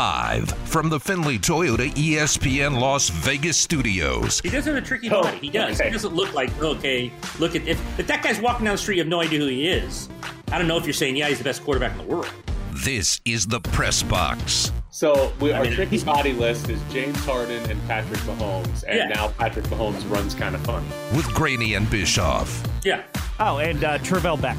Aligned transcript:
Live 0.00 0.50
from 0.68 0.90
the 0.90 1.00
Findlay 1.00 1.38
Toyota 1.38 1.88
ESPN 1.94 2.78
Las 2.78 3.08
Vegas 3.08 3.56
studios. 3.56 4.40
He 4.42 4.50
does 4.50 4.66
have 4.66 4.74
a 4.76 4.82
tricky 4.82 5.08
Oh, 5.10 5.22
body. 5.22 5.38
He 5.38 5.48
does. 5.48 5.80
okay. 5.80 5.88
He 5.88 5.92
doesn't 5.94 6.14
look 6.14 6.34
like 6.34 6.50
okay. 6.62 7.10
Look 7.38 7.56
at 7.56 7.66
if 7.66 7.80
if 7.98 8.06
that 8.06 8.22
guy's 8.22 8.38
walking 8.38 8.66
down 8.66 8.74
the 8.74 8.78
street, 8.78 8.96
you 8.96 9.00
have 9.00 9.08
no 9.08 9.22
idea 9.22 9.38
who 9.38 9.46
he 9.46 9.66
is. 9.66 10.10
I 10.52 10.58
don't 10.58 10.68
know 10.68 10.76
if 10.76 10.84
you're 10.84 10.92
saying 10.92 11.16
yeah, 11.16 11.28
he's 11.30 11.38
the 11.38 11.44
best 11.44 11.64
quarterback 11.64 11.92
in 11.92 11.96
the 12.06 12.14
world. 12.14 12.30
This 12.74 13.22
is 13.24 13.46
the 13.46 13.58
press 13.58 14.02
box. 14.02 14.70
So 14.90 15.32
we, 15.40 15.52
our 15.52 15.64
mean, 15.64 15.72
tricky 15.72 16.04
body 16.04 16.34
list 16.34 16.68
is 16.68 16.78
James 16.92 17.16
Harden 17.24 17.62
and 17.70 17.80
Patrick 17.88 18.20
Mahomes, 18.20 18.84
and 18.86 18.98
Yeah. 18.98 19.08
now 19.08 19.28
Patrick 19.28 19.64
Mahomes 19.66 20.06
runs 20.10 20.34
kind 20.34 20.54
of 20.54 20.60
funny. 20.66 20.86
with 21.14 21.24
Graney 21.32 21.72
and 21.72 21.88
Bischoff. 21.88 22.62
Yeah. 22.84 23.00
Oh, 23.40 23.56
and 23.60 23.82
uh, 23.82 23.96
Travell 24.00 24.36
Beck. 24.36 24.58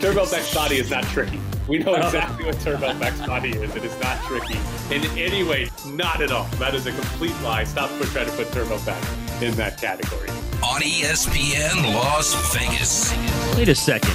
Turbo 0.00 0.28
Beck's 0.30 0.52
body 0.54 0.76
is 0.76 0.90
not 0.90 1.04
tricky. 1.04 1.40
We 1.66 1.78
know 1.78 1.94
Oh. 1.96 2.06
exactly 2.06 2.44
what 2.44 2.60
Turbo 2.60 2.92
Beck's 2.98 3.20
body 3.26 3.50
is. 3.50 3.74
It 3.74 3.84
is 3.84 3.98
not 4.00 4.22
tricky 4.24 4.58
in 4.94 5.02
any 5.18 5.42
way. 5.44 5.70
Not 5.86 6.20
at 6.20 6.30
all. 6.30 6.44
That 6.58 6.74
is 6.74 6.86
a 6.86 6.92
complete 6.92 7.34
lie. 7.42 7.64
Stop 7.64 7.90
trying 8.12 8.26
to 8.26 8.32
put 8.32 8.52
Turbo 8.52 8.78
Beck 8.80 9.02
in 9.42 9.54
that 9.54 9.80
category. 9.80 10.28
On 10.62 10.80
ESPN 10.82 11.94
Las 11.94 12.34
Vegas. 12.54 13.14
Wait 13.56 13.68
a 13.68 13.74
second. 13.74 14.14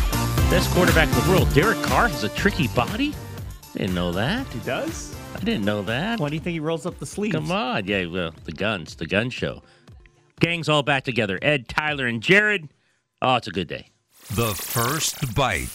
Best 0.51 0.69
quarterback 0.71 1.07
in 1.09 1.15
the 1.23 1.29
world, 1.31 1.51
Derek 1.53 1.81
Carr, 1.83 2.07
has 2.07 2.23
a 2.23 2.29
tricky 2.29 2.67
body? 2.69 3.13
Didn't 3.75 3.93
know 3.95 4.11
that. 4.11 4.47
He 4.47 4.59
does? 4.59 5.15
I 5.35 5.39
didn't 5.39 5.63
know 5.65 5.81
that. 5.83 6.19
Why 6.19 6.29
do 6.29 6.35
you 6.35 6.41
think 6.41 6.53
he 6.53 6.59
rolls 6.59 6.85
up 6.85 6.97
the 6.99 7.05
sleeves? 7.05 7.35
Come 7.35 7.51
on. 7.51 7.85
Yeah, 7.87 8.05
well, 8.05 8.33
the 8.45 8.51
guns, 8.51 8.95
the 8.95 9.05
gun 9.05 9.29
show. 9.29 9.61
Gang's 10.39 10.69
all 10.69 10.83
back 10.83 11.03
together. 11.03 11.37
Ed, 11.41 11.67
Tyler, 11.67 12.07
and 12.07 12.21
Jared. 12.21 12.69
Oh, 13.21 13.35
it's 13.35 13.47
a 13.47 13.51
good 13.51 13.67
day. 13.67 13.87
The 14.35 14.53
first 14.53 15.33
bite. 15.35 15.69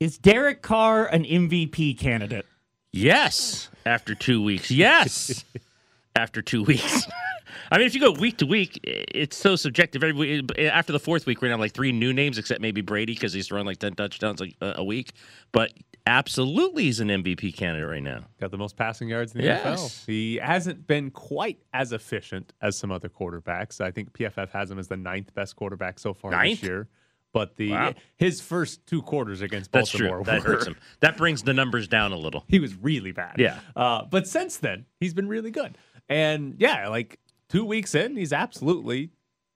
Is 0.00 0.18
Derek 0.18 0.62
Carr 0.62 1.06
an 1.06 1.24
MVP 1.24 1.98
candidate? 1.98 2.46
Yes, 2.92 3.68
after 3.86 4.14
two 4.14 4.42
weeks. 4.42 4.70
Yes, 4.70 5.44
after 6.16 6.42
two 6.42 6.62
weeks. 6.64 7.06
I 7.72 7.78
mean, 7.78 7.86
if 7.86 7.94
you 7.94 8.00
go 8.00 8.12
week 8.12 8.38
to 8.38 8.46
week, 8.46 8.78
it's 8.84 9.36
so 9.36 9.56
subjective. 9.56 10.02
Every 10.04 10.12
week- 10.42 10.58
after 10.58 10.92
the 10.92 11.00
fourth 11.00 11.26
week, 11.26 11.38
we're 11.40 11.46
gonna 11.48 11.54
have 11.54 11.60
like 11.60 11.72
three 11.72 11.92
new 11.92 12.12
names, 12.12 12.38
except 12.38 12.60
maybe 12.60 12.80
Brady 12.80 13.14
because 13.14 13.32
he's 13.32 13.48
throwing 13.48 13.66
like 13.66 13.78
ten 13.78 13.94
touchdowns 13.94 14.40
a, 14.40 14.52
a 14.60 14.84
week. 14.84 15.12
But 15.52 15.72
absolutely, 16.06 16.84
he's 16.84 17.00
an 17.00 17.08
MVP 17.08 17.54
candidate 17.56 17.88
right 17.88 18.02
now. 18.02 18.24
Got 18.40 18.50
the 18.50 18.58
most 18.58 18.76
passing 18.76 19.08
yards 19.08 19.32
in 19.34 19.38
the 19.40 19.46
Yes. 19.46 19.64
NFL. 19.78 20.06
He 20.06 20.36
hasn't 20.36 20.86
been 20.86 21.10
quite 21.10 21.58
as 21.72 21.92
efficient 21.92 22.52
as 22.60 22.76
some 22.76 22.90
other 22.90 23.08
quarterbacks. 23.08 23.80
I 23.80 23.90
think 23.90 24.12
PFF 24.12 24.50
has 24.50 24.70
him 24.70 24.78
as 24.78 24.88
the 24.88 24.96
ninth 24.96 25.32
best 25.34 25.56
quarterback 25.56 25.98
so 25.98 26.12
far 26.14 26.30
Ninth? 26.30 26.60
this 26.60 26.68
year. 26.68 26.88
But 27.32 27.56
the 27.56 27.70
Wow. 27.70 27.94
his 28.16 28.42
first 28.42 28.84
two 28.86 29.00
quarters 29.00 29.40
against 29.40 29.70
Baltimore. 29.72 30.22
That 30.24 30.42
hurts 30.42 30.66
him. 30.66 30.76
That 31.00 31.16
brings 31.16 31.42
the 31.42 31.54
numbers 31.54 31.88
down 31.88 32.12
a 32.12 32.16
little. 32.16 32.44
He 32.46 32.58
was 32.60 32.74
really 32.74 33.12
bad. 33.12 33.36
Yeah. 33.38 33.58
Uh, 33.74 34.04
but 34.04 34.26
since 34.28 34.58
then, 34.58 34.84
he's 35.00 35.14
been 35.14 35.28
really 35.28 35.50
good. 35.50 35.78
And 36.10 36.56
yeah, 36.58 36.88
like 36.88 37.18
two 37.48 37.64
weeks 37.64 37.94
in, 37.94 38.16
he's 38.18 38.34
absolutely 38.34 39.12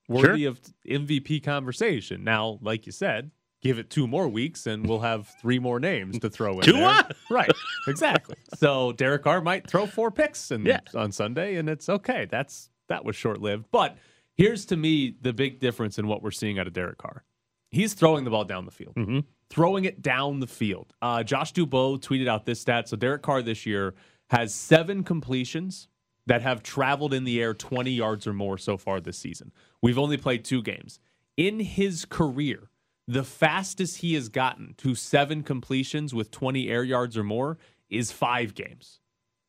worthy 0.08 0.42
Sure. 0.44 0.50
of 0.52 0.61
MVP 0.89 1.41
conversation. 1.42 2.24
Now, 2.24 2.58
like 2.62 2.86
you 2.86 2.92
said, 2.92 3.30
give 3.62 3.79
it 3.79 3.91
two 3.91 4.07
more 4.07 4.29
weeks 4.29 4.67
and 4.67 4.87
we'll 4.87 5.01
have 5.01 5.29
three 5.41 5.59
more 5.59 5.81
names 5.81 6.19
to 6.21 6.31
throw 6.31 6.55
in. 6.61 6.65
Two 6.65 6.73
there. 6.75 7.09
Right. 7.31 7.51
Exactly. 7.89 8.37
so 8.55 8.93
Derek 8.93 9.23
Carr 9.25 9.41
might 9.41 9.67
throw 9.69 9.87
four 9.87 10.11
picks 10.11 10.51
and 10.51 10.67
Yeah. 10.67 10.81
on 10.95 11.13
Sunday, 11.13 11.57
and 11.57 11.69
it's 11.69 11.89
okay. 11.89 12.27
That's 12.31 12.71
that 12.89 13.05
was 13.05 13.17
short 13.17 13.41
lived. 13.41 13.67
But 13.73 13.97
here's 14.35 14.65
to 14.67 14.77
me 14.77 15.17
the 15.21 15.33
big 15.33 15.59
difference 15.59 15.98
in 15.98 16.07
what 16.07 16.23
we're 16.23 16.31
seeing 16.31 16.59
out 16.59 16.67
of 16.67 16.73
Derek 16.73 16.98
Carr. 16.98 17.25
He's 17.71 17.95
throwing 17.95 18.25
the 18.25 18.31
ball 18.31 18.45
down 18.45 18.65
the 18.65 18.71
field 18.71 18.95
Mm-hmm. 18.95 19.21
throwing 19.51 19.85
it 19.85 20.03
down 20.03 20.41
the 20.41 20.47
field. 20.47 20.95
Uh, 21.03 21.23
Josh 21.23 21.53
Dubow 21.53 22.01
tweeted 22.01 22.29
out 22.29 22.47
this 22.47 22.61
stat. 22.61 22.89
So 22.89 22.97
Derek 22.97 23.23
Carr 23.23 23.43
this 23.43 23.67
year 23.67 23.95
has 24.31 24.55
seven 24.55 25.03
completions 25.03 25.89
that 26.27 26.43
have 26.43 26.63
traveled 26.63 27.13
in 27.15 27.25
the 27.25 27.41
air 27.41 27.55
20 27.55 27.91
yards 27.91 28.27
or 28.27 28.33
more 28.33 28.59
so 28.59 28.77
far 28.77 29.01
this 29.01 29.19
season. 29.19 29.53
We've 29.83 29.98
only 29.98 30.17
played 30.17 30.45
two 30.45 30.63
games. 30.63 30.98
In 31.36 31.61
his 31.61 32.05
career, 32.05 32.70
the 33.08 33.24
fastest 33.24 33.98
he 33.98 34.14
has 34.14 34.28
gotten 34.28 34.74
to 34.78 34.94
seven 34.94 35.42
completions 35.42 36.12
with 36.12 36.30
20 36.30 36.68
air 36.68 36.83
yards 36.83 37.17
or 37.17 37.24
more 37.24 37.58
is 37.89 38.11
five 38.11 38.55
games. 38.55 39.00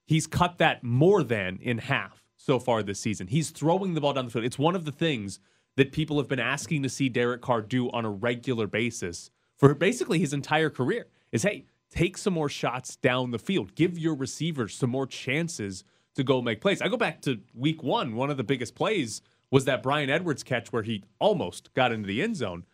He's 0.06 0.28
cut 0.28 0.58
that 0.60 0.84
more 0.84 1.24
than 1.24 1.58
in 1.62 1.80
half 1.80 2.24
so 2.38 2.60
far 2.60 2.84
this 2.84 3.00
season. 3.00 3.28
He's 3.28 3.50
throwing 3.50 3.94
the 3.94 4.02
ball 4.02 4.14
down 4.14 4.26
the 4.26 4.32
field. 4.32 4.46
It's 4.46 4.60
one 4.60 4.76
of 4.76 4.86
the 4.86 4.92
things 4.92 5.40
that 5.76 5.92
people 5.92 6.18
have 6.18 6.28
been 6.28 6.40
asking 6.40 6.84
to 6.84 6.90
see 6.90 7.10
Derek 7.10 7.42
Carr 7.42 7.62
do 7.62 7.90
on 7.92 8.06
a 8.06 8.10
regular 8.10 8.68
basis 8.68 9.32
for 9.58 9.74
basically 9.74 10.20
his 10.20 10.34
entire 10.34 10.70
career. 10.70 11.08
Is 11.32 11.44
hey, 11.44 11.66
take 11.90 12.18
some 12.18 12.34
more 12.34 12.50
shots 12.50 12.96
down 12.96 13.32
the 13.32 13.40
field. 13.40 13.76
Give 13.76 13.98
your 13.98 14.16
receivers 14.16 14.76
some 14.76 14.90
more 14.90 15.08
chances 15.08 15.84
to 16.16 16.24
go 16.24 16.42
make 16.42 16.62
plays. 16.62 16.82
I 16.82 16.88
go 16.88 16.98
back 16.98 17.22
to 17.24 17.40
week 17.54 17.84
1, 17.84 18.16
one 18.16 18.30
of 18.30 18.38
the 18.38 18.44
biggest 18.44 18.76
plays 18.76 19.22
was 19.52 19.66
that 19.66 19.84
Bryan 19.84 20.10
Edwards 20.10 20.44
catch 20.44 20.74
where 20.74 20.84
he 20.84 21.04
almost 21.20 21.74
got 21.74 21.92
into 21.92 22.08
the 22.08 22.22
end 22.22 22.36
zone. 22.36 22.66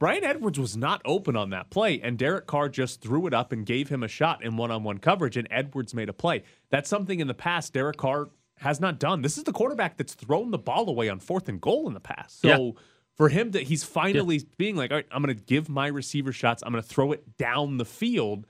Bryan 0.00 0.24
Edwards 0.24 0.58
was 0.58 0.76
not 0.76 1.00
open 1.04 1.36
on 1.36 1.50
that 1.50 1.70
play, 1.70 2.00
and 2.00 2.18
Derek 2.18 2.46
Carr 2.46 2.68
just 2.70 3.00
threw 3.02 3.26
it 3.28 3.34
up 3.34 3.52
and 3.52 3.64
gave 3.66 3.88
him 3.90 4.02
a 4.02 4.08
shot 4.08 4.42
in 4.42 4.56
one 4.56 4.70
on 4.72 4.82
one 4.82 4.98
coverage, 4.98 5.36
and 5.36 5.46
Edwards 5.50 5.94
made 5.94 6.08
a 6.08 6.12
play. 6.14 6.42
That's 6.70 6.88
something 6.90 7.20
in 7.20 7.28
the 7.28 7.34
past 7.34 7.74
Derek 7.74 7.98
Carr 7.98 8.30
has 8.56 8.80
not 8.80 8.98
done. 8.98 9.20
This 9.22 9.38
is 9.38 9.44
the 9.44 9.52
quarterback 9.52 9.96
that's 9.98 10.14
thrown 10.14 10.50
the 10.50 10.58
ball 10.58 10.88
away 10.88 11.08
on 11.10 11.20
fourth 11.20 11.48
and 11.48 11.60
goal 11.60 11.86
in 11.86 11.94
the 11.94 12.00
past. 12.00 12.40
So 12.40 12.48
Yeah. 12.48 12.70
for 13.16 13.28
him 13.28 13.50
that 13.52 13.64
he's 13.64 13.84
finally 13.84 14.40
being 14.56 14.74
like, 14.74 14.90
all 14.90 14.96
right, 14.96 15.06
I'm 15.12 15.22
going 15.22 15.36
to 15.36 15.42
give 15.44 15.68
my 15.68 15.86
receiver 15.86 16.32
shots, 16.32 16.62
I'm 16.64 16.72
going 16.72 16.82
to 16.82 16.88
throw 16.88 17.12
it 17.12 17.36
down 17.36 17.76
the 17.76 17.84
field. 17.84 18.46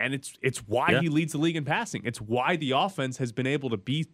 And 0.00 0.12
it's 0.12 0.34
it's 0.42 0.58
why 0.66 0.90
Yeah. 0.92 1.00
he 1.00 1.08
leads 1.08 1.32
the 1.32 1.38
league 1.38 1.56
in 1.56 1.64
passing. 1.64 2.02
It's 2.04 2.20
why 2.20 2.56
the 2.56 2.72
offense 2.72 3.16
has 3.18 3.32
been 3.32 3.46
able 3.46 3.70
to 3.70 3.76
be 3.78 4.06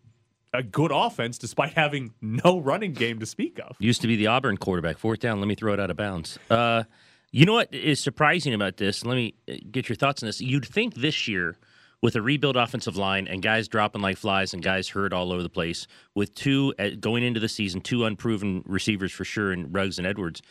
a 0.52 0.62
good 0.62 0.90
offense 0.92 1.38
despite 1.38 1.74
having 1.74 2.12
no 2.20 2.60
running 2.60 2.92
game 2.92 3.18
to 3.20 3.26
speak 3.26 3.58
of. 3.58 3.76
Used 3.78 4.00
to 4.02 4.06
be 4.06 4.16
the 4.16 4.26
Auburn 4.26 4.56
quarterback. 4.56 4.98
Fourth 4.98 5.20
down, 5.20 5.40
let 5.40 5.46
me 5.46 5.54
throw 5.54 5.72
it 5.72 5.80
out 5.80 5.90
of 5.90 5.96
bounds. 5.96 6.38
Uh, 6.48 6.84
you 7.32 7.46
know 7.46 7.54
what 7.54 7.72
is 7.72 8.00
surprising 8.00 8.54
about 8.54 8.76
this? 8.76 9.04
Let 9.04 9.14
me 9.14 9.34
uh, 9.48 9.54
get 9.70 9.88
your 9.88 9.96
thoughts 9.96 10.22
on 10.22 10.26
this. 10.26 10.40
You'd 10.40 10.66
think 10.66 10.94
this 10.94 11.28
year, 11.28 11.58
with 12.02 12.16
a 12.16 12.22
rebuild 12.22 12.56
offensive 12.56 12.96
line 12.96 13.28
and 13.28 13.42
guys 13.42 13.68
dropping 13.68 14.02
like 14.02 14.16
flies 14.16 14.54
and 14.54 14.62
guys 14.62 14.88
hurt 14.88 15.12
all 15.12 15.32
over 15.32 15.42
the 15.42 15.50
place, 15.50 15.86
with 16.14 16.34
two 16.34 16.74
uh, 16.78 16.90
going 16.98 17.22
into 17.22 17.38
the 17.38 17.48
season, 17.48 17.80
two 17.80 18.04
unproven 18.04 18.62
receivers 18.66 19.12
for 19.12 19.24
sure, 19.24 19.52
and 19.52 19.72
Ruggs 19.72 19.98
and 19.98 20.06
Edwards, 20.06 20.42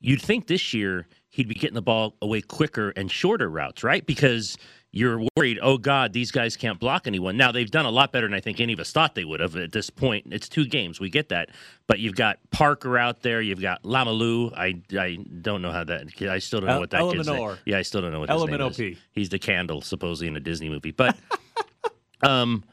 you'd 0.00 0.20
think 0.20 0.46
this 0.46 0.74
year 0.74 1.06
he'd 1.36 1.48
be 1.48 1.54
getting 1.54 1.74
the 1.74 1.82
ball 1.82 2.16
away 2.22 2.40
quicker 2.40 2.90
and 2.96 3.10
shorter 3.10 3.50
routes, 3.50 3.84
right? 3.84 4.06
Because 4.06 4.56
you're 4.90 5.20
worried, 5.36 5.58
oh 5.60 5.76
God, 5.76 6.14
these 6.14 6.30
guys 6.30 6.56
can't 6.56 6.80
block 6.80 7.06
anyone. 7.06 7.36
Now 7.36 7.52
they've 7.52 7.70
done 7.70 7.84
a 7.84 7.90
lot 7.90 8.10
better 8.10 8.26
than 8.26 8.32
I 8.32 8.40
think 8.40 8.58
any 8.58 8.72
of 8.72 8.80
us 8.80 8.90
thought 8.90 9.14
they 9.14 9.26
would 9.26 9.40
have 9.40 9.54
at 9.54 9.70
this 9.70 9.90
point. 9.90 10.28
It's 10.30 10.48
two 10.48 10.64
games, 10.64 10.98
we 10.98 11.10
get 11.10 11.28
that, 11.28 11.50
but 11.88 11.98
you've 11.98 12.14
got 12.14 12.38
Parker 12.50 12.96
out 12.96 13.20
there, 13.20 13.42
you've 13.42 13.60
got 13.60 13.82
Lamalu. 13.82 14.54
I 14.56 14.80
I 14.98 15.18
don't 15.42 15.60
know 15.60 15.72
how 15.72 15.84
that. 15.84 16.08
I 16.22 16.38
still 16.38 16.60
don't 16.60 16.68
know 16.68 16.80
what 16.80 16.90
that 16.90 17.02
kid's 17.12 17.26
name. 17.28 17.36
Elemenor. 17.36 17.58
Yeah, 17.66 17.76
I 17.76 17.82
still 17.82 18.00
don't 18.00 18.12
know 18.12 18.20
what 18.20 18.30
his 18.30 18.40
name 18.46 18.60
is. 18.70 18.98
He's 19.12 19.28
the 19.28 19.38
candle 19.38 19.82
supposedly 19.82 20.28
in 20.28 20.36
a 20.36 20.40
Disney 20.40 20.70
movie, 20.70 20.92
but 20.92 21.14
um, 22.22 22.64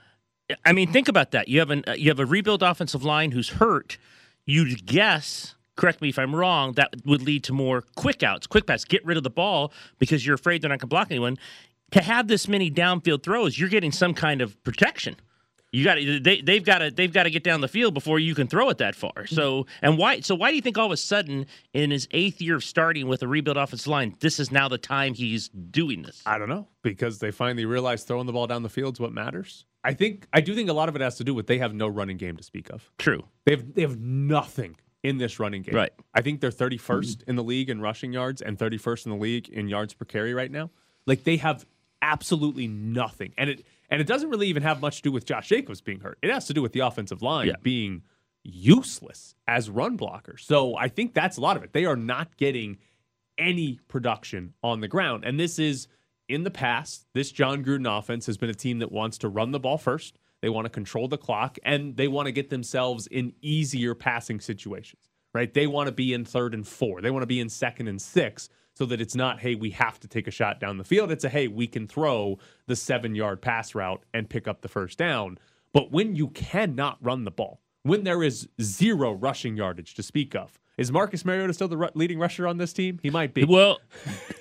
I 0.64 0.72
mean, 0.72 0.90
think 0.94 1.10
about 1.10 1.32
that. 1.32 1.50
You 1.50 1.60
have 1.60 1.72
an 1.72 1.84
uh, 1.86 1.94
you 1.94 2.10
have 2.10 2.20
a 2.20 2.26
rebuild 2.26 2.64
offensive 2.64 3.04
line 3.04 3.32
who's 3.32 3.50
hurt. 3.50 3.98
You'd 4.46 4.86
guess. 4.86 5.56
Correct 5.76 6.02
me 6.02 6.10
if 6.10 6.20
I'm 6.20 6.36
wrong. 6.36 6.74
That 6.74 6.94
would 7.06 7.22
lead 7.22 7.44
to 7.46 7.54
more 7.54 7.84
quick 7.96 8.24
outs, 8.24 8.48
quick 8.48 8.68
pass. 8.68 8.84
Get 8.86 9.04
rid 9.06 9.18
of 9.18 9.24
the 9.24 9.30
ball 9.30 9.74
because 10.00 10.26
you're 10.26 10.36
afraid 10.36 10.62
they're 10.62 10.70
not 10.70 10.80
going 10.80 10.82
to 10.82 10.88
block 10.88 11.08
anyone. 11.10 11.38
To 11.92 12.02
have 12.02 12.28
this 12.28 12.48
many 12.48 12.72
downfield 12.72 13.24
throws, 13.24 13.58
you're 13.58 13.70
getting 13.70 13.92
some 13.92 14.14
kind 14.14 14.42
of 14.42 14.62
protection. 14.64 15.16
You 15.74 15.84
got 15.84 15.96
they 15.96 16.40
they've 16.42 16.64
got 16.64 16.80
to 16.80 16.92
they've 16.92 17.12
got 17.12 17.24
to 17.24 17.32
get 17.32 17.44
down 17.44 17.62
the 17.62 17.68
field 17.68 17.96
before 17.96 18.20
you 18.20 18.36
can 18.36 18.46
throw 18.46 18.70
it 18.70 18.78
that 18.78 18.94
far. 18.94 19.12
Mm-hmm. 19.12 19.36
So 19.36 19.66
and 19.82 19.98
why 19.98 20.20
so 20.20 20.36
why 20.36 20.52
do 20.52 20.56
you 20.56 20.62
think 20.62 20.78
all 20.78 20.86
of 20.86 20.92
a 20.92 20.98
sudden 20.98 21.48
in 21.74 21.90
his 21.90 22.08
eighth 22.12 22.40
year 22.42 22.58
of 22.58 22.64
starting 22.64 23.08
with 23.08 23.24
a 23.24 23.28
rebuild 23.28 23.58
offensive 23.58 23.88
line, 23.88 24.16
this 24.20 24.40
is 24.40 24.52
now 24.52 24.70
the 24.70 24.78
time 24.78 25.16
he's 25.16 25.50
doing 25.50 26.04
this? 26.04 26.22
I 26.28 26.38
don't 26.38 26.48
know 26.50 26.68
because 26.84 27.18
they 27.18 27.32
finally 27.32 27.66
realized 27.66 28.08
throwing 28.08 28.28
the 28.28 28.34
ball 28.34 28.46
down 28.46 28.62
the 28.62 28.70
field 28.70 28.96
is 28.96 29.00
what 29.00 29.14
matters. 29.14 29.66
I 29.84 29.94
think 29.94 30.28
I 30.32 30.42
do 30.42 30.54
think 30.54 30.70
a 30.70 30.74
lot 30.74 30.90
of 30.90 30.96
it 30.96 31.02
has 31.02 31.16
to 31.16 31.24
do 31.24 31.34
with 31.34 31.48
they 31.48 31.58
have 31.58 31.74
no 31.74 31.88
running 31.88 32.18
game 32.18 32.38
to 32.38 32.44
speak 32.44 32.70
of. 32.70 32.92
True. 33.00 33.24
They 33.46 33.54
have 33.54 33.74
they 33.74 33.82
have 33.82 34.00
nothing 34.00 34.76
in 35.04 35.18
this 35.18 35.40
running 35.40 35.62
game. 35.62 35.76
Right. 35.76 35.92
I 36.14 36.22
think 36.22 36.40
they're 36.42 36.50
31st 36.50 36.80
mm-hmm. 36.80 37.30
in 37.30 37.36
the 37.36 37.44
league 37.44 37.70
in 37.70 37.82
rushing 37.82 38.14
yards 38.14 38.42
and 38.42 38.58
31st 38.58 39.06
in 39.06 39.12
the 39.12 39.18
league 39.18 39.50
in 39.50 39.68
yards 39.68 39.94
per 39.94 40.06
carry 40.06 40.34
right 40.34 40.50
now. 40.50 40.72
Like 41.06 41.26
they 41.26 41.38
have 41.38 41.66
absolutely 42.02 42.68
nothing. 42.68 43.34
And 43.38 43.50
it 43.50 43.66
and 43.90 44.02
it 44.02 44.08
doesn't 44.08 44.30
really 44.30 44.48
even 44.48 44.64
have 44.64 44.82
much 44.82 44.98
to 44.98 45.02
do 45.04 45.12
with 45.12 45.26
Josh 45.26 45.50
Jacobs 45.50 45.82
being 45.82 46.00
hurt. 46.00 46.18
It 46.24 46.32
has 46.32 46.48
to 46.48 46.54
do 46.54 46.62
with 46.62 46.72
the 46.72 46.80
offensive 46.80 47.22
line 47.22 47.48
Yeah. 47.48 47.56
being 47.62 48.04
useless 48.44 49.36
as 49.48 49.70
run 49.70 49.98
blockers. 49.98 50.42
So 50.42 50.76
I 50.76 50.88
think 50.88 51.14
that's 51.14 51.38
a 51.38 51.42
lot 51.42 51.58
of 51.58 51.64
it. 51.64 51.74
They 51.74 51.86
are 51.86 51.96
not 51.96 52.36
getting 52.38 52.78
any 53.38 53.80
production 53.88 54.54
on 54.64 54.82
the 54.82 54.88
ground. 54.88 55.24
And 55.26 55.40
this 55.40 55.60
is 55.60 55.88
in 56.28 56.44
the 56.44 56.52
past, 56.52 57.06
this 57.14 57.32
Jon 57.32 57.64
Gruden 57.64 57.88
offense 57.88 58.26
has 58.26 58.38
been 58.38 58.50
a 58.50 58.56
team 58.56 58.80
that 58.80 58.92
wants 58.92 59.18
to 59.20 59.30
run 59.30 59.52
the 59.52 59.60
ball 59.60 59.78
first. 59.78 60.18
They 60.44 60.50
want 60.50 60.66
to 60.66 60.70
control 60.70 61.08
the 61.08 61.18
clock 61.18 61.58
and 61.64 61.96
they 61.96 62.10
want 62.10 62.26
to 62.26 62.34
get 62.34 62.50
themselves 62.50 63.08
in 63.08 63.32
easier 63.42 63.96
passing 63.96 64.42
situations, 64.42 65.10
right? 65.34 65.52
They 65.54 65.68
want 65.68 65.88
to 65.88 65.94
be 65.94 66.14
in 66.14 66.26
third 66.26 66.54
and 66.54 66.68
four. 66.68 67.00
They 67.00 67.12
want 67.12 67.24
to 67.24 67.28
be 67.28 67.40
in 67.40 67.48
second 67.48 67.88
and 67.88 68.02
six 68.02 68.50
so 68.76 68.86
that 68.88 69.00
it's 69.00 69.16
not, 69.16 69.40
hey, 69.40 69.56
we 69.56 69.70
have 69.70 70.02
to 70.02 70.08
take 70.10 70.28
a 70.28 70.32
shot 70.32 70.60
down 70.60 70.78
the 70.78 70.84
field. 70.84 71.14
It's 71.14 71.24
a, 71.24 71.30
hey, 71.30 71.48
we 71.48 71.66
can 71.66 71.88
throw 71.88 72.40
the 72.68 72.76
seven 72.76 73.16
yard 73.16 73.42
pass 73.42 73.74
route 73.74 74.04
and 74.14 74.30
pick 74.30 74.50
up 74.50 74.60
the 74.60 74.68
first 74.68 74.98
down. 74.98 75.38
But 75.72 75.94
when 75.94 76.14
you 76.14 76.28
cannot 76.28 76.98
run 77.00 77.24
the 77.24 77.32
ball, 77.32 77.62
when 77.84 78.04
there 78.04 78.22
is 78.22 78.50
zero 78.62 79.14
rushing 79.14 79.56
yardage 79.56 79.94
to 79.94 80.04
speak 80.04 80.36
of, 80.36 80.60
is 80.78 80.92
Marcus 80.92 81.24
Mariota 81.24 81.54
still 81.54 81.70
the 81.70 81.90
leading 81.96 82.20
rusher 82.20 82.50
on 82.50 82.58
this 82.58 82.74
team? 82.74 83.00
He 83.02 83.10
might 83.10 83.34
be. 83.34 83.46
Well, 83.46 83.80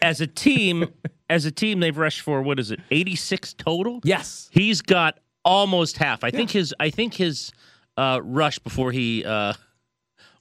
as 0.02 0.20
a 0.20 0.26
team, 0.26 0.92
as 1.30 1.44
a 1.44 1.52
team, 1.52 1.78
they've 1.78 1.96
rushed 1.96 2.22
for 2.22 2.42
what 2.42 2.58
is 2.58 2.72
it, 2.72 2.80
eighty 2.90 3.14
six 3.14 3.54
total? 3.54 4.00
Yes. 4.02 4.48
He's 4.50 4.82
got 4.82 5.18
almost 5.44 5.96
half. 5.98 6.24
I 6.24 6.30
think 6.30 6.50
his 6.50 6.74
I 6.80 6.90
think 6.90 7.14
his 7.14 7.52
uh, 7.96 8.20
rush 8.22 8.58
before 8.58 8.92
he 8.92 9.24
uh, 9.24 9.54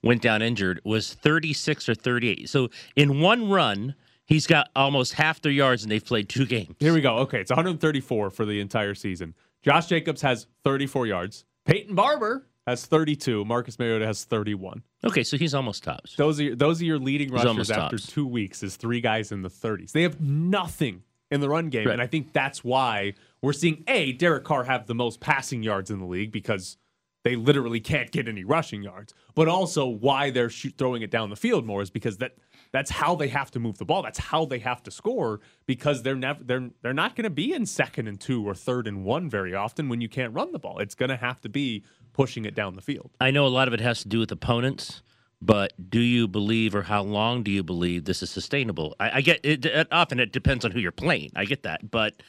went 0.04 0.22
down 0.22 0.42
injured 0.42 0.82
was 0.84 1.14
thirty 1.14 1.54
six 1.54 1.88
or 1.90 1.96
thirty 1.96 2.30
eight. 2.30 2.50
So 2.50 2.70
in 2.96 3.20
one 3.20 3.50
run, 3.50 3.96
he's 4.26 4.48
got 4.48 4.70
almost 4.76 5.14
half 5.14 5.42
their 5.42 5.52
yards, 5.52 5.84
and 5.84 5.92
they've 5.92 6.04
played 6.06 6.30
two 6.30 6.46
games. 6.46 6.76
Here 6.80 6.94
we 6.94 7.02
go. 7.02 7.18
Okay, 7.20 7.40
it's 7.42 7.52
134 7.52 8.30
for 8.30 8.46
the 8.46 8.60
entire 8.60 8.96
season. 8.96 9.34
Josh 9.64 9.88
Jacobs 9.88 10.22
has 10.22 10.48
34 10.64 11.08
yards. 11.08 11.46
Peyton 11.66 11.94
Barber 11.94 12.48
has 12.66 12.86
32. 12.86 13.46
Marcus 13.46 13.78
Mariota 13.78 14.06
has 14.08 14.24
31. 14.24 14.82
Okay, 15.04 15.24
so 15.24 15.38
he's 15.38 15.54
almost 15.54 15.84
tops. 15.84 16.16
Those 16.16 16.40
are 16.40 16.44
your, 16.44 16.56
those 16.56 16.82
are 16.82 16.86
your 16.86 16.98
leading 17.00 17.32
rushers 17.32 17.70
after 17.70 17.98
tops. 17.98 18.08
two 18.08 18.26
weeks. 18.26 18.64
Is 18.64 18.76
three 18.76 19.02
guys 19.02 19.32
in 19.32 19.42
the 19.44 19.50
30s. 19.50 19.92
They 19.92 20.02
have 20.04 20.20
nothing 20.20 21.04
in 21.30 21.42
the 21.42 21.50
run 21.50 21.70
game, 21.70 21.86
Right. 21.88 21.94
and 21.94 22.02
I 22.02 22.08
think 22.08 22.34
that's 22.34 22.64
why 22.64 23.14
we're 23.42 23.54
seeing 23.54 23.84
a 23.88 24.14
Derek 24.14 24.44
Carr 24.44 24.66
have 24.66 24.88
the 24.88 24.96
most 24.96 25.20
passing 25.20 25.64
yards 25.64 25.90
in 25.90 26.00
the 26.00 26.06
league 26.06 26.32
because 26.32 26.78
they 27.24 27.36
literally 27.36 27.80
can't 27.80 28.12
get 28.12 28.28
any 28.28 28.44
rushing 28.44 28.82
yards. 28.82 29.14
But 29.36 29.48
also 29.48 29.86
why 29.86 30.32
they're 30.32 30.50
throwing 30.50 31.02
it 31.02 31.12
down 31.12 31.30
the 31.30 31.36
field 31.36 31.66
more 31.66 31.82
is 31.82 31.90
because 31.90 32.18
that 32.18 32.36
that's 32.72 32.90
how 32.90 33.16
they 33.16 33.28
have 33.28 33.52
to 33.52 33.60
move 33.60 33.78
the 33.78 33.86
ball. 33.86 34.02
That's 34.02 34.18
how 34.20 34.46
they 34.46 34.60
have 34.60 34.82
to 34.84 34.92
score 34.92 35.42
because 35.66 36.04
they're 36.04 36.16
never 36.16 36.44
they're 36.44 36.70
they're 36.82 36.94
not 36.94 37.16
going 37.16 37.26
to 37.26 37.30
be 37.30 37.54
in 37.54 37.66
second 37.66 38.08
and 38.08 38.20
two 38.20 38.48
or 38.48 38.56
third 38.56 38.88
and 38.88 39.04
one 39.04 39.30
very 39.30 39.54
often 39.54 39.90
when 39.90 40.02
you 40.02 40.10
can't 40.10 40.34
run 40.34 40.52
the 40.52 40.60
ball. 40.60 40.80
It's 40.80 40.96
going 40.96 41.10
to 41.10 41.18
have 41.18 41.42
to 41.42 41.50
be 41.50 41.84
pushing 42.14 42.46
it 42.46 42.56
down 42.56 42.76
the 42.76 42.82
field. 42.82 43.12
I 43.20 43.32
know 43.32 43.46
a 43.46 43.50
lot 43.50 43.68
of 43.68 43.74
it 43.74 43.82
has 43.82 44.02
to 44.02 44.08
do 44.08 44.20
with 44.20 44.32
opponents, 44.32 45.02
but 45.42 45.74
do 45.90 46.00
you 46.00 46.28
believe, 46.28 46.76
or 46.76 46.84
how 46.84 47.04
long 47.04 47.44
do 47.44 47.52
you 47.52 47.64
believe 47.64 48.06
this 48.06 48.22
is 48.22 48.30
sustainable? 48.30 48.96
I, 49.00 49.18
I 49.18 49.22
get 49.22 49.40
it, 49.44 49.66
it. 49.66 49.88
Often 49.92 50.20
it 50.20 50.32
depends 50.32 50.66
on 50.66 50.72
who 50.72 50.80
you're 50.80 50.92
playing. 50.92 51.32
I 51.36 51.46
get 51.46 51.64
that, 51.64 51.90
but 51.90 52.22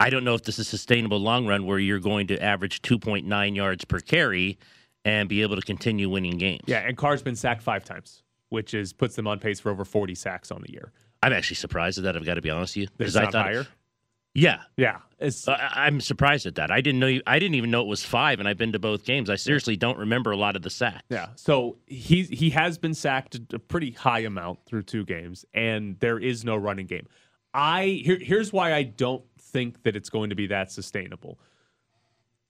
I 0.00 0.10
don't 0.10 0.24
know 0.24 0.34
if 0.34 0.44
this 0.44 0.58
is 0.58 0.68
sustainable 0.68 1.18
long 1.18 1.46
run, 1.46 1.66
where 1.66 1.78
you're 1.78 1.98
going 1.98 2.28
to 2.28 2.40
average 2.42 2.82
2.9 2.82 3.56
yards 3.56 3.84
per 3.84 3.98
carry 4.00 4.58
and 5.04 5.28
be 5.28 5.42
able 5.42 5.56
to 5.56 5.62
continue 5.62 6.08
winning 6.08 6.38
games. 6.38 6.62
Yeah, 6.66 6.80
and 6.80 6.96
Carr's 6.96 7.22
been 7.22 7.36
sacked 7.36 7.62
five 7.62 7.84
times, 7.84 8.22
which 8.50 8.74
is 8.74 8.92
puts 8.92 9.16
them 9.16 9.26
on 9.26 9.38
pace 9.38 9.58
for 9.60 9.70
over 9.70 9.84
40 9.84 10.14
sacks 10.14 10.50
on 10.50 10.62
the 10.62 10.72
year. 10.72 10.92
I'm 11.22 11.32
actually 11.32 11.56
surprised 11.56 11.98
at 11.98 12.04
that. 12.04 12.16
I've 12.16 12.24
got 12.24 12.34
to 12.34 12.42
be 12.42 12.50
honest 12.50 12.76
with 12.76 12.90
you, 12.98 13.04
It's 13.04 13.16
I 13.16 13.24
thought, 13.24 13.34
higher. 13.46 13.66
yeah, 14.34 14.62
Yeah, 14.76 14.98
it's 15.18 15.48
uh, 15.48 15.52
I, 15.52 15.86
I'm 15.86 16.00
surprised 16.00 16.46
at 16.46 16.54
that. 16.56 16.70
I 16.70 16.80
didn't 16.80 17.00
know. 17.00 17.08
You, 17.08 17.22
I 17.26 17.40
didn't 17.40 17.56
even 17.56 17.72
know 17.72 17.80
it 17.80 17.88
was 17.88 18.04
five, 18.04 18.38
and 18.38 18.48
I've 18.48 18.58
been 18.58 18.70
to 18.72 18.78
both 18.78 19.04
games. 19.04 19.28
I 19.28 19.34
seriously 19.34 19.76
don't 19.76 19.98
remember 19.98 20.30
a 20.30 20.36
lot 20.36 20.54
of 20.54 20.62
the 20.62 20.70
sacks. 20.70 21.02
Yeah. 21.08 21.30
So 21.34 21.78
he 21.86 22.22
he 22.22 22.50
has 22.50 22.78
been 22.78 22.94
sacked 22.94 23.36
a 23.52 23.58
pretty 23.58 23.90
high 23.90 24.20
amount 24.20 24.60
through 24.64 24.84
two 24.84 25.04
games, 25.04 25.44
and 25.54 25.98
there 25.98 26.20
is 26.20 26.44
no 26.44 26.54
running 26.56 26.86
game. 26.86 27.08
I 27.54 28.00
here, 28.04 28.18
here's 28.20 28.52
why 28.52 28.74
I 28.74 28.82
don't 28.82 29.24
think 29.40 29.82
that 29.84 29.96
it's 29.96 30.10
going 30.10 30.30
to 30.30 30.36
be 30.36 30.46
that 30.48 30.70
sustainable. 30.70 31.38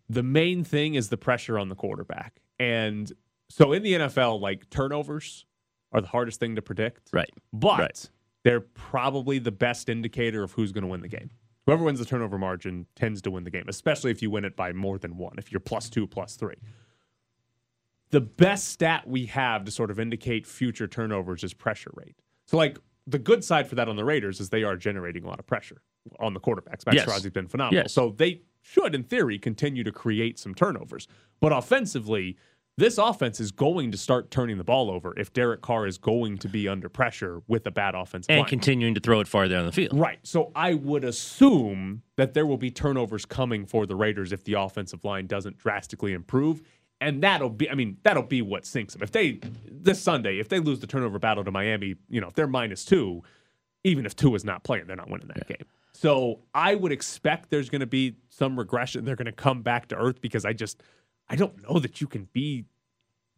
The 0.09 0.23
main 0.23 0.65
thing 0.65 0.95
is 0.95 1.09
the 1.09 1.17
pressure 1.19 1.59
on 1.59 1.69
the 1.69 1.75
quarterback, 1.75 2.41
and 2.59 3.13
so 3.49 3.73
in 3.73 3.83
the 3.83 3.93
NFL, 3.95 4.41
like 4.41 4.69
turnovers 4.71 5.45
are 5.93 6.01
the 6.01 6.09
hardest 6.09 6.41
thing 6.41 6.57
to 6.57 6.63
predict. 6.63 7.11
Right. 7.13 7.31
But 7.53 7.79
Right. 7.79 8.11
they're 8.45 8.61
probably 8.61 9.39
the 9.39 9.53
best 9.53 9.89
indicator 9.89 10.43
of 10.43 10.53
who's 10.53 10.73
going 10.73 10.83
to 10.83 10.89
win 10.89 11.01
the 11.03 11.09
game. 11.09 11.31
Whoever 11.67 11.85
wins 11.85 11.99
the 11.99 12.05
turnover 12.05 12.39
margin 12.39 12.87
tends 12.95 13.21
to 13.23 13.31
win 13.31 13.45
the 13.45 13.51
game, 13.51 13.65
especially 13.69 14.11
if 14.11 14.21
you 14.23 14.31
win 14.31 14.45
it 14.45 14.57
by 14.57 14.73
more 14.73 14.99
than 14.99 15.17
one, 15.19 15.35
if 15.39 15.53
you're 15.53 15.61
plus 15.61 15.89
two, 15.91 16.07
plus 16.07 16.37
three. 16.37 16.57
The 18.11 18.21
best 18.23 18.69
stat 18.69 19.07
we 19.07 19.27
have 19.27 19.65
to 19.65 19.71
sort 19.71 19.91
of 19.91 20.01
indicate 20.01 20.47
future 20.47 20.89
turnovers 20.89 21.45
is 21.45 21.53
pressure 21.53 21.91
rate. 21.95 22.17
So, 22.47 22.57
like, 22.57 22.79
the 23.09 23.19
good 23.19 23.43
side 23.45 23.67
for 23.69 23.75
that 23.77 23.89
on 23.89 23.97
the 23.97 24.05
Raiders 24.05 24.41
is 24.41 24.51
they 24.51 24.63
are 24.65 24.77
generating 24.77 25.25
a 25.25 25.27
lot 25.29 25.39
of 25.39 25.47
pressure 25.47 25.81
on 26.21 26.35
the 26.35 26.41
quarterbacks. 26.41 26.85
Max 26.87 26.95
Yes. 26.97 27.05
Crosby's 27.05 27.33
been 27.33 27.49
phenomenal. 27.49 27.83
Yes. 27.83 27.93
So, 27.93 28.11
they 28.17 28.43
should, 28.63 28.95
in 28.95 29.03
theory, 29.05 29.39
continue 29.39 29.83
to 29.85 29.93
create 29.93 30.39
some 30.39 30.55
turnovers. 30.55 31.09
But 31.41 31.53
offensively, 31.53 32.37
this 32.77 32.97
offense 32.99 33.41
is 33.41 33.51
going 33.51 33.91
to 33.93 33.99
start 33.99 34.31
turning 34.31 34.57
the 34.59 34.63
ball 34.65 34.91
over 34.91 35.13
if 35.19 35.33
Derek 35.33 35.63
Carr 35.63 35.87
is 35.87 35.99
going 35.99 36.39
to 36.39 36.49
be 36.49 36.69
under 36.69 36.89
pressure 36.89 37.43
with 37.49 37.67
a 37.67 37.71
bad 37.73 37.95
offense 37.97 38.27
And 38.29 38.41
line. 38.41 38.49
continuing 38.49 38.95
to 38.95 39.01
throw 39.01 39.19
it 39.21 39.27
farther 39.27 39.55
down 39.57 39.67
the 39.67 39.73
field. 39.73 39.99
Right. 39.99 40.19
So 40.23 40.53
I 40.55 40.75
would 40.75 41.03
assume 41.05 42.03
that 42.17 42.35
there 42.35 42.47
will 42.47 42.57
be 42.57 42.71
turnovers 42.71 43.25
coming 43.25 43.67
for 43.67 43.85
the 43.87 43.97
Raiders 43.97 44.33
if 44.33 44.45
the 44.45 44.53
offensive 44.55 45.05
line 45.05 45.27
doesn't 45.27 45.59
drastically 45.59 46.13
improve. 46.13 46.63
And 47.01 47.23
that'll 47.23 47.51
be, 47.51 47.71
I 47.71 47.75
mean, 47.75 47.97
that'll 48.03 48.25
be 48.25 48.43
what 48.43 48.67
sinks 48.67 48.95
them. 48.95 49.03
If 49.03 49.13
they, 49.13 49.41
this 49.71 50.01
Sunday, 50.03 50.39
if 50.39 50.49
they 50.49 50.59
lose 50.59 50.81
the 50.81 50.87
turnover 50.87 51.19
battle 51.19 51.45
to 51.45 51.51
Miami, 51.53 51.95
you 52.09 52.21
know, 52.21 52.27
if 52.29 52.35
they're 52.35 52.49
minus 52.49 52.85
two, 52.85 53.23
even 53.85 54.05
if 54.05 54.17
two 54.17 54.35
is 54.35 54.45
not 54.45 54.65
playing, 54.65 54.87
they're 54.89 54.97
not 54.97 55.09
winning 55.09 55.29
that 55.29 55.47
game. 55.47 55.67
So 55.93 56.41
I 56.55 56.75
would 56.75 56.91
expect 56.93 57.51
there's 57.51 57.71
going 57.71 57.81
to 57.81 57.87
be 57.87 58.17
some 58.31 58.59
regression. 58.59 59.05
They're 59.05 59.17
going 59.17 59.27
to 59.27 59.33
come 59.33 59.63
back 59.63 59.89
to 59.89 59.97
earth 59.97 60.21
because 60.21 60.45
I 60.45 60.53
just, 60.53 60.83
I 61.29 61.37
don't 61.37 61.63
know 61.69 61.79
that 61.79 62.01
you 62.01 62.09
can 62.09 62.29
be 62.33 62.65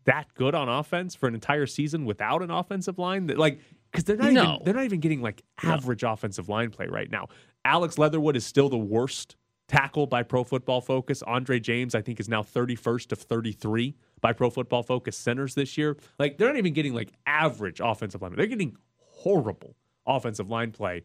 that 0.04 0.32
good 0.34 0.54
on 0.54 0.68
offense 0.68 1.14
for 1.14 1.26
an 1.28 1.34
entire 1.34 1.66
season 1.66 2.06
without 2.06 2.42
an 2.42 2.50
offensive 2.50 2.98
line 2.98 3.26
that 3.26 3.38
like 3.38 3.60
because 3.90 4.04
they're 4.04 4.16
not 4.16 4.32
No. 4.32 4.42
even 4.54 4.64
they're 4.64 4.74
not 4.74 4.84
even 4.84 5.00
getting 5.00 5.20
like 5.20 5.42
average 5.62 6.02
offensive 6.02 6.48
line 6.48 6.70
play 6.70 6.86
right 6.86 7.10
now. 7.10 7.28
Alex 7.66 7.98
Leatherwood 7.98 8.34
is 8.34 8.46
still 8.46 8.70
the 8.70 8.78
worst 8.78 9.36
tackle 9.70 10.06
by 10.08 10.24
Pro 10.24 10.42
Football 10.42 10.80
Focus. 10.80 11.22
Andre 11.22 11.60
James, 11.60 11.94
I 11.94 12.02
think, 12.02 12.18
is 12.18 12.28
now 12.28 12.42
31st 12.42 13.12
of 13.12 13.18
33 13.18 13.94
by 14.20 14.32
Pro 14.32 14.50
Football 14.50 14.82
Focus 14.82 15.16
centers 15.16 15.54
this 15.54 15.78
year. 15.78 15.96
Like 16.18 16.38
they're 16.38 16.48
not 16.48 16.56
even 16.56 16.72
getting 16.72 16.92
like 16.92 17.12
average 17.24 17.80
offensive 17.82 18.20
line. 18.20 18.34
They're 18.36 18.46
getting 18.46 18.76
horrible 18.96 19.76
offensive 20.06 20.50
line 20.50 20.72
play. 20.72 21.04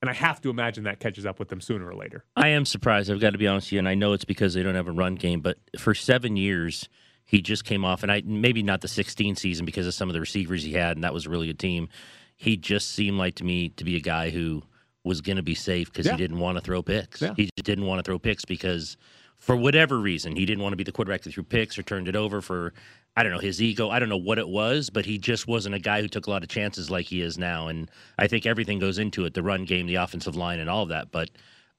And 0.00 0.08
I 0.08 0.12
have 0.12 0.40
to 0.42 0.50
imagine 0.50 0.84
that 0.84 1.00
catches 1.00 1.26
up 1.26 1.40
with 1.40 1.48
them 1.48 1.60
sooner 1.60 1.88
or 1.88 1.94
later. 1.94 2.24
I 2.36 2.48
am 2.48 2.64
surprised. 2.64 3.10
I've 3.10 3.18
got 3.18 3.30
to 3.30 3.38
be 3.38 3.48
honest 3.48 3.68
with 3.68 3.72
you, 3.72 3.78
and 3.80 3.88
I 3.88 3.94
know 3.94 4.12
it's 4.12 4.26
because 4.26 4.54
they 4.54 4.62
don't 4.62 4.74
have 4.74 4.86
a 4.86 4.92
run 4.92 5.16
game. 5.16 5.40
But 5.40 5.58
for 5.78 5.94
seven 5.94 6.36
years, 6.36 6.88
he 7.24 7.40
just 7.42 7.64
came 7.64 7.84
off, 7.84 8.02
and 8.02 8.12
I 8.12 8.22
maybe 8.24 8.62
not 8.62 8.82
the 8.82 8.88
16 8.88 9.34
season 9.36 9.66
because 9.66 9.86
of 9.86 9.94
some 9.94 10.08
of 10.08 10.12
the 10.12 10.20
receivers 10.20 10.62
he 10.62 10.74
had, 10.74 10.96
and 10.96 11.02
that 11.02 11.14
was 11.14 11.26
a 11.26 11.30
really 11.30 11.46
good 11.46 11.58
team. 11.58 11.88
He 12.36 12.56
just 12.56 12.90
seemed 12.90 13.18
like 13.18 13.36
to 13.36 13.44
me 13.44 13.70
to 13.70 13.84
be 13.84 13.96
a 13.96 14.00
guy 14.00 14.30
who 14.30 14.62
was 15.06 15.20
going 15.22 15.36
to 15.36 15.42
be 15.42 15.54
safe 15.54 15.90
because 15.90 16.04
Yeah. 16.06 16.12
he 16.12 16.18
didn't 16.18 16.38
want 16.38 16.58
to 16.58 16.60
throw 16.62 16.82
picks. 16.82 17.22
Yeah. 17.22 17.32
He 17.36 17.44
just 17.44 17.64
didn't 17.64 17.86
want 17.86 17.98
to 18.00 18.02
throw 18.02 18.18
picks 18.18 18.44
because, 18.44 18.96
for 19.38 19.56
whatever 19.56 19.98
reason, 19.98 20.36
he 20.36 20.44
didn't 20.44 20.62
want 20.62 20.72
to 20.72 20.76
be 20.76 20.84
the 20.84 20.92
quarterback 20.92 21.22
that 21.22 21.32
threw 21.32 21.44
picks 21.44 21.78
or 21.78 21.82
turned 21.82 22.08
it 22.08 22.16
over 22.16 22.40
for. 22.42 22.74
I 23.16 23.22
don't 23.22 23.32
know 23.32 23.38
his 23.38 23.62
ego. 23.62 23.88
I 23.88 23.98
don't 23.98 24.10
know 24.10 24.16
what 24.18 24.38
it 24.38 24.48
was, 24.48 24.90
but 24.90 25.06
he 25.06 25.16
just 25.16 25.46
wasn't 25.48 25.74
a 25.74 25.78
guy 25.78 26.02
who 26.02 26.08
took 26.08 26.26
a 26.26 26.30
lot 26.30 26.42
of 26.42 26.50
chances 26.50 26.90
like 26.90 27.06
he 27.06 27.22
is 27.22 27.38
now. 27.38 27.68
And 27.68 27.90
I 28.18 28.26
think 28.26 28.44
everything 28.44 28.78
goes 28.78 28.98
into 28.98 29.24
it: 29.24 29.32
the 29.32 29.42
run 29.42 29.64
game, 29.64 29.86
the 29.86 29.94
offensive 29.94 30.36
line, 30.36 30.58
and 30.58 30.68
all 30.68 30.82
of 30.82 30.90
that. 30.90 31.12
But 31.12 31.30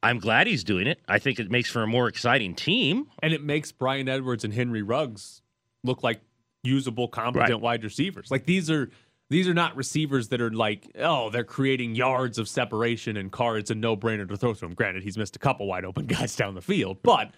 I'm 0.02 0.18
glad 0.20 0.48
he's 0.48 0.64
doing 0.64 0.88
it. 0.88 1.00
I 1.08 1.20
think 1.20 1.40
it 1.40 1.52
makes 1.52 1.70
for 1.70 1.84
a 1.84 1.88
more 1.88 2.08
exciting 2.08 2.56
team. 2.56 3.08
And 3.22 3.34
it 3.34 3.44
makes 3.44 3.72
Bryan 3.72 4.08
Edwards 4.10 4.44
and 4.46 4.54
Henry 4.54 4.82
Ruggs 4.82 5.42
look 5.84 6.02
like 6.02 6.22
usable, 6.64 7.08
competent 7.08 7.52
Right. 7.52 7.62
wide 7.62 7.84
receivers. 7.84 8.32
Like 8.32 8.46
these 8.46 8.70
are 8.72 8.90
these 9.30 9.48
are 9.48 9.54
not 9.54 9.76
receivers 9.76 10.30
that 10.30 10.40
are 10.42 10.52
like, 10.52 10.90
oh, 11.00 11.30
they're 11.30 11.44
creating 11.44 11.96
yards 11.96 12.38
of 12.38 12.48
separation 12.48 13.18
and 13.18 13.32
Carr, 13.32 13.58
it's 13.58 13.72
a 13.72 13.76
no 13.76 13.98
brainer 13.98 14.28
to 14.28 14.38
throw 14.38 14.54
to 14.54 14.66
him. 14.66 14.74
Granted, 14.74 15.04
he's 15.04 15.18
missed 15.18 15.36
a 15.36 15.40
couple 15.40 15.68
wide 15.68 15.86
open 15.86 16.06
guys 16.08 16.36
down 16.36 16.56
the 16.56 16.62
field, 16.62 17.00
but 17.04 17.32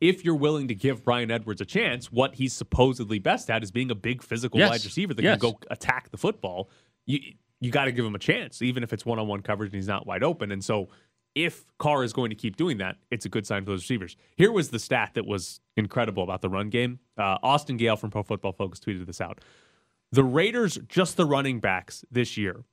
if 0.00 0.24
you're 0.24 0.34
willing 0.34 0.68
to 0.68 0.74
give 0.74 1.04
Bryan 1.04 1.30
Edwards 1.30 1.60
a 1.60 1.64
chance, 1.64 2.12
what 2.12 2.34
he's 2.34 2.52
supposedly 2.52 3.18
best 3.18 3.48
at 3.48 3.62
is 3.62 3.70
being 3.70 3.90
a 3.90 3.94
big 3.94 4.22
physical 4.22 4.58
Yes. 4.60 4.70
wide 4.70 4.84
receiver 4.84 5.14
that 5.14 5.22
Yes. 5.22 5.40
can 5.40 5.50
go 5.52 5.58
attack 5.70 6.10
the 6.10 6.18
football. 6.18 6.68
You 7.06 7.20
you 7.60 7.70
got 7.70 7.86
to 7.86 7.92
give 7.92 8.04
him 8.04 8.14
a 8.14 8.18
chance, 8.18 8.60
even 8.60 8.82
if 8.82 8.92
it's 8.92 9.06
one 9.06 9.18
on 9.18 9.26
one 9.26 9.40
coverage 9.40 9.68
and 9.68 9.76
he's 9.76 9.88
not 9.88 10.06
wide 10.06 10.22
open. 10.22 10.52
And 10.52 10.62
so 10.62 10.90
if 11.34 11.64
Carr 11.78 12.04
is 12.04 12.12
going 12.12 12.28
to 12.28 12.36
keep 12.36 12.56
doing 12.56 12.76
that, 12.78 12.96
it's 13.10 13.24
a 13.24 13.30
good 13.30 13.46
sign 13.46 13.64
for 13.64 13.70
those 13.70 13.82
receivers. 13.84 14.14
Here 14.36 14.52
was 14.52 14.68
the 14.68 14.78
stat 14.78 15.12
that 15.14 15.24
was 15.24 15.60
incredible 15.74 16.22
about 16.22 16.42
the 16.42 16.50
run 16.50 16.68
game. 16.68 16.98
Uh, 17.16 17.38
Austin 17.42 17.78
Gayle 17.78 17.96
from 17.96 18.10
Pro 18.10 18.22
Football 18.22 18.52
Focus 18.52 18.78
tweeted 18.80 19.06
this 19.06 19.22
out. 19.22 19.40
The 20.12 20.24
Raiders, 20.24 20.78
just 20.88 21.16
the 21.16 21.26
running 21.26 21.60
backs 21.60 22.04
this 22.10 22.36
year, 22.36 22.64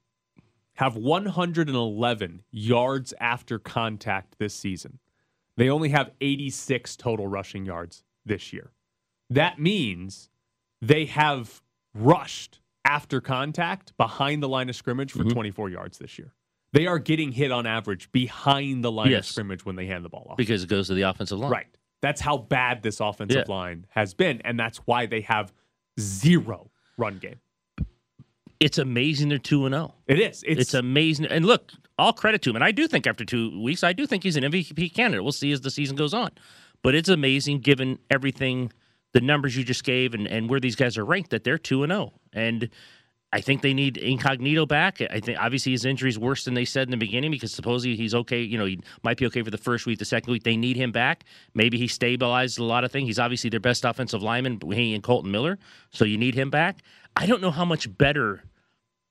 have 0.76 0.96
111 0.96 2.44
yards 2.52 3.14
after 3.20 3.60
contact 3.60 4.38
this 4.40 4.54
season. 4.54 5.00
They 5.58 5.70
only 5.70 5.90
have 5.90 6.12
86 6.20 6.96
total 6.96 7.28
rushing 7.28 7.66
yards 7.66 8.04
this 8.26 8.54
year. 8.54 8.72
That 9.30 9.60
means 9.60 10.30
they 10.82 11.06
have 11.06 11.62
rushed 11.94 12.60
after 12.86 13.22
contact 13.22 13.96
behind 13.98 14.42
the 14.44 14.50
line 14.50 14.70
of 14.70 14.76
scrimmage 14.76 15.12
for 15.12 15.20
mm-hmm. 15.20 15.30
24 15.30 15.70
yards 15.70 15.98
this 16.00 16.18
year. 16.18 16.34
They 16.74 16.88
are 16.88 16.98
getting 16.98 17.32
hit 17.32 17.52
on 17.52 17.68
average 17.68 18.12
behind 18.12 18.84
the 18.84 18.92
line 18.92 19.14
of 19.14 19.26
scrimmage 19.26 19.64
when 19.64 19.76
they 19.76 19.86
hand 19.86 20.04
the 20.04 20.10
ball 20.10 20.28
off. 20.32 20.38
because 20.38 20.64
it 20.64 20.70
goes 20.70 20.88
to 20.88 20.96
the 20.96 21.04
offensive 21.04 21.38
line. 21.38 21.52
Right. 21.52 21.78
That's 22.02 22.20
how 22.20 22.38
bad 22.38 22.82
this 22.82 23.00
offensive 23.00 23.46
Yeah. 23.48 23.54
line 23.54 23.86
has 23.90 24.14
been, 24.14 24.42
and 24.42 24.60
that's 24.60 24.80
why 24.80 25.06
they 25.06 25.22
have 25.22 25.54
zero 26.00 26.72
run 26.98 27.18
game. 27.20 27.40
it's 28.60 28.78
amazing 28.78 29.30
they're 29.30 29.38
two 29.38 29.66
and 29.66 29.74
zero. 29.74 29.94
It 30.08 30.20
is. 30.20 30.44
It's, 30.48 30.62
It's, 30.62 30.74
amazing. 30.74 31.26
And 31.26 31.46
look, 31.46 31.72
all 31.98 32.14
credit 32.14 32.42
to 32.44 32.50
him. 32.50 32.56
And 32.56 32.64
I 32.64 32.72
do 32.72 32.88
think 32.88 33.06
after 33.08 33.26
two 33.26 33.62
weeks, 33.62 33.84
I 33.84 33.94
do 33.94 34.06
think 34.08 34.24
he's 34.24 34.36
an 34.36 34.44
MVP 34.44 34.94
candidate. 34.94 35.24
We'll 35.24 35.32
see 35.32 35.52
as 35.52 35.62
the 35.62 35.72
season 35.72 35.96
goes 35.96 36.14
on. 36.14 36.32
But 36.82 36.96
it's 36.96 37.10
amazing 37.10 37.60
given 37.60 38.00
everything, 38.10 38.72
the 39.14 39.22
numbers 39.22 39.56
you 39.56 39.64
just 39.64 39.84
gave, 39.84 40.14
and, 40.14 40.28
and 40.28 40.50
where 40.50 40.60
these 40.60 40.76
guys 40.76 40.98
are 40.98 41.06
ranked, 41.06 41.30
that 41.32 41.44
they're 41.44 41.58
two 41.58 41.84
and 41.84 41.92
zero. 41.92 42.14
And 42.34 42.70
I 43.34 43.42
think 43.42 43.64
they 43.64 43.74
need 43.74 43.98
Incognito 43.98 44.68
back. 44.68 45.02
I 45.10 45.20
think 45.20 45.40
obviously 45.40 45.72
his 45.72 45.86
injury 45.86 46.08
is 46.08 46.20
worse 46.20 46.46
than 46.46 46.54
they 46.54 46.66
said 46.66 46.88
in 46.88 46.92
the 46.92 46.98
beginning 46.98 47.32
because 47.32 47.52
supposedly 47.52 47.98
he's 47.98 48.14
okay. 48.14 48.40
You 48.40 48.60
know, 48.60 48.66
he 48.66 48.80
might 49.02 49.18
be 49.18 49.26
okay 49.26 49.42
for 49.42 49.50
the 49.50 49.58
first 49.58 49.88
week, 49.88 49.98
the 49.98 50.06
second 50.06 50.32
week. 50.32 50.44
They 50.44 50.56
need 50.56 50.78
him 50.78 50.92
back. 50.92 51.24
Maybe 51.56 51.80
he 51.80 51.88
stabilized 51.88 52.60
a 52.60 52.64
lot 52.64 52.84
of 52.84 52.92
things. 52.92 53.08
He's 53.08 53.18
obviously 53.18 53.50
their 53.50 53.60
best 53.60 53.86
offensive 53.86 54.22
lineman, 54.22 54.60
he 54.72 54.94
and 54.94 55.02
Kolton 55.04 55.32
Miller. 55.32 55.58
So 55.90 56.06
you 56.06 56.16
need 56.16 56.36
him 56.36 56.52
back. 56.52 56.84
I 57.16 57.26
don't 57.26 57.42
know 57.42 57.50
how 57.50 57.66
much 57.66 57.98
better 57.98 58.44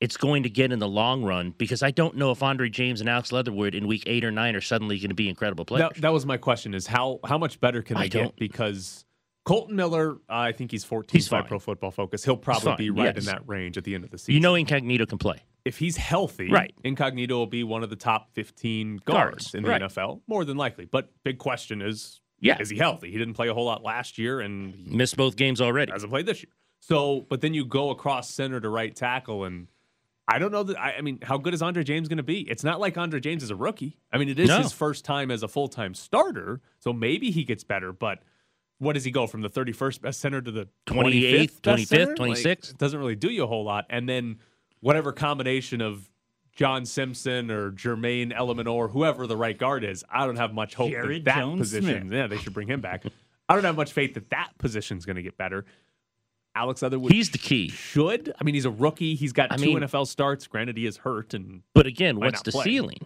it's 0.01 0.17
going 0.17 0.45
to 0.45 0.51
get 0.51 0.71
in 0.71 0.79
the 0.79 0.89
long 0.89 1.25
run 1.25 1.53
because 1.59 1.83
I 1.83 1.91
don't 1.91 2.17
know 2.17 2.31
if 2.31 2.45
Andre 2.45 2.69
James 2.69 3.01
and 3.01 3.11
Alex 3.11 3.33
Leatherwood 3.33 3.75
in 3.75 3.89
week 3.89 4.05
eight 4.07 4.25
or 4.25 4.31
nine 4.31 4.55
are 4.55 4.61
suddenly 4.61 5.01
going 5.01 5.11
to 5.11 5.17
be 5.17 5.29
incredible 5.29 5.65
players. 5.65 5.91
that, 5.95 6.01
that 6.03 6.13
was 6.13 6.27
my 6.27 6.37
question: 6.37 6.75
is 6.75 6.87
how 6.87 7.19
how 7.25 7.39
much 7.39 7.61
better 7.61 7.83
can 7.83 7.97
I 7.97 8.03
they 8.03 8.09
get? 8.09 8.37
Because 8.37 9.05
Kolton 9.45 9.75
Miller, 9.75 10.13
uh, 10.13 10.17
I 10.35 10.53
think 10.53 10.71
he's 10.71 10.85
14 10.85 11.19
He's 11.19 11.29
by 11.29 11.41
fine. 11.41 11.49
Pro 11.49 11.59
Football 11.59 11.91
Focus. 11.91 12.25
He'll 12.25 12.37
probably 12.37 12.77
be 12.77 12.91
right 12.91 13.15
yes. 13.15 13.19
in 13.19 13.25
that 13.25 13.43
range 13.49 13.77
at 13.77 13.85
the 13.85 13.95
end 13.95 14.05
of 14.05 14.11
the 14.11 14.19
season. 14.19 14.35
you 14.35 14.41
know, 14.41 14.55
Incognito 14.55 15.05
can 15.07 15.19
play. 15.19 15.39
if 15.65 15.79
he's 15.79 15.97
healthy, 15.97 16.49
Right. 16.51 16.75
Incognito 16.85 17.37
will 17.37 17.47
be 17.47 17.65
one 17.65 17.83
of 17.83 17.91
the 17.91 17.97
top 17.97 18.31
15 18.35 18.99
guards, 19.05 19.05
Guards, 19.05 19.55
in 19.55 19.63
the 19.65 19.69
right. 19.71 19.83
NFL, 19.83 20.21
more 20.29 20.45
than 20.45 20.57
likely. 20.57 20.85
But 20.85 21.11
big 21.25 21.39
question 21.39 21.83
is, 21.83 22.21
Yeah. 22.41 22.57
is 22.61 22.71
he 22.71 22.77
healthy? 22.79 23.11
He 23.11 23.19
didn't 23.19 23.35
play 23.35 23.49
a 23.49 23.55
whole 23.55 23.65
lot 23.67 23.83
last 23.83 24.17
year, 24.19 24.41
and 24.41 24.75
he 24.75 24.97
Missed 24.97 25.17
both 25.17 25.35
games 25.37 25.61
already. 25.61 25.91
hasn't 25.93 26.11
played 26.13 26.27
this 26.27 26.43
year. 26.43 26.53
So, 26.81 27.27
but 27.29 27.41
then 27.41 27.55
you 27.55 27.65
go 27.65 27.91
across 27.91 28.29
center 28.31 28.61
to 28.61 28.69
right 28.69 28.95
tackle, 28.95 29.45
and 29.45 29.69
I 30.27 30.39
don't 30.41 30.51
know 30.53 30.63
that. 30.65 30.77
I, 30.81 30.95
I 30.99 31.01
mean, 31.01 31.19
how 31.23 31.39
good 31.39 31.55
is 31.55 31.63
Andre 31.63 31.85
James 31.85 32.09
going 32.09 32.17
to 32.17 32.23
be? 32.25 32.41
It's 32.51 32.65
not 32.65 32.81
like 32.81 32.97
Andre 32.99 33.21
James 33.21 33.43
is 33.45 33.51
a 33.51 33.57
rookie. 33.57 33.99
I 34.13 34.19
mean, 34.19 34.29
it 34.29 34.39
is 34.41 34.49
No. 34.49 34.59
his 34.59 34.73
first 34.73 35.05
time 35.05 35.31
as 35.33 35.43
a 35.45 35.49
full 35.49 35.69
time 35.69 35.95
starter, 35.95 36.61
so 36.81 36.93
maybe 36.93 37.31
he 37.33 37.45
gets 37.45 37.63
better. 37.65 37.93
But 37.93 38.19
what 38.83 38.95
does 38.95 39.05
he 39.05 39.11
go 39.11 39.27
from 39.27 39.43
the 39.43 39.49
31st 39.51 40.01
best 40.01 40.21
center 40.21 40.41
to 40.41 40.51
the 40.51 40.69
28th, 40.87 41.61
25th, 41.61 41.63
best 41.63 41.89
center? 41.89 42.15
25th, 42.15 42.17
26th? 42.17 42.45
Like, 42.47 42.47
it 42.71 42.79
doesn't 42.79 42.99
really 42.99 43.15
do 43.17 43.31
you 43.31 43.45
a 43.45 43.47
whole 43.47 43.65
lot. 43.65 43.87
And 43.89 44.09
then 44.09 44.39
whatever 44.81 45.13
combination 45.13 45.81
of 45.81 46.11
John 46.55 46.85
Simpson 46.85 47.51
or 47.51 47.71
Jermaine 47.73 48.33
Eluemunor, 48.37 48.91
whoever 48.91 49.27
the 49.27 49.37
right 49.37 49.57
guard 49.57 49.85
is, 49.85 50.05
I 50.11 50.27
don't 50.27 50.37
have 50.37 50.53
much 50.53 50.75
hope 50.75 50.91
Jared 50.91 51.25
that 51.25 51.35
that 51.37 51.41
Jones 51.41 51.61
position. 51.61 52.01
Smith. 52.09 52.13
Yeah, 52.13 52.27
they 52.27 52.39
should 52.39 52.53
bring 52.55 52.69
him 52.69 52.81
back. 52.81 53.05
I 53.49 53.55
don't 53.55 53.65
have 53.65 53.77
much 53.77 53.93
faith 53.93 54.15
that 54.15 54.31
that 54.31 54.51
position's 54.59 55.05
going 55.05 55.17
to 55.17 55.23
get 55.23 55.37
better. 55.39 55.65
Alex 56.55 56.83
Leatherwood 56.83 57.13
He's 57.13 57.31
the 57.31 57.39
key. 57.39 57.69
should. 57.71 58.35
I 58.39 58.45
mean, 58.45 58.55
he's 58.55 58.67
a 58.67 58.71
rookie. 58.71 59.15
He's 59.15 59.33
got 59.33 59.51
I 59.53 59.57
two 59.57 59.67
mean- 59.67 59.79
NFL 59.79 60.07
starts. 60.07 60.47
Granted, 60.47 60.77
he 60.77 60.85
is 60.87 60.99
hurt, 60.99 61.33
and 61.35 61.63
But 61.75 61.87
again, 61.87 62.19
what's 62.21 62.43
the 62.43 62.53
play. 62.53 62.65
ceiling? 62.65 62.99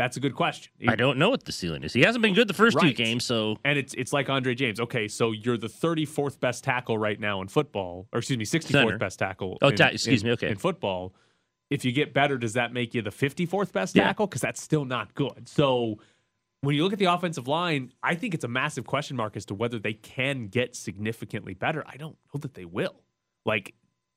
That's 0.00 0.16
a 0.16 0.20
good 0.20 0.34
question. 0.34 0.72
I 0.88 0.96
don't 0.96 1.18
know 1.18 1.28
what 1.28 1.44
the 1.44 1.52
ceiling 1.52 1.84
is. 1.84 1.92
He 1.92 2.00
hasn't 2.00 2.22
been 2.22 2.32
good 2.32 2.48
the 2.48 2.54
first 2.54 2.78
two 2.80 2.92
games, 2.94 3.22
so 3.24 3.56
And 3.66 3.78
it's 3.78 3.92
it's 3.94 4.12
like 4.14 4.30
Andre 4.30 4.54
James. 4.54 4.80
Okay, 4.80 5.08
so 5.08 5.32
you're 5.32 5.58
the 5.58 5.68
34th 5.68 6.40
best 6.40 6.64
tackle 6.64 6.96
right 6.96 7.20
now 7.20 7.42
in 7.42 7.48
football, 7.48 8.08
or 8.12 8.18
excuse 8.20 8.38
me, 8.38 8.44
64th 8.46 8.70
Center. 8.70 8.98
best 8.98 9.18
tackle. 9.18 9.58
Oh, 9.60 9.68
in, 9.68 9.76
ta- 9.76 9.88
excuse 9.88 10.22
in- 10.22 10.28
me, 10.28 10.32
okay. 10.32 10.48
In 10.48 10.56
football, 10.56 11.14
if 11.68 11.84
you 11.84 11.92
get 11.92 12.14
better, 12.14 12.38
does 12.38 12.54
that 12.54 12.72
make 12.72 12.94
you 12.94 13.02
the 13.02 13.10
54th 13.10 13.72
best 13.72 13.94
Yeah. 13.94 14.04
tackle? 14.04 14.26
Because 14.26 14.40
that's 14.40 14.62
still 14.62 14.86
not 14.86 15.14
good. 15.14 15.48
So 15.48 15.98
when 16.62 16.74
you 16.74 16.82
look 16.82 16.94
at 16.94 16.98
the 16.98 17.04
offensive 17.12 17.46
line, 17.46 17.92
I 18.02 18.14
think 18.14 18.32
it's 18.32 18.44
a 18.44 18.48
massive 18.48 18.86
question 18.86 19.16
mark 19.16 19.36
as 19.36 19.44
to 19.46 19.54
whether 19.54 19.78
they 19.78 19.92
can 19.94 20.46
get 20.48 20.74
significantly 20.76 21.52
better. 21.54 21.84
I 21.86 21.96
don't 21.98 22.16
know 22.32 22.38
that 22.40 22.54
they 22.54 22.64
will. 22.64 23.02
Like 23.44 23.74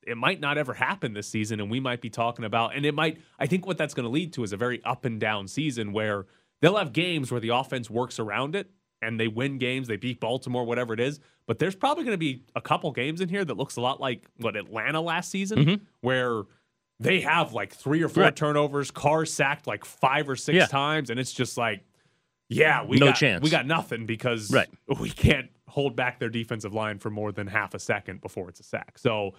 it 0.07 0.17
might 0.17 0.39
not 0.39 0.57
ever 0.57 0.73
happen 0.73 1.13
this 1.13 1.27
season, 1.27 1.59
and 1.59 1.69
we 1.71 1.79
might 1.79 2.01
be 2.01 2.09
talking 2.09 2.45
about, 2.45 2.75
and 2.75 2.85
it 2.85 2.93
might. 2.93 3.19
I 3.39 3.45
think 3.47 3.65
what 3.65 3.77
that's 3.77 3.93
going 3.93 4.05
to 4.05 4.09
lead 4.09 4.33
to 4.33 4.43
is 4.43 4.53
a 4.53 4.57
very 4.57 4.83
up 4.83 5.05
and 5.05 5.19
down 5.19 5.47
season 5.47 5.93
where 5.93 6.25
they'll 6.61 6.77
have 6.77 6.93
games 6.93 7.31
where 7.31 7.41
the 7.41 7.49
offense 7.49 7.89
works 7.89 8.19
around 8.19 8.55
it 8.55 8.69
and 9.01 9.19
they 9.19 9.27
win 9.27 9.57
games, 9.57 9.87
they 9.89 9.97
beat 9.97 10.19
Baltimore, 10.21 10.63
whatever 10.63 10.93
it 10.93 10.99
is. 10.99 11.19
But 11.45 11.59
there's 11.59 11.75
probably 11.75 12.05
going 12.05 12.13
to 12.13 12.17
be 12.17 12.43
a 12.55 12.61
couple 12.61 12.89
games 12.93 13.19
in 13.19 13.27
here 13.27 13.43
that 13.43 13.57
looks 13.57 13.75
a 13.75 13.81
lot 13.81 13.99
like 13.99 14.25
what 14.37 14.55
Atlanta 14.55 15.01
last 15.01 15.29
season, 15.29 15.57
mm-hmm. 15.59 15.83
where 15.99 16.43
they 17.01 17.19
have 17.19 17.51
like 17.53 17.73
three 17.73 18.01
or 18.01 18.07
four 18.07 18.23
Right. 18.23 18.35
turnovers, 18.35 18.91
cars 18.91 19.33
sacked 19.33 19.67
like 19.67 19.83
five 19.83 20.29
or 20.29 20.37
six 20.37 20.55
Yeah. 20.55 20.65
times, 20.67 21.09
and 21.09 21.19
it's 21.19 21.33
just 21.33 21.57
like, 21.57 21.83
yeah, 22.47 22.85
we 22.85 22.97
No 22.97 23.07
got, 23.07 23.15
chance. 23.17 23.43
We 23.43 23.49
got 23.49 23.65
nothing 23.67 24.05
because 24.05 24.51
Right. 24.53 24.69
we 25.01 25.09
can't 25.09 25.49
hold 25.67 25.95
back 25.97 26.19
their 26.19 26.29
defensive 26.29 26.73
line 26.73 26.99
for 26.99 27.09
more 27.09 27.31
than 27.33 27.47
half 27.47 27.73
a 27.73 27.79
second 27.79 28.21
before 28.21 28.47
it's 28.47 28.59
a 28.61 28.63
sack. 28.63 28.97
So 28.97 29.33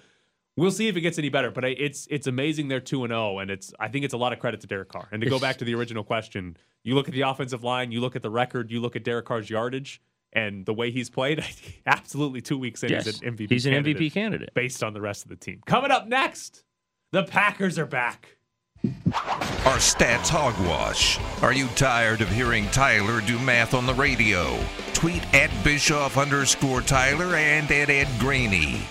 we'll 0.57 0.71
see 0.71 0.89
if 0.89 0.97
it 0.97 1.01
gets 1.01 1.19
any 1.19 1.29
better. 1.29 1.51
But 1.51 1.65
I, 1.65 1.69
it's 1.69 2.07
it's 2.11 2.27
amazing 2.27 2.69
they're 2.69 2.81
two 2.81 3.05
and 3.05 3.11
zero, 3.11 3.39
and 3.39 3.51
it's 3.51 3.73
I 3.81 3.89
think 3.89 4.05
it's 4.05 4.15
a 4.15 4.19
lot 4.19 4.33
of 4.33 4.39
credit 4.39 4.61
to 4.61 4.67
Derek 4.67 4.89
Carr. 4.89 5.09
And 5.13 5.21
to 5.23 5.29
go 5.29 5.39
back 5.39 5.59
to 5.59 5.65
the 5.65 5.75
original 5.75 6.05
question, 6.05 6.57
you 6.83 6.95
look 6.95 7.09
at 7.09 7.15
the 7.15 7.23
offensive 7.23 7.65
line, 7.65 7.93
you 7.93 8.01
look 8.01 8.17
at 8.17 8.23
the 8.23 8.31
record, 8.31 8.71
you 8.71 8.81
look 8.81 8.97
at 8.97 9.05
Derek 9.05 9.27
Carr's 9.27 9.51
yardage, 9.51 10.01
and 10.33 10.67
the 10.67 10.75
way 10.75 10.91
he's 10.91 11.11
played. 11.11 11.45
absolutely, 11.87 12.41
two 12.41 12.59
weeks 12.59 12.83
in, 12.83 12.91
yes, 12.91 13.05
he's 13.05 13.23
an 13.23 13.37
MVP. 13.37 13.51
he's 13.51 13.67
an 13.67 13.73
candidate 13.73 13.97
MVP 13.97 14.13
candidate. 14.13 14.55
based 14.55 14.83
on 14.83 14.93
the 14.93 15.01
rest 15.01 15.25
of 15.25 15.29
the 15.29 15.37
team. 15.37 15.61
Coming 15.67 15.91
up 15.91 16.07
next, 16.07 16.65
the 17.13 17.25
Packers 17.25 17.79
are 17.79 17.87
back. 17.87 18.37
Are 18.85 19.79
stats 19.79 20.29
hogwash? 20.29 21.19
Are 21.43 21.55
you 21.55 21.69
tired 21.69 22.21
of 22.21 22.29
hearing 22.29 22.67
Tyler 22.67 23.23
do 23.23 23.39
math 23.39 23.73
on 23.73 23.87
the 23.87 23.95
radio? 23.95 24.59
Tweet 24.93 25.25
at 25.35 25.51
Bischoff 25.65 26.19
underscore 26.19 26.83
Tyler 26.83 27.37
and 27.37 27.71
at 27.71 27.89
Ed 27.89 28.09
Graney. 28.19 28.83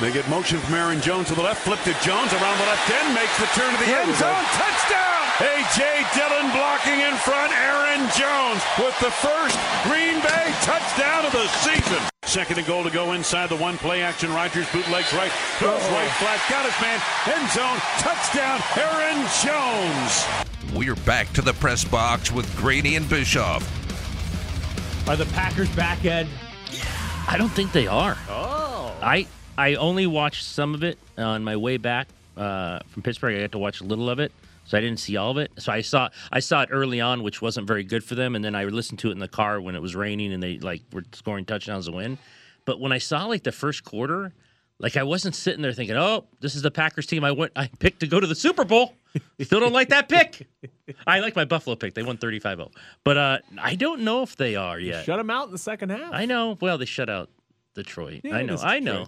They 0.00 0.10
get 0.10 0.26
motion 0.30 0.56
from 0.60 0.74
Aaron 0.74 1.02
Jones 1.02 1.28
to 1.28 1.34
the 1.34 1.42
left, 1.42 1.60
flip 1.60 1.78
to 1.84 1.92
Jones 2.00 2.32
around 2.32 2.56
the 2.56 2.64
left 2.64 2.88
end, 2.88 3.12
makes 3.12 3.36
the 3.36 3.44
turn 3.52 3.68
to 3.68 3.80
the 3.84 3.92
end 3.92 4.08
zone, 4.16 4.44
touchdown! 4.56 5.20
A.J. 5.44 6.06
Dillon 6.16 6.50
blocking 6.52 7.00
in 7.00 7.12
front, 7.20 7.52
Aaron 7.52 8.08
Jones 8.16 8.64
with 8.80 8.96
the 9.00 9.10
first 9.10 9.60
Green 9.84 10.16
Bay 10.24 10.56
touchdown 10.64 11.26
of 11.26 11.32
the 11.32 11.46
season. 11.60 12.00
Second 12.22 12.56
and 12.56 12.66
goal 12.66 12.82
to 12.82 12.88
go 12.88 13.12
inside 13.12 13.50
the 13.50 13.56
one 13.56 13.76
play 13.76 14.00
action. 14.00 14.32
Rodgers 14.32 14.66
bootlegs 14.72 15.12
right, 15.12 15.30
throws 15.58 15.82
right 15.90 16.10
flat, 16.16 16.40
got 16.48 16.64
his 16.64 16.80
man, 16.80 16.98
end 17.36 17.50
zone, 17.50 17.76
touchdown, 18.00 18.58
Aaron 18.80 19.20
Jones. 19.44 20.74
We're 20.74 20.96
back 21.04 21.30
to 21.34 21.42
the 21.42 21.52
press 21.52 21.84
box 21.84 22.32
with 22.32 22.48
Graney 22.56 22.96
and 22.96 23.06
Bischoff. 23.06 23.68
Are 25.06 25.16
the 25.16 25.26
Packers 25.26 25.68
back, 25.76 26.06
Ed? 26.06 26.26
I 27.28 27.36
don't 27.36 27.50
think 27.50 27.72
they 27.72 27.86
are. 27.86 28.16
Oh. 28.30 28.96
I 29.02 29.26
I 29.58 29.74
only 29.74 30.06
watched 30.06 30.44
some 30.44 30.74
of 30.74 30.82
it 30.82 30.98
on 31.18 31.44
my 31.44 31.56
way 31.56 31.76
back 31.76 32.08
uh, 32.36 32.80
from 32.88 33.02
Pittsburgh. 33.02 33.36
I 33.36 33.40
got 33.42 33.52
to 33.52 33.58
watch 33.58 33.80
a 33.80 33.84
little 33.84 34.08
of 34.08 34.18
it, 34.18 34.32
so 34.64 34.78
I 34.78 34.80
didn't 34.80 34.98
see 35.00 35.16
all 35.16 35.30
of 35.32 35.36
it. 35.38 35.50
So 35.58 35.72
I 35.72 35.80
saw 35.82 36.08
I 36.32 36.40
saw 36.40 36.62
it 36.62 36.68
early 36.72 37.00
on, 37.00 37.22
which 37.22 37.42
wasn't 37.42 37.66
very 37.66 37.84
good 37.84 38.02
for 38.04 38.14
them, 38.14 38.34
and 38.34 38.44
then 38.44 38.54
I 38.54 38.64
listened 38.64 38.98
to 39.00 39.08
it 39.08 39.12
in 39.12 39.18
the 39.18 39.28
car 39.28 39.60
when 39.60 39.74
it 39.74 39.82
was 39.82 39.94
raining 39.94 40.32
and 40.32 40.42
they 40.42 40.58
like 40.58 40.82
were 40.92 41.04
scoring 41.12 41.44
touchdowns 41.44 41.86
to 41.86 41.92
win. 41.92 42.18
But 42.64 42.80
when 42.80 42.92
I 42.92 42.98
saw 42.98 43.26
like 43.26 43.42
the 43.42 43.52
first 43.52 43.84
quarter, 43.84 44.32
like 44.78 44.96
I 44.96 45.02
wasn't 45.02 45.34
sitting 45.34 45.60
there 45.62 45.72
thinking, 45.72 45.96
"Oh, 45.96 46.24
this 46.40 46.54
is 46.54 46.62
the 46.62 46.70
Packers 46.70 47.06
team 47.06 47.24
I 47.24 47.32
went 47.32 47.52
I 47.56 47.66
picked 47.78 48.00
to 48.00 48.06
go 48.06 48.20
to 48.20 48.26
the 48.26 48.34
Super 48.34 48.64
Bowl." 48.64 48.94
Still 49.40 49.60
don't 49.60 49.72
like 49.72 49.88
that 49.88 50.08
pick. 50.08 50.46
I 51.06 51.18
like 51.18 51.34
my 51.34 51.44
Buffalo 51.44 51.74
pick. 51.74 51.94
They 51.94 52.04
won 52.04 52.16
35-0. 52.16 52.70
But 53.02 53.16
uh, 53.16 53.38
I 53.60 53.74
don't 53.74 54.02
know 54.02 54.22
if 54.22 54.36
they 54.36 54.54
are 54.54 54.78
yet. 54.78 55.04
Shut 55.04 55.18
them 55.18 55.30
out 55.30 55.46
in 55.46 55.52
the 55.52 55.58
second 55.58 55.90
half. 55.90 56.12
I 56.12 56.26
know. 56.26 56.56
Well, 56.60 56.78
they 56.78 56.84
shut 56.84 57.10
out 57.10 57.28
Detroit. 57.74 58.20
Yeah, 58.22 58.36
I 58.36 58.42
know. 58.42 58.56
I 58.56 58.78
know. 58.78 59.06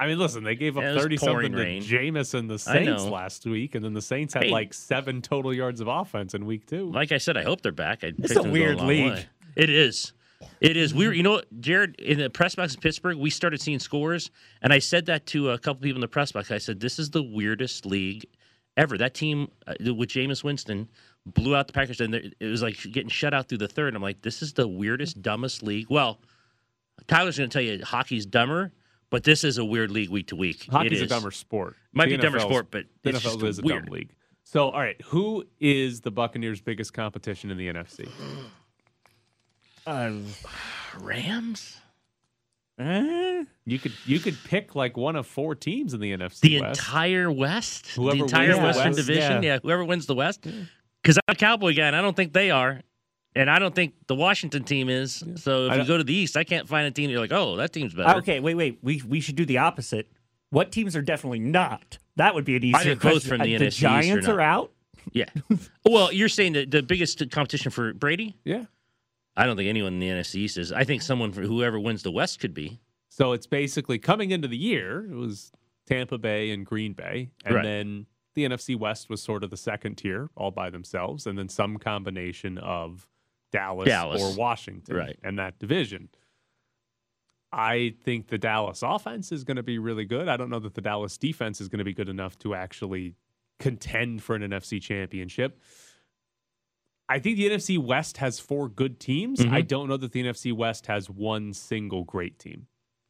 Detroit. 0.00 0.06
I 0.06 0.08
mean, 0.08 0.18
listen, 0.18 0.44
they 0.44 0.54
gave 0.54 0.76
up 0.76 0.82
Yeah, 0.82 0.94
30 0.98 1.18
pouring 1.18 1.34
something 1.46 1.52
to 1.52 1.58
rain. 1.58 1.82
Jameis 1.82 2.34
and 2.34 2.48
the 2.50 2.58
Saints 2.58 3.04
last 3.04 3.44
week, 3.46 3.74
and 3.74 3.84
then 3.84 3.92
the 3.94 4.02
Saints 4.02 4.34
had 4.34 4.44
Hey. 4.44 4.50
like 4.50 4.72
seven 4.74 5.22
total 5.22 5.52
yards 5.54 5.80
of 5.80 5.88
offense 5.88 6.34
in 6.34 6.46
week 6.46 6.66
two. 6.66 6.90
Like 6.90 7.12
I 7.12 7.18
said, 7.18 7.36
I 7.36 7.42
hope 7.42 7.62
they're 7.62 7.72
back. 7.72 8.04
I 8.04 8.12
It's 8.18 8.36
a 8.36 8.42
weird 8.42 8.80
league. 8.80 9.26
It 9.56 9.70
is. 9.70 10.12
It 10.60 10.76
is. 10.76 10.94
We 10.94 11.06
were, 11.06 11.12
you 11.12 11.22
know, 11.22 11.32
what, 11.32 11.60
Jared, 11.60 11.96
in 12.00 12.18
the 12.18 12.30
press 12.30 12.54
box 12.54 12.74
in 12.74 12.80
Pittsburgh, 12.80 13.18
we 13.18 13.28
started 13.30 13.60
seeing 13.60 13.78
scores, 13.78 14.30
and 14.62 14.72
I 14.72 14.78
said 14.78 15.06
that 15.06 15.26
to 15.26 15.50
a 15.50 15.58
couple 15.58 15.82
people 15.82 15.98
in 15.98 16.00
the 16.00 16.08
press 16.08 16.32
box. 16.32 16.50
I 16.50 16.56
said, 16.58 16.80
"This 16.80 16.98
is 16.98 17.10
the 17.10 17.22
weirdest 17.22 17.84
league 17.84 18.24
ever." 18.76 18.96
That 18.96 19.12
team 19.14 19.48
uh, 19.66 19.74
with 19.94 20.08
Jameis 20.10 20.42
Winston 20.42 20.88
blew 21.26 21.54
out 21.54 21.66
the 21.66 21.74
Packers, 21.74 22.00
and 22.00 22.14
it 22.14 22.34
was 22.40 22.62
like 22.62 22.78
getting 22.90 23.10
shut 23.10 23.34
out 23.34 23.48
through 23.48 23.58
the 23.58 23.68
third. 23.68 23.94
I'm 23.94 24.00
like, 24.02 24.22
"This 24.22 24.40
is 24.40 24.54
the 24.54 24.66
weirdest, 24.66 25.20
dumbest 25.20 25.62
league." 25.62 25.86
Well, 25.90 26.20
Tyler's 27.06 27.36
going 27.38 27.50
to 27.50 27.52
tell 27.52 27.62
you 27.62 27.84
hockey's 27.84 28.24
dumber, 28.24 28.72
but 29.10 29.24
this 29.24 29.44
is 29.44 29.58
a 29.58 29.64
weird 29.64 29.90
league 29.90 30.08
week 30.10 30.28
to 30.28 30.36
week. 30.36 30.66
It 30.66 30.70
Hockey's 30.72 31.00
a 31.00 31.04
is. 31.04 31.10
dumber 31.10 31.30
sport. 31.30 31.76
Might 31.92 32.06
The 32.06 32.10
be 32.10 32.14
a 32.14 32.18
dumber 32.18 32.40
sport, 32.40 32.70
but 32.70 32.84
the 33.02 33.10
it's 33.10 33.18
NFL 33.20 33.22
just 33.40 33.44
is 33.44 33.58
a 33.58 33.62
weird. 33.62 33.84
dumb 33.86 33.92
league. 33.94 34.10
So, 34.44 34.70
all 34.70 34.80
right, 34.80 35.00
who 35.02 35.44
is 35.60 36.00
the 36.00 36.10
Buccaneers' 36.10 36.60
biggest 36.60 36.92
competition 36.92 37.50
in 37.50 37.56
the 37.56 37.68
NFC? 37.68 38.08
Uh, 39.86 40.12
Rams. 41.00 41.78
eh? 42.78 43.44
You 43.64 43.78
could 43.78 43.92
you 44.06 44.18
could 44.18 44.36
pick 44.44 44.74
like 44.74 44.96
one 44.96 45.16
of 45.16 45.26
four 45.26 45.54
teams 45.54 45.94
in 45.94 46.00
the 46.00 46.12
NFC 46.12 46.40
the 46.40 46.60
West. 46.60 46.80
entire 46.80 47.30
West, 47.30 47.86
Whoever 47.94 48.16
the 48.16 48.22
wins 48.22 48.32
entire 48.32 48.54
the 48.54 48.58
Western 48.62 48.92
West, 48.92 48.96
Division, 49.06 49.42
yeah. 49.42 49.54
yeah. 49.54 49.58
whoever 49.62 49.84
wins 49.84 50.06
the 50.06 50.14
West. 50.14 50.42
Because 51.02 51.16
I'm 51.18 51.32
a 51.32 51.34
Cowboy 51.34 51.74
guy, 51.74 51.86
and 51.86 51.96
I 51.96 52.02
don't 52.02 52.14
think 52.16 52.32
they 52.32 52.50
are, 52.50 52.80
and 53.34 53.50
I 53.50 53.58
don't 53.58 53.74
think 53.74 53.94
the 54.06 54.14
Washington 54.14 54.64
team 54.64 54.88
is. 54.88 55.22
So 55.36 55.66
if 55.66 55.78
you 55.78 55.84
go 55.84 55.96
to 55.96 56.04
the 56.04 56.14
East, 56.14 56.36
I 56.36 56.44
can't 56.44 56.68
find 56.68 56.86
a 56.86 56.90
team. 56.90 57.10
You're 57.10 57.20
like, 57.20 57.32
oh, 57.32 57.56
that 57.56 57.72
team's 57.72 57.94
better. 57.94 58.18
Okay, 58.18 58.40
wait, 58.40 58.54
wait. 58.54 58.78
We 58.82 59.02
we 59.06 59.20
should 59.20 59.36
do 59.36 59.44
the 59.44 59.58
opposite. 59.58 60.10
What 60.50 60.72
teams 60.72 60.96
are 60.96 61.02
definitely 61.02 61.38
not? 61.38 61.98
That 62.16 62.34
would 62.34 62.44
be 62.44 62.56
an 62.56 62.64
easier 62.64 62.96
question. 62.96 63.20
from 63.28 63.38
the 63.40 63.54
Uh, 63.56 63.60
NFC 63.60 63.78
Giants 63.78 64.26
are 64.28 64.40
out. 64.40 64.72
Yeah. 65.12 65.26
well, 65.88 66.12
you're 66.12 66.28
saying 66.28 66.54
that 66.54 66.70
the 66.70 66.82
biggest 66.82 67.22
competition 67.30 67.70
for 67.70 67.92
Brady? 67.94 68.36
Yeah. 68.44 68.64
I 69.36 69.46
don't 69.46 69.56
think 69.56 69.68
anyone 69.68 69.94
in 69.94 70.00
the 70.00 70.08
NFC 70.08 70.34
East 70.36 70.58
is. 70.58 70.72
I 70.72 70.84
think 70.84 71.02
someone 71.02 71.32
for 71.32 71.42
whoever 71.42 71.78
wins 71.78 72.02
the 72.02 72.10
West 72.10 72.40
could 72.40 72.52
be. 72.52 72.80
So 73.08 73.32
it's 73.32 73.46
basically 73.46 73.98
coming 73.98 74.32
into 74.32 74.48
the 74.48 74.56
year, 74.56 75.06
it 75.10 75.14
was 75.14 75.52
Tampa 75.86 76.18
Bay 76.18 76.50
and 76.50 76.66
Green 76.66 76.92
Bay. 76.92 77.30
And 77.44 77.54
Right. 77.54 77.62
then 77.64 78.06
the 78.34 78.44
NFC 78.44 78.76
West 78.76 79.08
was 79.08 79.22
sort 79.22 79.42
of 79.44 79.50
the 79.50 79.56
second 79.56 79.96
tier 79.96 80.30
all 80.36 80.50
by 80.50 80.68
themselves. 80.68 81.26
And 81.26 81.38
then 81.38 81.48
some 81.48 81.76
combination 81.78 82.58
of 82.58 83.08
Dallas, 83.52 83.86
Dallas. 83.88 84.22
or 84.22 84.34
Washington 84.36 84.96
Right. 84.96 85.18
and 85.22 85.38
that 85.38 85.58
division. 85.58 86.08
I 87.52 87.94
think 88.04 88.28
the 88.28 88.38
Dallas 88.38 88.82
offense 88.82 89.32
is 89.32 89.42
going 89.44 89.56
to 89.56 89.62
be 89.64 89.78
really 89.78 90.04
good. 90.04 90.28
I 90.28 90.36
don't 90.36 90.50
know 90.50 90.60
that 90.60 90.74
the 90.74 90.80
Dallas 90.80 91.18
defense 91.18 91.60
is 91.60 91.68
going 91.68 91.78
to 91.78 91.84
be 91.84 91.92
good 91.92 92.08
enough 92.08 92.38
to 92.40 92.54
actually 92.54 93.14
contend 93.58 94.22
for 94.22 94.36
an 94.36 94.42
NFC 94.42 94.80
championship. 94.80 95.60
I 97.08 97.18
think 97.18 97.38
the 97.38 97.48
NFC 97.50 97.76
West 97.76 98.18
has 98.18 98.38
four 98.38 98.68
good 98.68 99.00
teams. 99.00 99.40
Mhm. 99.40 99.50
I 99.50 99.62
don't 99.62 99.88
know 99.88 99.96
that 99.96 100.12
the 100.12 100.20
NFC 100.22 100.52
West 100.52 100.86
has 100.86 101.10
one 101.10 101.52
single 101.52 102.04
great 102.04 102.38
team. 102.38 102.68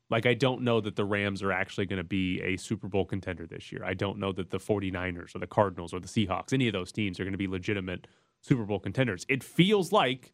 Like, 0.08 0.24
I 0.24 0.32
don't 0.34 0.62
know 0.62 0.80
that 0.80 0.96
the 0.96 1.04
Rams 1.04 1.42
are 1.42 1.52
actually 1.52 1.84
going 1.86 1.98
to 1.98 2.02
be 2.04 2.40
a 2.40 2.56
Super 2.56 2.88
Bowl 2.88 3.04
contender 3.04 3.46
this 3.46 3.70
year. 3.70 3.84
I 3.84 3.92
don't 3.94 4.18
know 4.18 4.32
that 4.32 4.50
the 4.50 4.58
49ers 4.58 5.36
or 5.36 5.38
the 5.38 5.46
Cardinals 5.46 5.92
or 5.92 6.00
the 6.00 6.08
Seahawks, 6.08 6.52
any 6.54 6.66
of 6.66 6.72
those 6.72 6.90
teams, 6.90 7.20
are 7.20 7.24
going 7.24 7.32
to 7.32 7.38
be 7.38 7.46
legitimate 7.46 8.06
Super 8.40 8.64
Bowl 8.64 8.78
contenders. 8.78 9.24
It 9.28 9.44
feels 9.44 9.92
like 9.92 10.32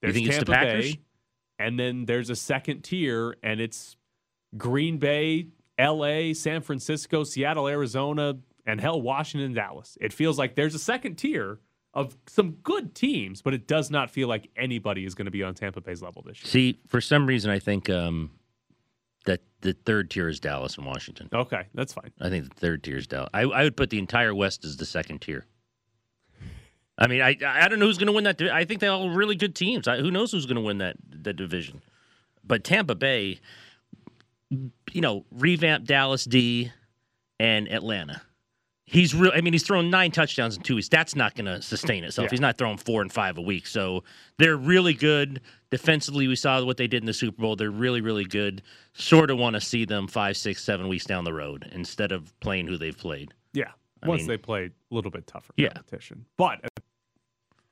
there's 0.00 0.14
think 0.14 0.28
it's 0.28 0.38
the 0.38 0.44
Tampa 0.44 0.66
Packers? 0.66 0.94
Bay, 0.96 1.00
and 1.58 1.78
then 1.78 2.04
there's 2.04 2.30
a 2.30 2.36
second 2.36 2.82
tier, 2.82 3.36
and 3.42 3.60
it's 3.60 3.96
Green 4.56 4.98
Bay, 4.98 5.48
LA, 5.78 6.32
San 6.32 6.62
Francisco, 6.62 7.24
Seattle, 7.24 7.68
Arizona, 7.68 8.38
and 8.66 8.80
hell, 8.80 9.00
Washington, 9.00 9.54
Dallas. 9.54 9.96
It 10.00 10.12
feels 10.12 10.38
like 10.38 10.54
there's 10.54 10.74
a 10.74 10.78
second 10.78 11.16
tier 11.16 11.60
of 11.94 12.16
some 12.26 12.52
good 12.62 12.94
teams, 12.94 13.42
but 13.42 13.54
it 13.54 13.66
does 13.66 13.90
not 13.90 14.10
feel 14.10 14.28
like 14.28 14.50
anybody 14.56 15.04
is 15.04 15.14
going 15.14 15.24
to 15.24 15.30
be 15.30 15.42
on 15.42 15.54
Tampa 15.54 15.80
Bay's 15.80 16.02
level 16.02 16.22
this 16.22 16.42
year. 16.42 16.50
See, 16.50 16.80
for 16.86 17.00
some 17.00 17.26
reason, 17.26 17.50
I 17.50 17.58
think 17.58 17.88
um, 17.88 18.30
that 19.24 19.40
the 19.62 19.72
third 19.72 20.10
tier 20.10 20.28
is 20.28 20.38
Dallas 20.38 20.76
and 20.76 20.86
Washington. 20.86 21.28
Okay, 21.32 21.66
that's 21.74 21.92
fine. 21.92 22.12
I 22.20 22.28
think 22.28 22.48
the 22.48 22.54
third 22.54 22.84
tier 22.84 22.98
is 22.98 23.06
Dallas. 23.06 23.30
I, 23.32 23.42
I 23.42 23.64
would 23.64 23.76
put 23.76 23.90
the 23.90 23.98
entire 23.98 24.34
West 24.34 24.64
as 24.64 24.76
the 24.76 24.86
second 24.86 25.22
tier. 25.22 25.46
I 26.98 27.06
mean, 27.06 27.22
I 27.22 27.36
I 27.46 27.68
don't 27.68 27.78
know 27.78 27.86
who's 27.86 27.96
going 27.98 28.08
to 28.08 28.12
win 28.12 28.24
that. 28.24 28.40
I 28.42 28.64
think 28.64 28.80
they're 28.80 28.90
all 28.90 29.10
really 29.10 29.36
good 29.36 29.54
teams. 29.54 29.86
I, 29.86 29.98
who 29.98 30.10
knows 30.10 30.32
who's 30.32 30.46
going 30.46 30.56
to 30.56 30.62
win 30.62 30.78
that 30.78 30.96
that 31.22 31.34
division? 31.36 31.80
But 32.44 32.64
Tampa 32.64 32.94
Bay, 32.94 33.38
you 34.50 35.00
know, 35.00 35.24
revamp 35.30 35.84
Dallas 35.84 36.24
D 36.24 36.72
and 37.38 37.70
Atlanta. 37.70 38.22
He's 38.84 39.14
real. 39.14 39.30
I 39.34 39.42
mean, 39.42 39.52
he's 39.52 39.64
thrown 39.64 39.90
nine 39.90 40.10
touchdowns 40.10 40.56
in 40.56 40.62
two 40.62 40.74
weeks. 40.76 40.88
That's 40.88 41.14
not 41.14 41.34
going 41.34 41.44
to 41.44 41.60
sustain 41.60 42.04
itself. 42.04 42.26
Yeah. 42.26 42.30
He's 42.30 42.40
not 42.40 42.56
throwing 42.56 42.78
four 42.78 43.02
and 43.02 43.12
five 43.12 43.36
a 43.36 43.42
week. 43.42 43.66
So 43.66 44.02
they're 44.38 44.56
really 44.56 44.94
good 44.94 45.42
defensively. 45.70 46.26
We 46.26 46.36
saw 46.36 46.64
what 46.64 46.78
they 46.78 46.86
did 46.86 47.02
in 47.02 47.06
the 47.06 47.12
Super 47.12 47.42
Bowl. 47.42 47.54
They're 47.54 47.70
really, 47.70 48.00
really 48.00 48.24
good. 48.24 48.62
Sort 48.94 49.30
of 49.30 49.36
want 49.36 49.54
to 49.54 49.60
see 49.60 49.84
them 49.84 50.08
five, 50.08 50.38
six, 50.38 50.64
seven 50.64 50.88
weeks 50.88 51.04
down 51.04 51.24
the 51.24 51.34
road 51.34 51.68
instead 51.72 52.12
of 52.12 52.32
playing 52.40 52.66
who 52.66 52.78
they've 52.78 52.96
played. 52.96 53.34
Yeah, 53.52 53.72
I 54.02 54.08
once 54.08 54.20
mean- 54.22 54.28
they 54.28 54.38
play 54.38 54.64
a 54.64 54.94
little 54.94 55.10
bit 55.10 55.26
tougher 55.26 55.52
Yeah. 55.58 55.68
competition, 55.68 56.24
but 56.38 56.60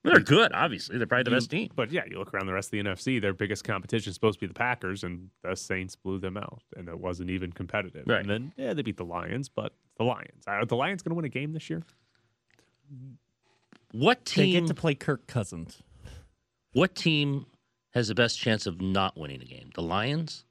They're 0.06 0.20
good, 0.20 0.52
obviously. 0.52 0.98
They're 0.98 1.06
probably 1.06 1.24
the 1.24 1.30
best 1.36 1.50
team. 1.50 1.70
But 1.74 1.90
yeah, 1.90 2.02
you 2.08 2.18
look 2.18 2.32
around 2.32 2.46
the 2.46 2.52
rest 2.52 2.68
of 2.68 2.70
the 2.72 2.82
NFC, 2.82 3.20
their 3.20 3.32
biggest 3.34 3.64
competition 3.64 4.10
is 4.10 4.14
supposed 4.14 4.38
to 4.38 4.40
be 4.40 4.46
the 4.46 4.54
Packers, 4.54 5.04
and 5.04 5.30
the 5.42 5.54
Saints 5.56 5.96
blew 5.96 6.18
them 6.18 6.36
out, 6.36 6.62
and 6.76 6.88
it 6.88 6.98
wasn't 6.98 7.30
even 7.30 7.52
competitive. 7.52 8.04
Right. 8.06 8.20
And 8.20 8.30
then 8.30 8.52
yeah, 8.56 8.72
they 8.72 8.82
beat 8.82 8.96
the 8.96 9.04
Lions, 9.04 9.48
but 9.48 9.72
the 9.98 10.04
Lions 10.04 10.44
are 10.46 10.64
the 10.64 10.76
Lions 10.76 11.02
going 11.02 11.10
to 11.10 11.16
win 11.16 11.24
a 11.24 11.28
game 11.28 11.52
this 11.52 11.68
year? 11.68 11.82
What 13.92 14.24
team? 14.24 14.42
They 14.42 14.52
team? 14.52 14.64
get 14.64 14.68
to 14.68 14.80
play 14.80 14.94
Kirk 14.94 15.26
Cousins. 15.26 15.82
what 16.72 16.94
team 16.94 17.46
has 17.94 18.08
the 18.08 18.14
best 18.14 18.38
chance 18.38 18.66
of 18.66 18.80
not 18.80 19.16
winning 19.18 19.40
a 19.42 19.44
game? 19.44 19.70
The 19.74 19.82
Lions? 19.82 20.44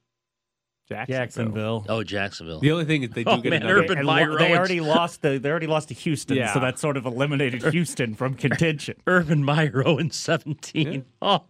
Jacksonville. 0.90 1.86
Oh, 1.90 2.04
Jacksonville. 2.04 2.60
The 2.60 2.72
only 2.72 2.86
thing 2.86 3.04
is 3.04 3.10
they 3.12 3.24
do 3.24 3.32
Oh, 3.32 3.38
get 3.38 3.50
man, 3.50 3.64
another. 3.64 3.80
Urban 3.84 3.98
And 4.00 4.08
Meyer 4.08 4.32
lo- 4.32 4.38
they 4.38 4.56
already 4.56 4.82
lost. 4.82 5.22
The, 5.22 5.38
they 5.40 5.50
already 5.50 5.68
lost 5.68 5.88
to 5.90 5.94
Houston, 5.96 6.38
Yeah. 6.38 6.54
so 6.54 6.60
that 6.60 6.78
sort 6.80 6.96
of 6.98 7.06
eliminated 7.06 7.64
Houston 7.74 8.14
from 8.16 8.36
contention. 8.36 8.96
Urban 9.08 9.44
Meyer 9.44 9.84
0 9.84 10.10
17. 10.10 11.06
Oh. 11.22 11.44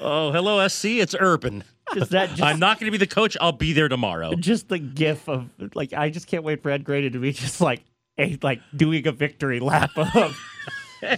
oh, 0.00 0.32
hello, 0.32 0.66
SC. 0.68 0.84
It's 0.86 1.14
Urban. 1.18 1.64
Just 1.94 2.10
that. 2.12 2.30
Just, 2.30 2.42
I'm 2.42 2.58
not 2.58 2.80
going 2.80 2.86
to 2.86 2.90
be 2.90 2.98
the 2.98 3.06
coach. 3.06 3.36
I'll 3.40 3.52
be 3.52 3.72
there 3.72 3.88
tomorrow. 3.88 4.34
just 4.34 4.68
the 4.68 4.78
gif 4.78 5.28
of 5.28 5.48
like 5.74 5.92
I 5.92 6.10
just 6.10 6.26
can't 6.26 6.42
wait 6.42 6.60
for 6.62 6.70
Ed 6.70 6.82
Graney 6.84 7.10
to 7.10 7.18
be 7.20 7.30
just 7.32 7.60
like 7.60 7.84
a 8.18 8.36
like 8.42 8.60
doing 8.74 9.06
a 9.06 9.12
victory 9.12 9.60
lap 9.60 9.90
of 9.96 10.36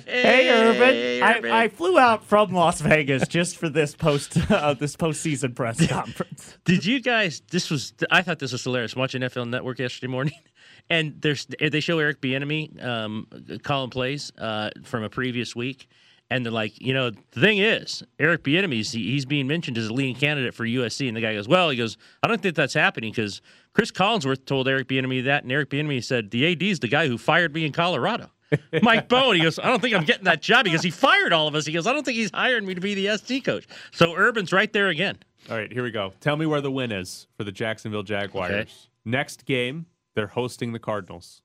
Hey 0.06 0.48
Urban. 0.50 1.22
I, 1.22 1.64
I 1.64 1.68
flew 1.68 1.98
out 1.98 2.24
from 2.24 2.52
Las 2.52 2.80
Vegas 2.80 3.26
just 3.28 3.56
for 3.56 3.68
this 3.68 3.94
post 3.94 4.36
uh, 4.50 4.74
this 4.74 4.96
postseason 4.96 5.54
press 5.54 5.86
conference. 5.86 6.56
Did 6.64 6.84
you 6.84 7.00
guys? 7.00 7.42
This 7.50 7.70
was. 7.70 7.92
I 8.10 8.22
thought 8.22 8.38
this 8.38 8.52
was 8.52 8.62
hilarious. 8.62 8.94
Watching 8.94 9.22
NFL 9.22 9.48
Network 9.48 9.78
yesterday 9.78 10.10
morning, 10.10 10.34
and 10.90 11.20
there's 11.20 11.46
they 11.46 11.80
show 11.80 11.98
Eric 11.98 12.20
Bieniemy 12.20 12.84
um, 12.84 13.26
calling 13.62 13.90
plays 13.90 14.32
uh, 14.38 14.70
from 14.84 15.02
a 15.02 15.08
previous 15.08 15.56
week, 15.56 15.88
and 16.30 16.44
they're 16.44 16.52
like, 16.52 16.80
you 16.80 16.92
know, 16.92 17.10
the 17.10 17.40
thing 17.40 17.58
is, 17.58 18.02
Eric 18.18 18.42
Bieniemy's 18.44 18.92
he, 18.92 19.12
he's 19.12 19.24
being 19.24 19.46
mentioned 19.46 19.78
as 19.78 19.88
a 19.88 19.92
leading 19.92 20.14
candidate 20.14 20.54
for 20.54 20.64
USC, 20.64 21.08
and 21.08 21.16
the 21.16 21.20
guy 21.20 21.34
goes, 21.34 21.48
well, 21.48 21.70
he 21.70 21.76
goes, 21.76 21.96
I 22.22 22.28
don't 22.28 22.42
think 22.42 22.54
that's 22.54 22.74
happening 22.74 23.10
because 23.10 23.40
Chris 23.72 23.90
Collinsworth 23.90 24.44
told 24.44 24.68
Eric 24.68 24.88
Bieniemy 24.88 25.24
that, 25.24 25.42
and 25.44 25.52
Eric 25.52 25.70
Bieniemy 25.70 26.04
said 26.04 26.30
the 26.30 26.50
AD 26.52 26.62
is 26.62 26.80
the 26.80 26.88
guy 26.88 27.08
who 27.08 27.16
fired 27.16 27.54
me 27.54 27.64
in 27.64 27.72
Colorado. 27.72 28.30
Mike 28.82 29.08
Bohn, 29.08 29.36
he 29.36 29.42
goes, 29.42 29.58
I 29.58 29.66
don't 29.66 29.80
think 29.80 29.94
I'm 29.94 30.04
getting 30.04 30.24
that 30.24 30.40
job 30.40 30.64
because 30.64 30.82
he 30.82 30.90
fired 30.90 31.32
all 31.32 31.48
of 31.48 31.54
us. 31.54 31.66
He 31.66 31.72
goes, 31.72 31.86
I 31.86 31.92
don't 31.92 32.04
think 32.04 32.16
he's 32.16 32.30
hiring 32.32 32.66
me 32.66 32.74
to 32.74 32.80
be 32.80 32.94
the 32.94 33.06
SD 33.06 33.44
coach. 33.44 33.66
So 33.92 34.14
Urban's 34.14 34.52
right 34.52 34.72
there 34.72 34.88
again. 34.88 35.18
All 35.50 35.56
right, 35.56 35.72
here 35.72 35.82
we 35.82 35.90
go. 35.90 36.12
Tell 36.20 36.36
me 36.36 36.46
where 36.46 36.60
the 36.60 36.70
win 36.70 36.92
is 36.92 37.26
for 37.36 37.44
the 37.44 37.52
Jacksonville 37.52 38.02
Jaguars. 38.02 38.50
Okay. 38.52 38.70
Next 39.04 39.44
game, 39.46 39.86
they're 40.14 40.26
hosting 40.26 40.72
the 40.72 40.78
Cardinals. 40.78 41.42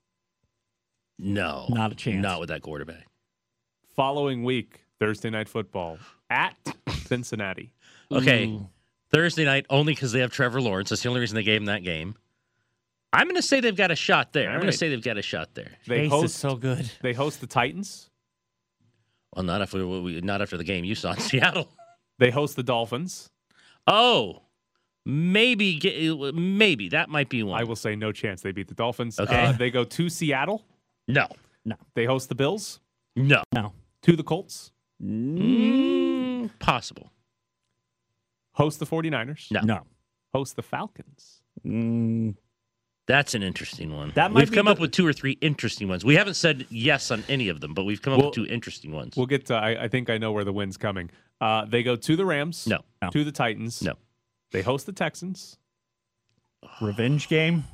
No, 1.19 1.67
Not 1.69 1.91
a 1.91 1.95
chance. 1.95 2.21
Not 2.21 2.39
with 2.39 2.49
that 2.49 2.61
quarterback. 2.61 3.05
Following 3.95 4.43
week, 4.43 4.81
Thursday 4.99 5.29
night 5.29 5.47
football 5.47 5.99
at 6.29 6.55
Cincinnati. 7.05 7.71
Okay, 8.11 8.59
Thursday 9.11 9.45
night 9.45 9.65
only 9.69 9.93
because 9.93 10.11
they 10.11 10.19
have 10.19 10.31
Trevor 10.31 10.59
Lawrence. 10.61 10.89
That's 10.89 11.03
the 11.03 11.09
only 11.09 11.21
reason 11.21 11.35
they 11.35 11.43
gave 11.43 11.61
him 11.61 11.65
that 11.65 11.83
game. 11.83 12.15
I'm 13.13 13.27
going 13.27 13.35
to 13.35 13.41
say 13.41 13.59
they've 13.59 13.75
got 13.75 13.91
a 13.91 13.95
shot 13.95 14.33
there. 14.33 14.49
I'm 14.49 14.55
going 14.57 14.65
right. 14.65 14.71
to 14.71 14.77
say 14.77 14.89
they've 14.89 15.01
got 15.03 15.17
a 15.17 15.21
shot 15.21 15.53
there. 15.53 15.71
They 15.87 16.03
Chase 16.03 16.11
host 16.11 16.25
is 16.25 16.33
so 16.35 16.55
good. 16.55 16.89
they 17.01 17.13
host 17.13 17.39
the 17.41 17.47
Titans. 17.47 18.09
Well, 19.35 19.43
not 19.43 19.61
after 19.61 19.85
we, 19.87 20.19
not 20.21 20.41
after 20.41 20.57
the 20.57 20.63
game 20.63 20.83
you 20.83 20.95
saw 20.95 21.13
in 21.13 21.19
Seattle. 21.19 21.69
They 22.19 22.31
host 22.31 22.55
the 22.55 22.63
Dolphins. 22.63 23.29
Oh, 23.87 24.41
maybe 25.05 25.79
maybe 26.33 26.89
that 26.89 27.09
might 27.09 27.29
be 27.29 27.43
one. 27.43 27.59
I 27.59 27.63
will 27.63 27.75
say 27.75 27.95
no 27.95 28.11
chance 28.11 28.41
they 28.41 28.51
beat 28.51 28.67
the 28.67 28.73
Dolphins. 28.75 29.19
Okay. 29.19 29.45
Uh, 29.45 29.51
they 29.53 29.69
go 29.71 29.83
to 29.83 30.09
Seattle. 30.09 30.63
No, 31.07 31.27
no, 31.65 31.75
They 31.95 32.05
host 32.05 32.29
the 32.29 32.35
Bills. 32.35 32.79
no, 33.15 33.43
No. 33.53 33.73
To 34.03 34.15
the 34.15 34.23
Colts. 34.23 34.71
mm, 35.03 36.49
possible. 36.59 37.11
Host 38.53 38.79
the 38.79 38.85
49ers. 38.85 39.51
No. 39.51 39.61
No. 39.61 39.81
Host 40.33 40.55
the 40.55 40.61
Falcons. 40.61 41.41
Mm, 41.65 42.35
That's 43.05 43.33
an 43.35 43.43
interesting 43.43 43.93
one. 43.93 44.11
That 44.15 44.31
might 44.31 44.41
we've 44.41 44.51
come 44.51 44.65
the- 44.65 44.71
up 44.71 44.79
with 44.79 44.91
two 44.91 45.05
or 45.05 45.11
three 45.13 45.33
interesting 45.41 45.87
ones. 45.89 46.05
We 46.05 46.15
haven't 46.15 46.35
said 46.35 46.65
yes 46.69 47.11
on 47.11 47.23
any 47.27 47.49
of 47.49 47.59
them, 47.59 47.73
but 47.73 47.83
we've 47.83 48.01
come 48.01 48.13
up 48.13 48.19
Well, 48.19 48.27
with 48.29 48.35
two 48.35 48.45
interesting 48.45 48.91
ones. 48.93 49.15
We'll 49.17 49.25
get 49.25 49.45
to, 49.47 49.55
I, 49.55 49.83
I 49.83 49.87
think 49.89 50.09
I 50.09 50.17
know 50.17 50.31
where 50.31 50.45
the 50.45 50.53
win's 50.53 50.77
coming. 50.77 51.09
Uh, 51.41 51.65
they 51.65 51.83
go 51.83 51.95
to 51.97 52.15
the 52.15 52.25
Rams. 52.25 52.65
No. 52.65 52.79
No. 53.01 53.09
To 53.09 53.23
the 53.25 53.31
Titans. 53.33 53.81
No. 53.81 53.93
They 54.51 54.61
host 54.61 54.85
the 54.85 54.93
Texans. 54.93 55.57
revenge 56.81 57.27
game. 57.27 57.65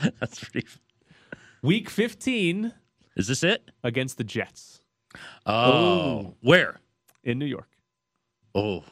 That's 0.20 0.38
pretty. 0.44 0.66
Week 1.62 1.90
15 1.90 2.72
Is 3.16 3.26
this 3.26 3.42
it? 3.42 3.70
against 3.82 4.16
the 4.18 4.24
Jets 4.24 4.80
Oh, 5.46 6.34
where? 6.40 6.78
in 7.24 7.38
New 7.38 7.46
York. 7.46 7.68
Oh, 8.54 8.84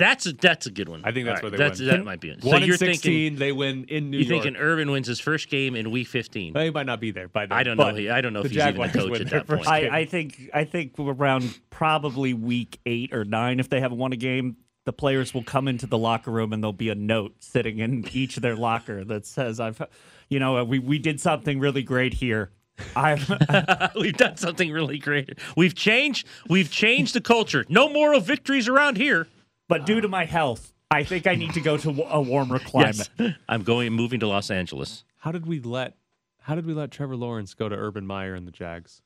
that's 0.00 0.26
a 0.26 0.32
that's 0.32 0.66
a 0.66 0.70
good 0.70 0.88
one. 0.88 1.02
I 1.04 1.12
think 1.12 1.26
that's 1.26 1.40
All 1.40 1.50
where 1.50 1.50
they 1.52 1.56
that's, 1.58 1.78
win. 1.78 1.88
That 1.88 2.04
might 2.04 2.20
be 2.20 2.30
it. 2.30 2.42
So 2.42 2.48
One 2.48 2.62
you're 2.64 2.76
16, 2.76 3.00
thinking 3.02 3.38
they 3.38 3.52
win 3.52 3.84
in 3.84 4.10
New 4.10 4.16
York. 4.16 4.26
you're 4.26 4.34
York. 4.36 4.44
thinking 4.44 4.60
Urban 4.60 4.90
wins 4.90 5.06
his 5.06 5.20
first 5.20 5.48
game 5.48 5.76
in 5.76 5.90
Week 5.90 6.08
15. 6.08 6.54
He 6.54 6.70
might 6.70 6.86
not 6.86 7.00
be 7.00 7.10
there 7.10 7.28
by 7.28 7.46
then. 7.46 7.52
Uh, 7.52 7.60
I 7.60 7.62
don't 7.62 7.76
know. 7.76 7.94
He, 7.94 8.10
I 8.10 8.20
don't 8.20 8.32
know 8.32 8.40
if 8.40 8.50
he's 8.50 8.60
even 8.64 8.80
a 8.80 8.90
coach 8.90 9.20
at 9.20 9.30
that 9.30 9.46
point. 9.46 9.68
I, 9.68 10.00
I 10.00 10.04
think 10.06 10.50
I 10.52 10.64
think 10.64 10.94
around 10.98 11.58
probably 11.70 12.34
week 12.34 12.80
eight 12.86 13.12
or 13.14 13.24
nine, 13.24 13.60
if 13.60 13.68
they 13.68 13.80
haven't 13.80 13.98
won 13.98 14.12
a 14.12 14.16
game, 14.16 14.56
the 14.86 14.92
players 14.92 15.34
will 15.34 15.44
come 15.44 15.68
into 15.68 15.86
the 15.86 15.98
locker 15.98 16.30
room 16.30 16.52
and 16.52 16.62
there'll 16.62 16.72
be 16.72 16.88
a 16.88 16.94
note 16.94 17.34
sitting 17.40 17.78
in 17.78 18.06
each 18.12 18.36
of 18.36 18.42
their 18.42 18.56
locker 18.56 19.04
that 19.04 19.26
says, 19.26 19.60
"I've, 19.60 19.80
you 20.28 20.38
know, 20.38 20.64
we 20.64 20.78
we 20.78 20.98
did 20.98 21.20
something 21.20 21.60
really 21.60 21.82
great 21.82 22.14
here. 22.14 22.50
I've 22.96 23.28
we've 23.94 24.16
done 24.16 24.36
something 24.36 24.70
really 24.70 24.98
great. 24.98 25.38
We've 25.56 25.74
changed. 25.74 26.26
We've 26.48 26.70
changed 26.70 27.14
the 27.14 27.20
culture. 27.20 27.64
No 27.68 27.88
moral 27.88 28.20
victories 28.20 28.68
around 28.68 28.96
here. 28.96 29.26
But 29.70 29.86
due 29.86 30.02
to 30.02 30.08
my 30.08 30.26
health, 30.26 30.74
I 30.90 31.04
think 31.04 31.26
I 31.26 31.34
need 31.36 31.54
to 31.54 31.60
go 31.62 31.78
to 31.78 32.04
a 32.10 32.20
warmer 32.20 32.58
climate. 32.72 33.08
Yes. 33.18 33.34
I'm 33.48 33.62
going 33.62 33.92
moving 33.94 34.20
to 34.20 34.26
Los 34.26 34.50
Angeles. 34.50 35.04
How 35.16 35.32
did 35.32 35.46
we 35.46 35.60
let 35.60 35.96
How 36.42 36.54
did 36.54 36.66
we 36.66 36.74
let 36.74 36.90
Trevor 36.90 37.16
Lawrence 37.16 37.54
go 37.54 37.68
to 37.68 37.74
Urban 37.76 38.06
Meyer 38.06 38.34
and 38.34 38.46
the 38.46 38.50
Jags? 38.52 39.00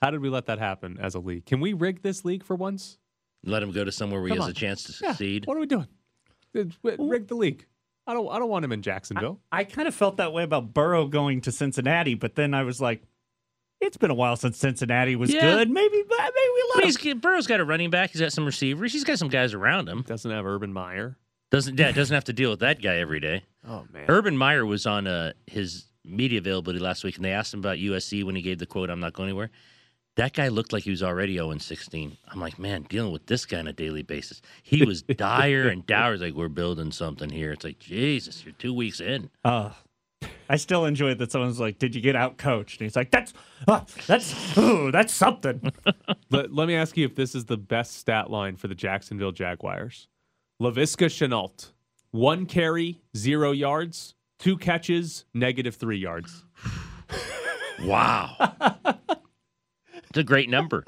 How 0.00 0.10
did 0.10 0.20
we 0.20 0.30
let 0.30 0.46
that 0.46 0.58
happen 0.58 0.98
as 1.00 1.14
a 1.14 1.20
league? 1.20 1.44
Can 1.46 1.60
we 1.60 1.74
rig 1.74 2.02
this 2.02 2.24
league 2.24 2.42
for 2.44 2.56
once? 2.56 2.98
Let 3.44 3.62
him 3.62 3.72
go 3.72 3.84
to 3.84 3.92
somewhere 3.92 4.20
where 4.20 4.30
he 4.30 4.36
has 4.36 4.44
on. 4.44 4.50
a 4.50 4.54
chance 4.54 4.84
to 4.84 4.92
Yeah. 5.04 5.10
succeed. 5.10 5.46
What 5.46 5.56
are 5.56 5.60
we 5.60 5.66
doing? 5.66 5.88
Rig 6.54 7.26
the 7.28 7.34
league. 7.34 7.66
I 8.06 8.14
don't. 8.14 8.28
I 8.30 8.38
don't 8.38 8.48
want 8.48 8.64
him 8.64 8.72
in 8.72 8.82
Jacksonville. 8.82 9.40
I 9.52 9.62
kind 9.64 9.86
of 9.86 9.94
felt 9.94 10.16
that 10.16 10.32
way 10.32 10.42
about 10.42 10.74
Burrow 10.74 11.06
going 11.06 11.40
to 11.42 11.52
Cincinnati, 11.52 12.14
but 12.14 12.34
then 12.34 12.52
I 12.52 12.64
was 12.64 12.80
like, 12.80 13.02
it's 13.82 13.96
been 13.96 14.10
a 14.10 14.14
while 14.14 14.36
since 14.36 14.56
Cincinnati 14.58 15.16
was 15.16 15.32
Yeah. 15.32 15.40
good. 15.40 15.70
Maybe, 15.70 15.96
maybe 15.96 16.04
we 16.08 16.10
I 16.16 16.30
let 16.76 16.84
mean, 16.84 17.12
him. 17.12 17.18
Burrow's 17.20 17.46
got 17.46 17.60
a 17.60 17.64
running 17.64 17.90
back. 17.90 18.10
He's 18.10 18.20
got 18.20 18.32
some 18.32 18.44
receivers. 18.46 18.92
He's 18.92 19.04
got 19.04 19.18
some 19.18 19.28
guys 19.28 19.54
around 19.54 19.88
him. 19.88 20.02
Doesn't 20.06 20.30
have 20.30 20.46
Urban 20.46 20.72
Meyer. 20.72 21.16
Doesn't 21.50 21.78
yeah, 21.78 21.92
doesn't 21.92 22.14
have 22.14 22.24
to 22.24 22.32
deal 22.32 22.50
with 22.50 22.60
that 22.60 22.80
guy 22.80 22.96
every 22.96 23.20
day. 23.20 23.42
Oh 23.64 23.86
man. 23.92 24.06
Urban 24.08 24.36
Meyer 24.36 24.66
was 24.66 24.86
on 24.86 25.06
uh, 25.06 25.34
his 25.46 25.84
media 26.04 26.40
availability 26.40 26.80
last 26.80 27.04
week, 27.04 27.14
and 27.14 27.24
they 27.24 27.30
asked 27.30 27.54
him 27.54 27.60
about 27.60 27.78
USC 27.78 28.24
when 28.24 28.34
he 28.34 28.42
gave 28.42 28.58
the 28.58 28.66
quote, 28.66 28.90
"I'm 28.90 28.98
not 28.98 29.12
going 29.12 29.28
anywhere." 29.28 29.50
That 30.16 30.32
guy 30.34 30.48
looked 30.48 30.72
like 30.72 30.82
he 30.82 30.90
was 30.90 31.00
already 31.02 31.34
0 31.34 31.56
16. 31.58 32.16
I'm 32.28 32.40
like, 32.40 32.58
man, 32.58 32.82
dealing 32.88 33.12
with 33.12 33.26
this 33.26 33.46
guy 33.46 33.60
on 33.60 33.68
a 33.68 33.72
daily 33.72 34.02
basis. 34.02 34.42
He 34.64 34.84
was 34.84 35.02
dire 35.02 35.68
and 35.68 35.86
dour. 35.86 36.10
He's 36.12 36.20
like, 36.20 36.34
we're 36.34 36.48
building 36.48 36.90
something 36.90 37.30
here. 37.30 37.52
It's 37.52 37.62
like, 37.64 37.78
Jesus, 37.78 38.44
you're 38.44 38.52
two 38.58 38.74
weeks 38.74 39.00
in. 39.00 39.30
Uh, 39.44 39.70
I 40.48 40.56
still 40.56 40.84
enjoy 40.84 41.10
it 41.10 41.18
that 41.18 41.32
someone's 41.32 41.60
like, 41.60 41.78
"Did 41.78 41.94
you 41.94 42.00
get 42.00 42.16
out 42.16 42.36
coached?" 42.38 42.80
And 42.80 42.86
he's 42.86 42.96
like, 42.96 43.10
"That's 43.10 43.32
uh, 43.66 43.80
that's 44.06 44.56
ooh, 44.58 44.90
that's 44.90 45.12
something." 45.12 45.72
let, 46.30 46.52
let 46.52 46.68
me 46.68 46.74
ask 46.74 46.96
you 46.96 47.04
if 47.04 47.14
this 47.14 47.34
is 47.34 47.46
the 47.46 47.56
best 47.56 47.96
stat 47.96 48.30
line 48.30 48.56
for 48.56 48.68
the 48.68 48.74
Jacksonville 48.74 49.32
Jaguars. 49.32 50.08
Laviska 50.60 51.06
Shenault, 51.06 51.72
one 52.10 52.46
carry, 52.46 53.02
zero 53.16 53.52
yards, 53.52 54.14
two 54.38 54.56
catches, 54.56 55.24
negative 55.34 55.76
three 55.76 55.98
yards. 55.98 56.44
Wow. 57.82 58.36
It's 60.12 60.18
a 60.18 60.22
great 60.22 60.50
number. 60.50 60.84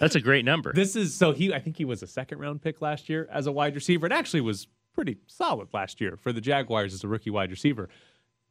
That's 0.00 0.16
a 0.16 0.20
great 0.20 0.44
number. 0.44 0.72
This 0.72 0.96
is 0.96 1.14
so 1.14 1.30
he. 1.30 1.54
I 1.54 1.60
think 1.60 1.76
he 1.76 1.84
was 1.84 2.02
a 2.02 2.06
second 2.08 2.40
round 2.40 2.60
pick 2.60 2.82
last 2.82 3.08
year 3.08 3.28
as 3.30 3.46
a 3.46 3.52
wide 3.52 3.76
receiver, 3.76 4.06
and 4.06 4.12
actually 4.12 4.40
was 4.40 4.66
pretty 4.92 5.18
solid 5.28 5.68
last 5.72 6.00
year 6.00 6.16
for 6.16 6.32
the 6.32 6.40
Jaguars 6.40 6.92
as 6.92 7.04
a 7.04 7.08
rookie 7.08 7.30
wide 7.30 7.52
receiver. 7.52 7.88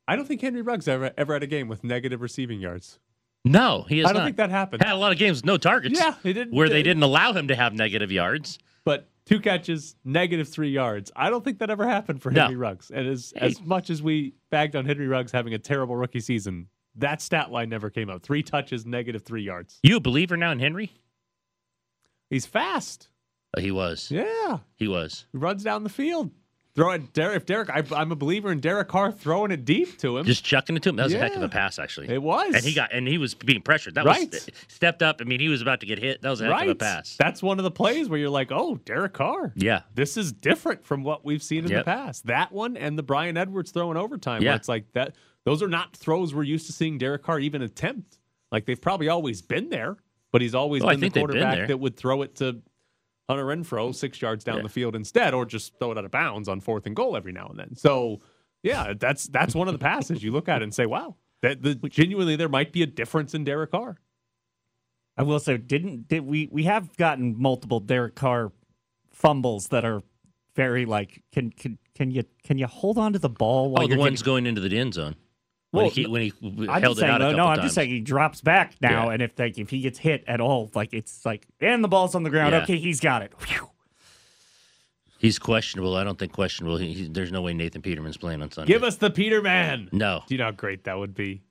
I 0.08 0.16
don't 0.16 0.28
think 0.28 0.42
Henry 0.42 0.62
Ruggs 0.62 0.88
ever 0.88 1.12
ever 1.18 1.34
had 1.34 1.44
a 1.44 1.48
game 1.48 1.68
with 1.68 1.84
negative 1.84 2.22
receiving 2.22 2.60
yards. 2.60 3.00
no, 3.44 3.86
he 3.90 4.00
has 4.00 4.08
I 4.08 4.14
don't 4.14 4.20
not. 4.22 4.26
think 4.26 4.38
that 4.38 4.50
happened. 4.50 4.84
Had 4.84 4.94
a 4.94 4.98
lot 4.98 5.12
of 5.12 5.18
games 5.18 5.38
with 5.40 5.46
no 5.46 5.58
targets. 5.58 6.00
Yeah, 6.00 6.16
he 6.24 6.34
didn't- 6.34 6.54
Where 6.54 6.70
they 6.70 6.84
didn't 6.84 7.04
allow 7.04 7.34
him 7.34 7.48
to 7.50 7.56
have 7.56 7.74
negative 7.74 8.12
yards. 8.12 8.60
but 8.84 9.10
two 9.26 9.40
catches, 9.40 9.96
negative 10.04 10.48
three 10.48 10.70
yards. 10.70 11.12
I 11.16 11.30
don't 11.32 11.44
think 11.44 11.58
that 11.60 11.70
ever 11.72 11.88
happened 11.88 12.22
for 12.22 12.30
No. 12.32 12.42
Henry 12.44 12.56
Ruggs. 12.58 12.92
And 12.92 13.08
as 13.08 13.34
as 13.36 13.60
much 13.62 13.90
as 13.90 14.02
we 14.04 14.36
bagged 14.52 14.76
on 14.76 14.86
Henry 14.86 15.08
Ruggs 15.08 15.32
having 15.32 15.54
a 15.56 15.60
terrible 15.60 15.96
rookie 15.96 16.20
season, 16.20 16.68
that 16.96 17.22
stat 17.22 17.52
line 17.52 17.70
never 17.70 17.90
came 17.90 18.10
up. 18.10 18.22
Three 18.24 18.44
touches, 18.44 18.86
negative 18.86 19.24
three 19.24 19.42
yards. 19.44 19.80
You 19.84 19.98
a 19.98 20.00
believer 20.00 20.38
now 20.38 20.52
in 20.52 20.60
Henry? 20.60 20.92
He's 22.30 22.46
fast. 22.46 23.10
Oh, 23.58 23.62
he 23.62 23.72
was. 23.72 24.12
Yeah, 24.12 24.60
He 24.76 24.88
was. 24.88 25.26
he 25.32 25.38
runs 25.38 25.64
down 25.64 25.84
the 25.84 25.90
field. 25.90 26.32
Throw 26.76 26.92
it, 26.92 27.14
Derek. 27.14 27.38
If 27.38 27.46
Derek, 27.46 27.70
I, 27.70 27.84
I'm 27.96 28.12
a 28.12 28.16
believer 28.16 28.52
in 28.52 28.60
Derek 28.60 28.90
Carr 28.90 29.12
throwing 29.12 29.52
it 29.52 29.64
deep 29.64 29.98
to 30.00 30.18
him. 30.18 30.26
Just 30.26 30.44
chucking 30.44 30.76
it 30.76 30.84
to 30.84 30.90
him. 30.90 30.98
That 30.98 31.06
was 31.06 31.14
a 31.14 31.18
heck 31.20 31.36
of 31.36 31.42
a 31.42 31.48
pass, 31.48 31.80
actually. 31.80 32.10
It 32.10 32.22
was. 32.22 32.54
And 32.54 32.64
he 32.66 32.74
got 32.74 32.92
and 32.94 33.08
he 33.08 33.18
was 33.18 33.34
being 33.34 33.62
pressured. 33.62 33.96
That 33.96 34.06
Right. 34.06 34.30
was 34.30 34.50
stepped 34.68 35.02
up. 35.02 35.22
I 35.22 35.24
mean, 35.24 35.40
he 35.40 35.48
was 35.48 35.62
about 35.62 35.80
to 35.80 35.86
get 35.86 36.00
hit. 36.00 36.22
That 36.22 36.30
was 36.30 36.42
a 36.42 36.46
heck 36.46 36.52
right. 36.54 36.68
of 36.70 36.72
a 36.72 36.76
pass. 36.76 37.16
That's 37.18 37.42
one 37.42 37.60
of 37.60 37.64
the 37.64 37.72
plays 37.72 38.10
where 38.10 38.20
you're 38.20 38.30
like, 38.30 38.52
oh, 38.52 38.76
Derek 38.84 39.14
Carr. 39.14 39.54
yeah. 39.56 39.84
This 39.94 40.18
is 40.18 40.34
different 40.34 40.86
from 40.86 41.04
what 41.04 41.24
we've 41.24 41.42
seen 41.44 41.64
in 41.64 41.72
Yep. 41.72 41.80
the 41.86 41.92
past. 41.92 42.26
That 42.28 42.52
one 42.52 42.76
and 42.76 42.98
the 42.98 43.04
Bryan 43.04 43.38
Edwards 43.38 43.72
throwing 43.72 43.96
overtime. 43.98 44.42
Yeah. 44.42 44.56
It's 44.56 44.68
like 44.68 44.92
that. 44.94 45.16
Those 45.46 45.64
are 45.64 45.70
not 45.70 45.96
throws 45.96 46.34
we're 46.36 46.44
used 46.44 46.66
to 46.68 46.74
seeing 46.74 46.98
Derek 46.98 47.24
Carr 47.24 47.40
even 47.40 47.62
attempt. 47.62 48.18
Like 48.52 48.66
they've 48.66 48.82
probably 48.82 49.08
always 49.08 49.42
been 49.42 49.70
there, 49.70 49.96
but 50.34 50.42
he's 50.42 50.56
always 50.56 50.84
Oh, 50.84 50.90
been 50.90 51.00
the 51.00 51.10
been 51.10 51.22
quarterback 51.22 51.56
there. 51.56 51.68
that 51.68 51.78
would 51.78 51.96
throw 51.96 52.22
it 52.24 52.36
to 52.36 52.62
Hunter 53.30 53.46
Renfrow 53.46 53.94
six 53.94 54.22
yards 54.22 54.44
down 54.44 54.58
Yeah. 54.58 54.64
the 54.64 54.70
field 54.70 54.96
instead, 54.96 55.34
or 55.34 55.46
just 55.46 55.78
throw 55.80 55.92
it 55.92 55.98
out 55.98 56.06
of 56.06 56.12
bounds 56.12 56.48
on 56.48 56.60
fourth 56.62 56.86
and 56.86 56.96
goal 56.96 57.16
every 57.18 57.32
now 57.32 57.48
and 57.48 57.58
then. 57.60 57.76
So 57.76 58.22
yeah, 58.64 58.94
that's 59.00 59.28
that's 59.28 59.56
one 59.56 59.68
of 59.68 59.74
the 59.74 59.80
passes 59.80 60.24
you 60.24 60.32
look 60.32 60.48
at 60.50 60.62
and 60.62 60.74
say, 60.74 60.86
wow, 60.86 61.16
that 61.42 61.62
the, 61.64 61.76
genuinely 61.90 62.36
there 62.36 62.50
might 62.50 62.72
be 62.72 62.82
a 62.84 62.88
difference 62.88 63.34
in 63.34 63.44
Derek 63.44 63.72
Carr. 63.72 63.98
I 65.18 65.24
will 65.24 65.40
say, 65.40 65.58
didn't 65.58 66.08
did 66.08 66.26
we 66.26 66.50
we 66.52 66.64
have 66.64 66.96
gotten 66.98 67.40
multiple 67.42 67.80
Derek 67.80 68.16
Carr 68.16 68.52
fumbles 69.12 69.68
that 69.70 69.86
are 69.86 70.04
very 70.56 70.86
like 70.86 71.22
can 71.32 71.50
can 71.52 71.78
can 71.96 72.12
you 72.12 72.24
can 72.44 72.58
you 72.58 72.68
hold 72.68 72.98
on 72.98 73.14
to 73.14 73.20
the 73.20 73.30
ball 73.30 73.72
while 73.72 73.84
Oh, 73.84 73.88
the 73.88 73.94
you're 73.96 74.00
one's 74.00 74.22
getting, 74.22 74.32
going 74.34 74.46
into 74.46 74.62
the 74.62 74.78
end 74.78 74.94
zone. 74.94 75.16
When 75.76 75.86
Well, 75.86 75.92
he, 75.94 76.08
when 76.08 76.22
he 76.22 76.34
I'm 76.70 76.82
held 76.82 76.96
just 76.96 76.98
it 76.98 77.02
saying, 77.02 77.12
out 77.12 77.22
a 77.22 77.26
no, 77.26 77.30
couple 77.32 77.38
no, 77.38 77.44
I'm 77.48 77.56
times. 77.58 77.66
just 77.66 77.76
saying 77.76 77.90
he 77.90 78.00
drops 78.00 78.42
back 78.42 78.74
now, 78.82 79.08
Yeah. 79.08 79.14
and 79.14 79.22
if 79.22 79.38
like 79.38 79.58
if 79.58 79.70
he 79.70 79.82
gets 79.82 80.00
hit 80.00 80.24
at 80.28 80.42
all, 80.42 80.72
like 80.74 80.94
it's 80.94 81.26
like 81.26 81.46
and 81.62 81.84
the 81.84 81.88
ball's 81.88 82.16
on 82.16 82.24
the 82.24 82.30
ground. 82.30 82.54
Yeah. 82.54 82.64
Okay, 82.64 82.78
he's 82.78 83.00
got 83.00 83.22
it. 83.22 83.34
Phew. 83.40 83.70
He's 85.18 85.40
questionable. 85.40 85.96
I 85.96 86.04
don't 86.04 86.20
think 86.20 86.34
questionable. 86.34 86.78
He, 86.78 86.94
he- 86.94 87.08
there's 87.08 87.32
no 87.32 87.42
way 87.42 87.54
Nathan 87.54 87.82
Peterman's 87.82 88.18
playing 88.18 88.42
on 88.42 88.52
Sunday. 88.52 88.72
Give 88.74 88.84
us 88.84 88.98
the 88.98 89.10
Peterman. 89.10 89.90
No. 89.92 90.22
Do 90.28 90.34
you 90.36 90.38
know 90.40 90.46
how 90.46 90.52
great 90.52 90.84
that 90.84 90.98
would 90.98 91.16
be? 91.16 91.42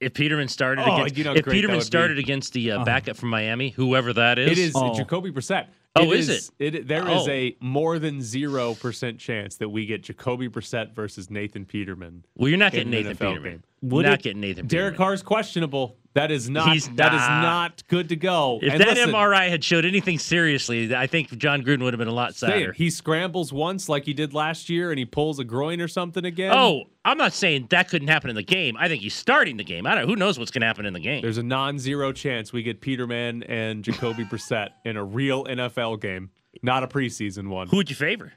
If 0.00 0.12
Peterman 0.12 0.48
started 0.48 0.84
Oh, 0.86 0.96
against 0.96 1.16
you 1.16 1.24
know 1.24 1.32
if 1.32 1.46
Peterman 1.46 1.76
would 1.76 1.80
be. 1.82 1.86
started 1.86 2.18
against 2.18 2.52
the 2.52 2.72
uh, 2.72 2.84
backup 2.84 3.16
from 3.16 3.30
Miami, 3.30 3.70
whoever 3.70 4.12
that 4.12 4.38
is, 4.38 4.50
It 4.50 4.58
is 4.58 4.72
Oh. 4.74 4.94
Jacoby 4.94 5.30
Brissett. 5.30 5.68
Oh, 5.96 6.12
is 6.12 6.28
it? 6.28 6.50
it 6.58 6.88
there 6.88 7.08
is 7.08 7.26
Oh. 7.26 7.30
a 7.30 7.56
more 7.60 7.98
than 7.98 8.20
zero 8.22 8.74
percent 8.74 9.18
chance 9.18 9.56
that 9.56 9.68
we 9.68 9.86
get 9.86 10.02
Jacoby 10.02 10.48
Brissett 10.48 10.94
versus 10.94 11.30
Nathan 11.30 11.64
Peterman. 11.64 12.24
Well, 12.36 12.48
you're 12.48 12.58
not 12.58 12.72
getting 12.72 12.90
Nathan 12.90 13.16
NFL 13.16 13.18
Peterman. 13.30 13.50
game. 13.52 13.62
Would 13.88 14.06
not 14.06 14.14
it- 14.20 14.22
getting 14.22 14.40
Nathan 14.40 14.66
Derek 14.66 14.94
Peterman. 14.94 14.96
Carr's 14.98 15.22
questionable. 15.22 15.96
That 16.14 16.30
is 16.30 16.48
not 16.48 16.72
He's 16.72 16.88
that 16.94 17.12
is 17.12 17.20
not. 17.20 17.82
good 17.88 18.08
to 18.08 18.16
go. 18.16 18.58
If 18.62 18.72
And 18.72 18.80
that 18.80 18.88
listen, 18.96 19.10
MRI 19.10 19.50
had 19.50 19.62
showed 19.62 19.84
anything 19.84 20.18
seriously, 20.18 20.96
I 20.96 21.06
think 21.06 21.36
Jon 21.36 21.62
Gruden 21.62 21.82
would 21.82 21.92
have 21.92 21.98
been 21.98 22.08
a 22.08 22.12
lot 22.14 22.34
sadder. 22.34 22.72
he 22.72 22.88
scrambles 22.88 23.52
once 23.52 23.86
like 23.90 24.06
he 24.06 24.14
did 24.14 24.32
last 24.32 24.70
year 24.70 24.90
and 24.90 24.98
he 24.98 25.04
pulls 25.04 25.38
a 25.38 25.44
groin 25.44 25.78
or 25.78 25.88
something 25.88 26.24
again. 26.24 26.52
Oh, 26.56 26.84
I'm 27.04 27.18
not 27.18 27.34
saying 27.34 27.66
that 27.68 27.90
couldn't 27.90 28.08
happen 28.08 28.30
in 28.30 28.36
the 28.36 28.42
game. 28.42 28.78
I 28.78 28.88
think 28.88 29.02
he's 29.02 29.12
starting 29.12 29.58
the 29.58 29.64
game. 29.64 29.86
I 29.86 29.94
don't. 29.94 30.08
Who 30.08 30.16
knows 30.16 30.38
what's 30.38 30.50
going 30.50 30.62
to 30.62 30.66
happen 30.66 30.86
in 30.86 30.94
the 30.94 31.00
game? 31.00 31.20
There's 31.20 31.36
a 31.36 31.42
non-zero 31.42 32.12
chance 32.12 32.50
we 32.50 32.62
get 32.62 32.80
Peterman 32.80 33.42
and 33.42 33.84
Jacoby 33.84 34.24
Brissett 34.30 34.70
in 34.86 34.96
a 34.96 35.04
real 35.04 35.44
NFL 35.44 36.00
game, 36.00 36.30
not 36.62 36.82
a 36.82 36.86
preseason 36.88 37.48
one. 37.48 37.68
Who 37.68 37.76
would 37.76 37.90
you 37.90 37.96
favor? 37.96 38.32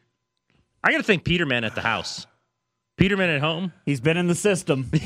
I 0.84 0.92
got 0.92 0.98
to 0.98 1.04
think 1.04 1.24
Peterman 1.24 1.64
at 1.64 1.76
the 1.76 1.82
house. 1.82 2.28
Peterman 3.00 3.30
at 3.30 3.40
home. 3.42 3.72
He's 3.86 4.02
been 4.02 4.18
in 4.18 4.28
the 4.28 4.36
system. 4.36 4.92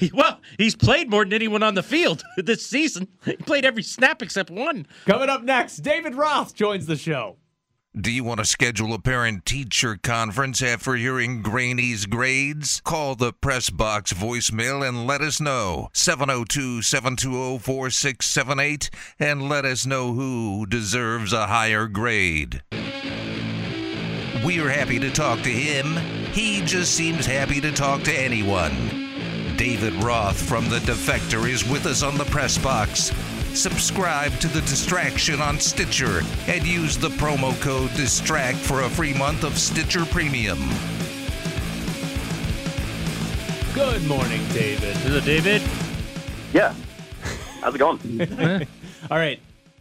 He, 0.00 0.10
well, 0.12 0.40
he's 0.58 0.74
played 0.74 1.08
more 1.08 1.24
than 1.24 1.32
anyone 1.32 1.62
on 1.62 1.74
the 1.74 1.82
field 1.82 2.24
this 2.36 2.66
season. 2.66 3.06
He 3.24 3.36
played 3.36 3.64
every 3.64 3.84
snap 3.84 4.22
except 4.22 4.50
one. 4.50 4.88
Coming 5.06 5.28
up 5.28 5.44
next, 5.44 5.76
David 5.78 6.16
Roth 6.16 6.52
joins 6.52 6.86
the 6.86 6.96
show. 6.96 7.36
Do 7.96 8.10
you 8.10 8.24
want 8.24 8.40
to 8.40 8.44
schedule 8.44 8.92
a 8.92 8.98
parent 8.98 9.46
teacher 9.46 9.96
conference 10.02 10.60
after 10.62 10.96
hearing 10.96 11.42
Graney's 11.42 12.06
grades? 12.06 12.80
Call 12.80 13.14
the 13.14 13.32
press 13.32 13.70
box 13.70 14.12
voicemail 14.12 14.86
and 14.86 15.06
let 15.06 15.20
us 15.20 15.40
know. 15.40 15.90
702 15.92 16.82
720 16.82 17.60
4678 17.60 18.90
and 19.20 19.48
let 19.48 19.64
us 19.64 19.86
know 19.86 20.12
who 20.12 20.66
deserves 20.66 21.32
a 21.32 21.46
higher 21.46 21.86
grade. 21.86 22.62
We're 24.44 24.68
happy 24.68 24.98
to 24.98 25.10
talk 25.10 25.40
to 25.44 25.50
him. 25.50 25.96
He 26.34 26.60
just 26.60 26.94
seems 26.94 27.24
happy 27.24 27.62
to 27.62 27.72
talk 27.72 28.02
to 28.02 28.12
anyone. 28.12 28.72
David 29.56 29.94
Roth 30.04 30.38
from 30.38 30.68
The 30.68 30.80
Defector 30.80 31.48
is 31.48 31.66
with 31.66 31.86
us 31.86 32.02
on 32.02 32.18
the 32.18 32.26
press 32.26 32.58
box. 32.58 33.10
Subscribe 33.58 34.32
to 34.40 34.48
The 34.48 34.60
Distraction 34.60 35.40
on 35.40 35.58
Stitcher 35.58 36.20
and 36.46 36.66
use 36.66 36.98
the 36.98 37.08
promo 37.08 37.58
code 37.62 37.90
DISTRACT 37.94 38.58
for 38.58 38.82
a 38.82 38.90
free 38.90 39.14
month 39.14 39.44
of 39.44 39.56
Stitcher 39.56 40.04
Premium. 40.04 40.58
Good 43.72 44.06
morning, 44.06 44.46
David. 44.52 44.94
Is 45.06 45.14
it 45.14 45.24
David? 45.24 45.62
Yeah. 46.52 46.74
How's 47.62 47.74
it 47.74 47.78
going? 47.78 48.68
All 49.10 49.16
right. 49.16 49.40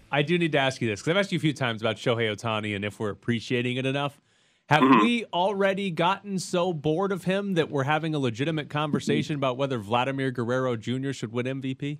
I 0.09 0.21
do 0.21 0.37
need 0.37 0.53
to 0.53 0.59
ask 0.59 0.79
you 0.79 0.87
this 0.87 1.01
because 1.01 1.11
I've 1.11 1.17
asked 1.17 1.33
you 1.33 1.37
a 1.37 1.41
few 1.41 1.53
times 1.53 1.81
about 1.81 1.97
Shohei 1.97 2.33
Ohtani 2.33 2.77
and 2.77 2.85
if 2.85 2.97
we're 2.97 3.09
appreciating 3.09 3.75
it 3.75 3.85
enough. 3.85 4.21
Have 4.69 4.81
mm-hmm. 4.81 5.01
we 5.01 5.25
already 5.33 5.91
gotten 5.91 6.39
so 6.39 6.73
bored 6.73 7.11
of 7.11 7.25
him 7.25 7.55
that 7.55 7.69
we're 7.69 7.83
having 7.83 8.15
a 8.15 8.19
legitimate 8.19 8.69
conversation 8.69 9.35
about 9.35 9.57
whether 9.57 9.77
Vladimir 9.77 10.31
Guerrero 10.31 10.75
Jr. 10.77 11.11
should 11.11 11.33
win 11.33 11.45
MVP? 11.45 11.99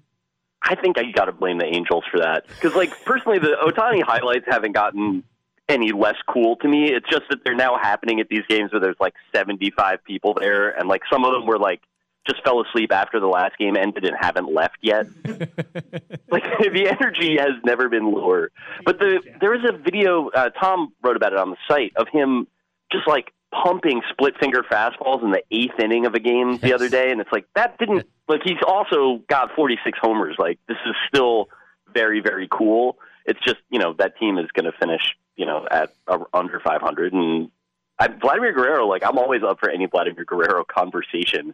I 0.61 0.75
think 0.75 0.97
I 0.97 1.11
got 1.11 1.25
to 1.25 1.33
blame 1.33 1.57
the 1.57 1.65
Angels 1.65 2.05
for 2.09 2.19
that. 2.21 2.47
Because, 2.47 2.73
like, 2.73 3.03
personally, 3.03 3.37
the 3.37 3.57
Ohtani 3.61 4.01
highlights 4.01 4.45
haven't 4.47 4.71
gotten 4.71 5.23
any 5.67 5.91
less 5.91 6.15
cool 6.27 6.55
to 6.57 6.67
me. 6.67 6.85
It's 6.85 7.07
just 7.09 7.23
that 7.29 7.39
they're 7.43 7.55
now 7.55 7.77
happening 7.81 8.19
at 8.19 8.29
these 8.29 8.43
games 8.47 8.71
where 8.71 8.79
there's 8.79 8.97
like 8.99 9.13
75 9.35 10.03
people 10.03 10.33
there, 10.33 10.69
and 10.69 10.87
like 10.87 11.01
some 11.11 11.25
of 11.25 11.33
them 11.33 11.45
were 11.45 11.59
like 11.59 11.81
just 12.27 12.43
fell 12.43 12.61
asleep 12.61 12.91
after 12.91 13.19
the 13.19 13.27
last 13.27 13.57
game 13.57 13.75
ended 13.75 14.05
and 14.05 14.15
haven't 14.19 14.53
left 14.53 14.77
yet. 14.81 15.07
like 15.25 16.43
the 16.59 16.87
energy 16.89 17.37
has 17.37 17.51
never 17.65 17.89
been 17.89 18.11
lower. 18.11 18.51
But 18.85 18.99
the 18.99 19.21
there 19.41 19.51
was 19.51 19.67
a 19.67 19.77
video 19.77 20.29
uh, 20.29 20.49
Tom 20.51 20.93
wrote 21.03 21.17
about 21.17 21.33
it 21.33 21.39
on 21.39 21.49
the 21.49 21.57
site 21.67 21.93
of 21.95 22.07
him 22.09 22.47
just 22.91 23.07
like 23.07 23.33
pumping 23.51 24.01
split 24.09 24.33
finger 24.39 24.63
fastballs 24.63 25.23
in 25.23 25.31
the 25.31 25.43
eighth 25.51 25.79
inning 25.79 26.05
of 26.05 26.13
a 26.15 26.19
game 26.19 26.57
the 26.57 26.73
other 26.73 26.89
day, 26.89 27.11
and 27.11 27.21
it's 27.21 27.31
like 27.31 27.45
that 27.55 27.77
didn't 27.77 28.07
like 28.27 28.41
he's 28.43 28.57
also 28.65 29.21
got 29.29 29.53
46 29.55 29.97
homers. 30.01 30.35
Like 30.39 30.59
this 30.67 30.77
is 30.85 30.95
still 31.07 31.49
very 31.93 32.21
very 32.21 32.47
cool. 32.49 32.97
It's 33.25 33.39
just 33.45 33.59
you 33.69 33.79
know 33.79 33.93
that 33.99 34.17
team 34.17 34.37
is 34.37 34.47
going 34.53 34.65
to 34.65 34.77
finish 34.77 35.01
you 35.35 35.45
know 35.45 35.67
at 35.69 35.93
uh, 36.07 36.19
under 36.33 36.59
500, 36.59 37.13
and 37.13 37.51
I, 37.99 38.07
Vladimir 38.07 38.53
Guerrero. 38.53 38.87
Like 38.87 39.03
I'm 39.05 39.17
always 39.17 39.43
up 39.43 39.59
for 39.59 39.69
any 39.69 39.85
Vladimir 39.87 40.25
Guerrero 40.25 40.63
conversation. 40.63 41.53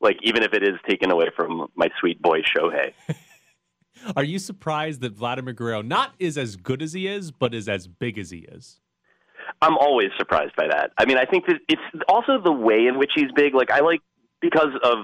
Like 0.00 0.18
even 0.22 0.42
if 0.42 0.52
it 0.52 0.62
is 0.62 0.74
taken 0.88 1.10
away 1.10 1.26
from 1.34 1.68
my 1.74 1.88
sweet 2.00 2.20
boy 2.22 2.40
Shohei. 2.42 2.92
Are 4.16 4.24
you 4.24 4.38
surprised 4.38 5.00
that 5.00 5.12
Vladimir 5.14 5.52
Guerrero 5.52 5.82
not 5.82 6.14
is 6.18 6.38
as 6.38 6.56
good 6.56 6.82
as 6.82 6.92
he 6.92 7.08
is, 7.08 7.32
but 7.32 7.52
is 7.52 7.68
as 7.68 7.88
big 7.88 8.18
as 8.18 8.30
he 8.30 8.38
is? 8.38 8.80
I'm 9.60 9.76
always 9.76 10.10
surprised 10.16 10.54
by 10.56 10.68
that. 10.68 10.92
I 10.98 11.04
mean, 11.04 11.18
I 11.18 11.24
think 11.24 11.46
that 11.46 11.56
it's 11.68 11.82
also 12.08 12.40
the 12.42 12.52
way 12.52 12.86
in 12.86 12.98
which 12.98 13.12
he's 13.14 13.32
big. 13.34 13.54
Like 13.54 13.70
I 13.70 13.80
like 13.80 14.00
because 14.40 14.72
of 14.84 14.98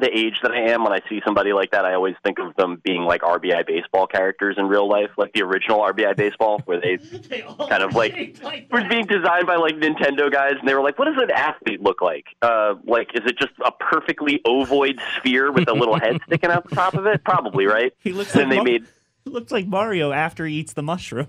the 0.00 0.10
age 0.16 0.40
that 0.42 0.50
I 0.52 0.70
am, 0.70 0.82
when 0.84 0.92
I 0.92 1.00
see 1.08 1.20
somebody 1.24 1.52
like 1.52 1.70
that, 1.72 1.84
I 1.84 1.94
always 1.94 2.14
think 2.24 2.38
of 2.38 2.56
them 2.56 2.80
being 2.84 3.02
like 3.02 3.20
RBI 3.22 3.66
baseball 3.66 4.06
characters 4.06 4.56
in 4.58 4.66
real 4.66 4.88
life, 4.88 5.10
like 5.16 5.32
the 5.32 5.42
original 5.42 5.80
RBI 5.80 6.16
baseball, 6.16 6.60
where 6.64 6.80
they, 6.80 6.96
They 7.28 7.42
kind 7.42 7.82
of 7.82 7.94
like 7.94 8.14
shaped 8.14 8.42
like 8.42 8.68
were 8.72 8.84
being 8.88 9.06
designed 9.06 9.46
by 9.46 9.56
like 9.56 9.76
Nintendo 9.76 10.30
guys, 10.32 10.54
and 10.58 10.68
they 10.68 10.74
were 10.74 10.82
like, 10.82 10.98
"What 10.98 11.06
does 11.06 11.22
an 11.22 11.30
athlete 11.30 11.80
look 11.82 12.02
like? 12.02 12.26
Uh, 12.42 12.74
like, 12.84 13.10
is 13.14 13.22
it 13.26 13.38
just 13.38 13.52
a 13.64 13.70
perfectly 13.72 14.40
ovoid 14.46 14.98
sphere 15.16 15.52
with 15.52 15.68
a 15.68 15.74
little 15.74 15.98
head 15.98 16.18
sticking 16.26 16.50
out 16.50 16.68
the 16.68 16.74
top 16.74 16.94
of 16.94 17.06
it? 17.06 17.22
Probably, 17.24 17.66
right?" 17.66 17.92
He 18.00 18.12
looks 18.12 18.32
Then 18.32 18.44
like 18.44 18.50
they 18.50 18.56
Mar- 18.56 18.64
made 18.64 18.86
looks 19.26 19.52
like 19.52 19.66
Mario 19.66 20.12
after 20.12 20.46
he 20.46 20.56
eats 20.56 20.72
the 20.72 20.82
mushroom. 20.82 21.28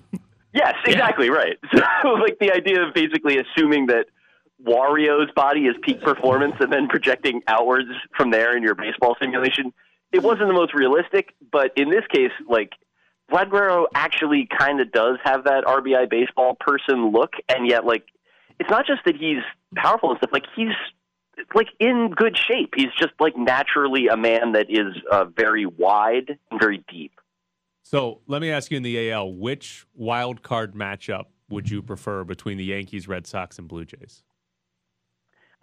Yes, 0.54 0.76
exactly 0.86 1.30
right. 1.30 1.58
So, 2.02 2.10
like 2.10 2.38
the 2.40 2.52
idea 2.52 2.82
of 2.86 2.94
basically 2.94 3.38
assuming 3.38 3.86
that 3.88 4.08
Wario's 4.66 5.32
body 5.36 5.62
is 5.62 5.76
peak 5.82 6.02
performance 6.02 6.56
and 6.60 6.72
then 6.72 6.88
projecting 6.88 7.42
outwards 7.48 7.90
from 8.16 8.32
there 8.32 8.56
in 8.56 8.64
your 8.64 8.76
baseball 8.76 9.16
simulation, 9.20 9.74
it 10.12 10.22
wasn't 10.22 10.48
the 10.48 10.54
most 10.54 10.74
realistic. 10.74 11.34
But 11.52 11.72
in 11.76 11.90
this 11.90 12.06
case, 12.12 12.32
like 12.48 12.72
Vlad 13.32 13.50
Guerrero 13.50 13.88
actually 13.96 14.48
kind 14.58 14.82
of 14.82 14.92
does 14.92 15.18
have 15.24 15.46
that 15.46 15.64
RBI 15.66 16.10
baseball 16.10 16.56
person 16.60 17.12
look, 17.12 17.34
and 17.50 17.68
yet 17.68 17.86
like 17.86 18.06
it's 18.60 18.70
not 18.70 18.86
just 18.86 19.02
that 19.06 19.16
he's 19.16 19.42
powerful 19.76 20.10
and 20.12 20.18
stuff. 20.18 20.32
Like 20.34 20.46
he's 20.56 20.76
like 21.56 21.70
in 21.80 22.12
good 22.16 22.38
shape. 22.38 22.74
He's 22.76 22.94
just 22.98 23.14
like 23.20 23.38
naturally 23.38 24.08
a 24.08 24.18
man 24.18 24.52
that 24.54 24.68
is 24.70 24.94
uh, 25.12 25.26
very 25.26 25.66
wide 25.66 26.38
and 26.52 26.60
very 26.60 26.84
deep. 26.90 27.14
So 27.84 28.22
let 28.28 28.42
me 28.42 28.52
ask 28.52 28.70
you 28.70 28.78
in 28.78 28.84
the 28.84 29.12
AL, 29.12 29.34
which 29.34 29.86
wild 29.96 30.44
card 30.44 30.76
matchup 30.76 31.26
would 31.50 31.70
you 31.70 31.82
prefer 31.82 32.24
between 32.24 32.58
the 32.58 32.66
Yankees, 32.66 33.08
Red 33.08 33.26
Sox, 33.28 33.58
and 33.58 33.68
Blue 33.68 33.86
Jays? 33.86 34.24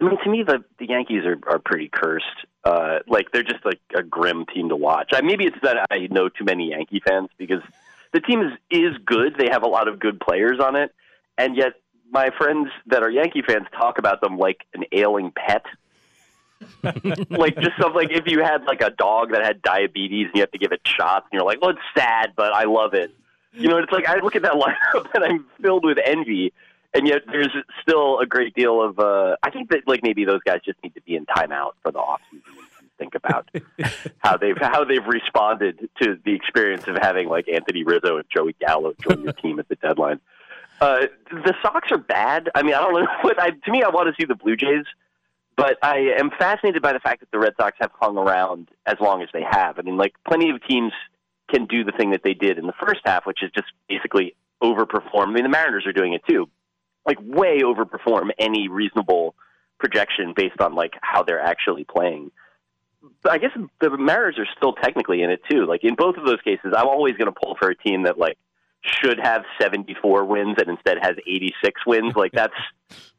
I 0.01 0.05
mean, 0.05 0.17
to 0.23 0.29
me, 0.29 0.43
the 0.43 0.63
the 0.77 0.87
Yankees 0.87 1.23
are 1.25 1.37
are 1.47 1.59
pretty 1.59 1.89
cursed. 1.91 2.25
Uh, 2.63 2.99
like 3.07 3.31
they're 3.31 3.43
just 3.43 3.65
like 3.65 3.79
a 3.95 4.03
grim 4.03 4.45
team 4.45 4.69
to 4.69 4.75
watch. 4.75 5.11
I, 5.13 5.21
maybe 5.21 5.45
it's 5.45 5.57
that 5.63 5.85
I 5.89 6.07
know 6.09 6.29
too 6.29 6.45
many 6.45 6.69
Yankee 6.69 7.01
fans 7.05 7.29
because 7.37 7.61
the 8.13 8.21
team 8.21 8.41
is 8.41 8.51
is 8.69 8.97
good. 9.05 9.35
They 9.37 9.49
have 9.51 9.63
a 9.63 9.67
lot 9.67 9.87
of 9.87 9.99
good 9.99 10.19
players 10.19 10.59
on 10.59 10.75
it, 10.75 10.93
and 11.37 11.55
yet 11.55 11.73
my 12.11 12.29
friends 12.37 12.69
that 12.87 13.03
are 13.03 13.09
Yankee 13.09 13.41
fans 13.41 13.67
talk 13.77 13.97
about 13.97 14.21
them 14.21 14.37
like 14.37 14.65
an 14.73 14.83
ailing 14.91 15.31
pet. 15.35 15.65
like 17.29 17.55
just 17.55 17.75
stuff 17.77 17.93
like 17.95 18.11
if 18.11 18.27
you 18.27 18.43
had 18.43 18.63
like 18.65 18.81
a 18.81 18.89
dog 18.89 19.31
that 19.31 19.45
had 19.45 19.61
diabetes 19.61 20.25
and 20.25 20.35
you 20.35 20.41
have 20.41 20.51
to 20.51 20.57
give 20.57 20.73
it 20.73 20.81
shots 20.83 21.25
and 21.31 21.37
you're 21.37 21.45
like, 21.45 21.61
well, 21.61 21.71
it's 21.71 21.79
sad, 21.95 22.33
but 22.35 22.53
I 22.53 22.65
love 22.65 22.93
it. 22.93 23.11
You 23.53 23.69
know, 23.69 23.77
it's 23.77 23.91
like 23.91 24.07
I 24.07 24.19
look 24.19 24.35
at 24.35 24.41
that 24.41 24.53
lineup 24.93 25.07
and 25.13 25.23
I'm 25.23 25.45
filled 25.61 25.85
with 25.85 25.97
envy, 26.03 26.53
and 26.93 27.07
yet 27.07 27.21
there's 27.27 27.55
still 27.81 28.19
a 28.19 28.25
great 28.25 28.53
deal 28.55 28.81
of. 28.81 28.99
Uh, 28.99 29.35
I 29.43 29.49
think 29.51 29.69
that 29.69 29.87
like 29.87 30.01
maybe 30.03 30.25
those 30.25 30.41
guys 30.45 30.61
just 30.65 30.81
need 30.83 30.95
to 30.95 31.01
be 31.01 31.15
in 31.15 31.25
timeout 31.25 31.73
for 31.83 31.91
the 31.91 31.99
off 31.99 32.21
season 32.31 32.53
and 32.79 32.89
think 32.97 33.15
about 33.15 33.49
how 34.19 34.37
they've 34.37 34.57
how 34.57 34.83
they've 34.83 35.05
responded 35.05 35.89
to 36.01 36.17
the 36.25 36.33
experience 36.33 36.87
of 36.87 36.97
having 37.01 37.27
like 37.27 37.47
Anthony 37.47 37.83
Rizzo 37.83 38.17
and 38.17 38.25
Joey 38.33 38.55
Gallo 38.59 38.93
join 39.01 39.23
your 39.23 39.33
team 39.33 39.59
at 39.59 39.67
the 39.67 39.75
deadline. 39.75 40.19
Uh, 40.81 41.07
the 41.29 41.53
Sox 41.61 41.91
are 41.91 41.97
bad. 41.97 42.49
I 42.55 42.63
mean, 42.63 42.73
I 42.73 42.79
don't 42.79 42.93
know 42.93 43.07
what. 43.21 43.39
I, 43.39 43.51
to 43.51 43.71
me, 43.71 43.83
I 43.83 43.89
want 43.89 44.07
to 44.07 44.21
see 44.21 44.25
the 44.25 44.35
Blue 44.35 44.55
Jays, 44.55 44.85
but 45.55 45.77
I 45.83 46.13
am 46.17 46.31
fascinated 46.31 46.81
by 46.81 46.93
the 46.93 46.99
fact 46.99 47.19
that 47.19 47.31
the 47.31 47.39
Red 47.39 47.53
Sox 47.59 47.77
have 47.81 47.91
hung 47.99 48.17
around 48.17 48.69
as 48.85 48.95
long 48.99 49.21
as 49.21 49.29
they 49.33 49.43
have. 49.43 49.77
I 49.77 49.81
mean, 49.83 49.97
like 49.97 50.13
plenty 50.27 50.49
of 50.49 50.65
teams 50.65 50.93
can 51.49 51.65
do 51.65 51.83
the 51.83 51.91
thing 51.91 52.11
that 52.11 52.23
they 52.23 52.33
did 52.33 52.57
in 52.57 52.65
the 52.65 52.73
first 52.73 53.01
half, 53.03 53.25
which 53.25 53.43
is 53.43 53.51
just 53.51 53.67
basically 53.87 54.35
overperform. 54.63 55.27
I 55.27 55.31
mean, 55.31 55.43
the 55.43 55.49
Mariners 55.49 55.85
are 55.85 55.93
doing 55.93 56.13
it 56.13 56.21
too, 56.27 56.47
like 57.05 57.17
way 57.21 57.61
overperform 57.61 58.29
any 58.37 58.67
reasonable 58.67 59.35
projection 59.79 60.33
based 60.35 60.59
on 60.59 60.75
like 60.75 60.93
how 61.01 61.23
they're 61.23 61.41
actually 61.41 61.83
playing. 61.85 62.31
But 63.23 63.31
I 63.31 63.37
guess 63.37 63.51
the 63.79 63.97
Mariners 63.97 64.37
are 64.37 64.47
still 64.57 64.73
technically 64.73 65.21
in 65.21 65.29
it 65.29 65.41
too. 65.49 65.65
Like 65.65 65.83
in 65.83 65.95
both 65.95 66.17
of 66.17 66.25
those 66.25 66.41
cases, 66.43 66.73
I'm 66.75 66.87
always 66.87 67.15
going 67.15 67.31
to 67.33 67.39
pull 67.39 67.55
for 67.55 67.69
a 67.69 67.75
team 67.75 68.03
that 68.03 68.17
like 68.17 68.37
should 68.81 69.19
have 69.19 69.43
74 69.59 70.25
wins 70.25 70.55
and 70.59 70.69
instead 70.69 70.97
has 71.01 71.15
86 71.25 71.85
wins. 71.85 72.15
Like 72.15 72.31
that's 72.33 72.53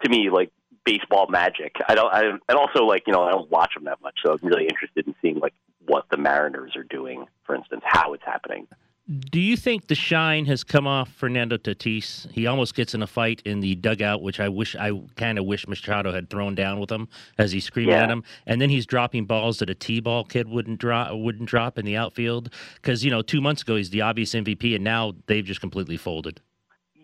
to 0.02 0.10
me 0.10 0.30
like 0.30 0.50
baseball 0.84 1.26
magic. 1.28 1.76
I 1.88 1.94
don't. 1.94 2.12
I 2.12 2.24
and 2.24 2.58
also 2.58 2.84
like 2.84 3.04
you 3.06 3.12
know 3.12 3.22
I 3.22 3.30
don't 3.30 3.50
watch 3.50 3.74
them 3.74 3.84
that 3.84 4.00
much, 4.02 4.18
so 4.24 4.32
I'm 4.32 4.46
really 4.46 4.64
interested 4.64 5.06
in 5.06 5.14
seeing 5.22 5.38
like 5.38 5.54
what 5.86 6.04
the 6.10 6.16
Mariners 6.16 6.76
are 6.76 6.84
doing, 6.84 7.26
for 7.44 7.54
instance, 7.54 7.82
how 7.84 8.12
it's 8.12 8.24
happening. 8.24 8.66
Do 9.10 9.40
you 9.40 9.56
think 9.56 9.88
the 9.88 9.96
shine 9.96 10.44
has 10.46 10.62
come 10.62 10.86
off 10.86 11.12
Fernando 11.12 11.56
Tatis? 11.56 12.30
He 12.30 12.46
almost 12.46 12.76
gets 12.76 12.94
in 12.94 13.02
a 13.02 13.08
fight 13.08 13.42
in 13.44 13.58
the 13.58 13.74
dugout, 13.74 14.22
which 14.22 14.38
I 14.38 14.48
wish 14.48 14.76
I 14.76 14.92
kind 15.16 15.36
of 15.36 15.46
wish 15.46 15.66
Machado 15.66 16.12
had 16.12 16.30
thrown 16.30 16.54
down 16.54 16.78
with 16.78 16.92
him 16.92 17.08
as 17.36 17.50
he's 17.50 17.64
screaming 17.64 17.94
Yeah. 17.96 18.04
at 18.04 18.10
him, 18.10 18.22
and 18.46 18.60
then 18.60 18.70
he's 18.70 18.86
dropping 18.86 19.24
balls 19.24 19.58
that 19.58 19.68
a 19.68 19.74
T-ball 19.74 20.24
kid 20.26 20.46
wouldn't 20.48 20.78
drop 20.78 21.12
wouldn't 21.12 21.48
drop 21.48 21.76
in 21.76 21.84
the 21.84 21.96
outfield 21.96 22.50
because 22.76 23.04
you 23.04 23.10
know 23.10 23.20
two 23.20 23.40
months 23.40 23.62
ago 23.62 23.74
he's 23.74 23.90
the 23.90 24.02
obvious 24.02 24.32
MVP, 24.32 24.76
and 24.76 24.84
now 24.84 25.14
they've 25.26 25.44
just 25.44 25.60
completely 25.60 25.96
folded. 25.96 26.40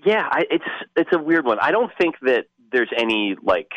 Yeah, 0.04 0.28
I, 0.30 0.44
it's 0.48 0.64
it's 0.94 1.10
a 1.12 1.18
weird 1.18 1.44
one. 1.44 1.58
I 1.60 1.72
don't 1.72 1.90
think 1.98 2.14
that 2.22 2.46
there's 2.70 2.90
any 2.96 3.34
like 3.42 3.72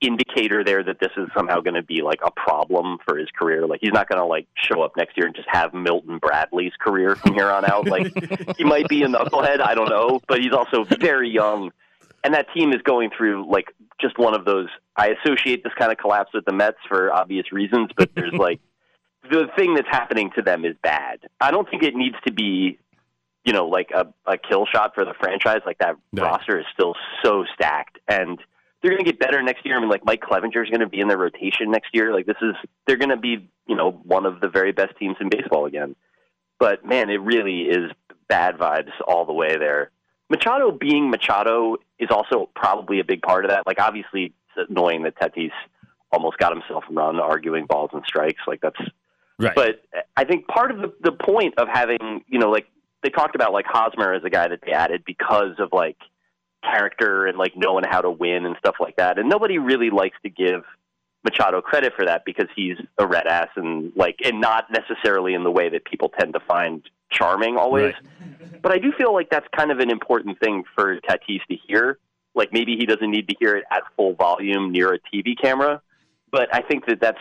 indicator 0.00 0.62
there 0.62 0.82
that 0.84 1.00
this 1.00 1.10
is 1.16 1.28
somehow 1.34 1.60
going 1.60 1.74
to 1.74 1.82
be 1.82 2.02
like 2.02 2.20
a 2.24 2.30
problem 2.30 2.98
for 3.06 3.16
his 3.16 3.28
career. 3.38 3.66
Like 3.66 3.80
he's 3.82 3.92
not 3.92 4.08
going 4.08 4.20
to 4.20 4.26
like 4.26 4.46
show 4.54 4.82
up 4.82 4.92
next 4.96 5.16
year 5.16 5.26
and 5.26 5.34
just 5.34 5.48
have 5.50 5.72
Milton 5.72 6.18
Bradley's 6.18 6.72
career 6.78 7.16
from 7.16 7.32
here 7.34 7.50
on 7.50 7.64
out. 7.64 7.86
Like 7.86 8.12
he 8.56 8.64
might 8.64 8.88
be 8.88 9.02
a 9.02 9.06
knucklehead, 9.08 9.60
I 9.60 9.74
don't 9.74 9.88
know, 9.88 10.20
but 10.28 10.40
he's 10.40 10.52
also 10.52 10.84
very 11.00 11.30
young, 11.30 11.72
and 12.24 12.34
that 12.34 12.46
team 12.54 12.72
is 12.72 12.82
going 12.82 13.10
through 13.16 13.50
like 13.50 13.72
just 14.00 14.18
one 14.18 14.34
of 14.34 14.44
those. 14.44 14.68
I 14.96 15.08
associate 15.24 15.64
this 15.64 15.72
kind 15.78 15.90
of 15.90 15.98
collapse 15.98 16.30
with 16.34 16.44
the 16.44 16.52
Mets 16.52 16.78
for 16.88 17.12
obvious 17.12 17.50
reasons, 17.52 17.90
but 17.96 18.10
there's 18.14 18.32
like 18.38 18.60
the 19.30 19.46
thing 19.56 19.74
that's 19.74 19.88
happening 19.88 20.30
to 20.36 20.42
them 20.42 20.64
is 20.64 20.76
bad. 20.82 21.20
I 21.40 21.50
don't 21.50 21.68
think 21.68 21.82
it 21.82 21.94
needs 21.94 22.16
to 22.26 22.32
be 22.32 22.78
you 23.44 23.52
know, 23.52 23.68
like 23.68 23.92
a, 23.94 24.12
a 24.26 24.36
kill 24.36 24.66
shot 24.66 24.92
for 24.92 25.04
the 25.04 25.14
franchise. 25.20 25.60
Like 25.64 25.78
that 25.78 25.94
No. 26.12 26.24
roster 26.24 26.58
is 26.58 26.66
still 26.74 26.94
so 27.24 27.44
stacked, 27.54 27.96
and 28.08 28.40
they're 28.86 28.94
going 28.94 29.04
to 29.04 29.10
get 29.10 29.18
better 29.18 29.42
next 29.42 29.66
year. 29.66 29.76
I 29.76 29.80
mean, 29.80 29.88
like 29.88 30.04
Mike 30.04 30.22
Clevinger 30.22 30.62
is 30.62 30.70
going 30.70 30.80
to 30.80 30.88
be 30.88 31.00
in 31.00 31.08
their 31.08 31.18
rotation 31.18 31.72
next 31.72 31.88
year. 31.92 32.14
Like 32.14 32.26
this 32.26 32.36
is 32.40 32.54
they're 32.86 32.96
going 32.96 33.10
to 33.10 33.16
be, 33.16 33.48
you 33.66 33.74
know, 33.74 33.90
one 33.90 34.26
of 34.26 34.40
the 34.40 34.48
very 34.48 34.70
best 34.70 34.96
teams 34.96 35.16
in 35.20 35.28
baseball 35.28 35.66
again. 35.66 35.96
But 36.60 36.86
man, 36.86 37.10
it 37.10 37.20
really 37.20 37.62
is 37.62 37.90
bad 38.28 38.56
vibes 38.58 38.92
all 39.08 39.24
the 39.24 39.32
way 39.32 39.56
there. 39.56 39.90
Machado 40.30 40.70
being 40.70 41.10
Machado 41.10 41.78
is 41.98 42.10
also 42.10 42.48
probably 42.54 43.00
a 43.00 43.04
big 43.04 43.22
part 43.22 43.44
of 43.44 43.50
that. 43.50 43.66
Like 43.66 43.80
obviously, 43.80 44.32
it's 44.56 44.70
annoying 44.70 45.02
that 45.02 45.16
Tatis 45.16 45.50
almost 46.12 46.38
got 46.38 46.52
himself 46.52 46.84
run 46.88 47.18
arguing 47.18 47.66
balls 47.66 47.90
and 47.92 48.04
strikes. 48.06 48.42
Like 48.46 48.60
that's 48.60 48.80
Right. 49.38 49.54
but 49.54 49.82
I 50.16 50.24
think 50.24 50.46
part 50.48 50.70
of 50.70 50.78
the, 50.78 50.94
the 51.02 51.12
point 51.12 51.58
of 51.58 51.68
having, 51.68 52.24
you 52.26 52.38
know, 52.38 52.50
like 52.50 52.68
they 53.02 53.10
talked 53.10 53.34
about 53.34 53.52
like 53.52 53.66
Hosmer 53.66 54.14
as 54.14 54.24
a 54.24 54.30
guy 54.30 54.48
that 54.48 54.60
they 54.64 54.72
added 54.72 55.02
because 55.04 55.56
of 55.58 55.70
like 55.72 55.98
character 56.70 57.26
and 57.26 57.38
like 57.38 57.52
knowing 57.56 57.84
how 57.88 58.00
to 58.00 58.10
win 58.10 58.46
and 58.46 58.56
stuff 58.58 58.76
like 58.80 58.96
that. 58.96 59.18
And 59.18 59.28
nobody 59.28 59.58
really 59.58 59.90
likes 59.90 60.16
to 60.22 60.30
give 60.30 60.64
Machado 61.24 61.60
credit 61.60 61.92
for 61.96 62.04
that 62.04 62.24
because 62.24 62.46
he's 62.54 62.76
a 62.98 63.06
red 63.06 63.26
ass 63.26 63.48
and 63.56 63.92
like 63.96 64.20
and 64.24 64.40
not 64.40 64.66
necessarily 64.70 65.34
in 65.34 65.44
the 65.44 65.50
way 65.50 65.68
that 65.68 65.84
people 65.84 66.08
tend 66.18 66.34
to 66.34 66.40
find 66.40 66.82
charming 67.10 67.56
always. 67.56 67.94
But 68.62 68.72
I 68.72 68.78
do 68.78 68.92
feel 68.92 69.12
like 69.12 69.28
that's 69.30 69.46
kind 69.56 69.70
of 69.70 69.78
an 69.80 69.90
important 69.90 70.38
thing 70.40 70.64
for 70.74 70.98
Tatis 71.00 71.44
to 71.50 71.56
hear. 71.66 71.98
Like 72.34 72.52
maybe 72.52 72.76
he 72.76 72.86
doesn't 72.86 73.10
need 73.10 73.28
to 73.28 73.34
hear 73.38 73.56
it 73.56 73.64
at 73.70 73.82
full 73.96 74.14
volume 74.14 74.70
near 74.70 74.94
a 74.94 74.98
TV 74.98 75.40
camera, 75.40 75.80
but 76.30 76.54
I 76.54 76.62
think 76.62 76.86
that 76.86 77.00
that's 77.00 77.18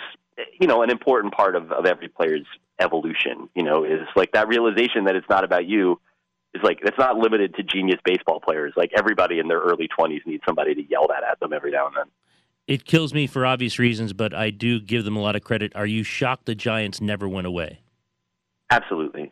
you 0.60 0.68
know 0.68 0.84
an 0.84 0.90
important 0.90 1.34
part 1.34 1.56
of, 1.56 1.72
of 1.72 1.86
every 1.86 2.10
player's 2.10 2.46
evolution. 2.80 3.50
You 3.56 3.64
know, 3.64 3.84
is 3.86 4.08
like 4.16 4.34
that 4.34 4.48
realization 4.48 5.06
that 5.06 5.16
it's 5.16 5.30
not 5.30 5.44
about 5.44 5.66
you. 5.66 6.00
Is 6.56 6.64
like 6.64 6.80
it's 6.84 6.98
not 6.98 7.18
limited 7.18 7.54
to 7.56 7.64
genius 7.64 8.00
baseball 8.06 8.40
players. 8.40 8.74
Like 8.76 8.92
everybody 8.98 9.40
in 9.40 9.48
their 9.48 9.60
early 9.60 9.88
twenties 9.88 10.22
needs 10.26 10.42
somebody 10.48 10.74
to 10.74 10.84
yell 10.90 11.06
that 11.10 11.24
at 11.30 11.40
them 11.40 11.52
every 11.54 11.72
now 11.72 11.88
and 11.88 11.96
then. 11.98 12.06
It 12.68 12.86
kills 12.86 13.14
me 13.14 13.28
for 13.28 13.46
obvious 13.46 13.78
reasons, 13.78 14.14
but 14.14 14.34
I 14.34 14.50
do 14.50 14.80
give 14.80 15.06
them 15.06 15.16
a 15.16 15.22
lot 15.22 15.36
of 15.36 15.44
credit. 15.44 15.74
Are 15.76 15.86
you 15.86 16.02
shocked 16.04 16.46
the 16.46 16.56
Giants 16.56 17.02
never 17.02 17.28
went 17.28 17.46
away? 17.46 17.82
Absolutely. 18.72 19.32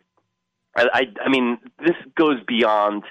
I, 0.75 0.87
I, 0.93 1.01
I 1.25 1.29
mean, 1.29 1.57
this 1.79 1.95
goes 2.15 2.37
beyond 2.47 3.03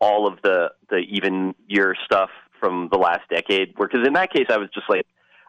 all 0.00 0.26
of 0.26 0.40
the 0.42 0.72
the 0.88 0.98
even 0.98 1.54
year 1.68 1.94
stuff 2.04 2.30
from 2.58 2.88
the 2.90 2.98
last 2.98 3.22
decade. 3.30 3.74
Because 3.74 4.06
in 4.06 4.14
that 4.14 4.32
case, 4.32 4.46
I 4.50 4.58
was 4.58 4.68
just 4.74 4.90
like, 4.90 5.06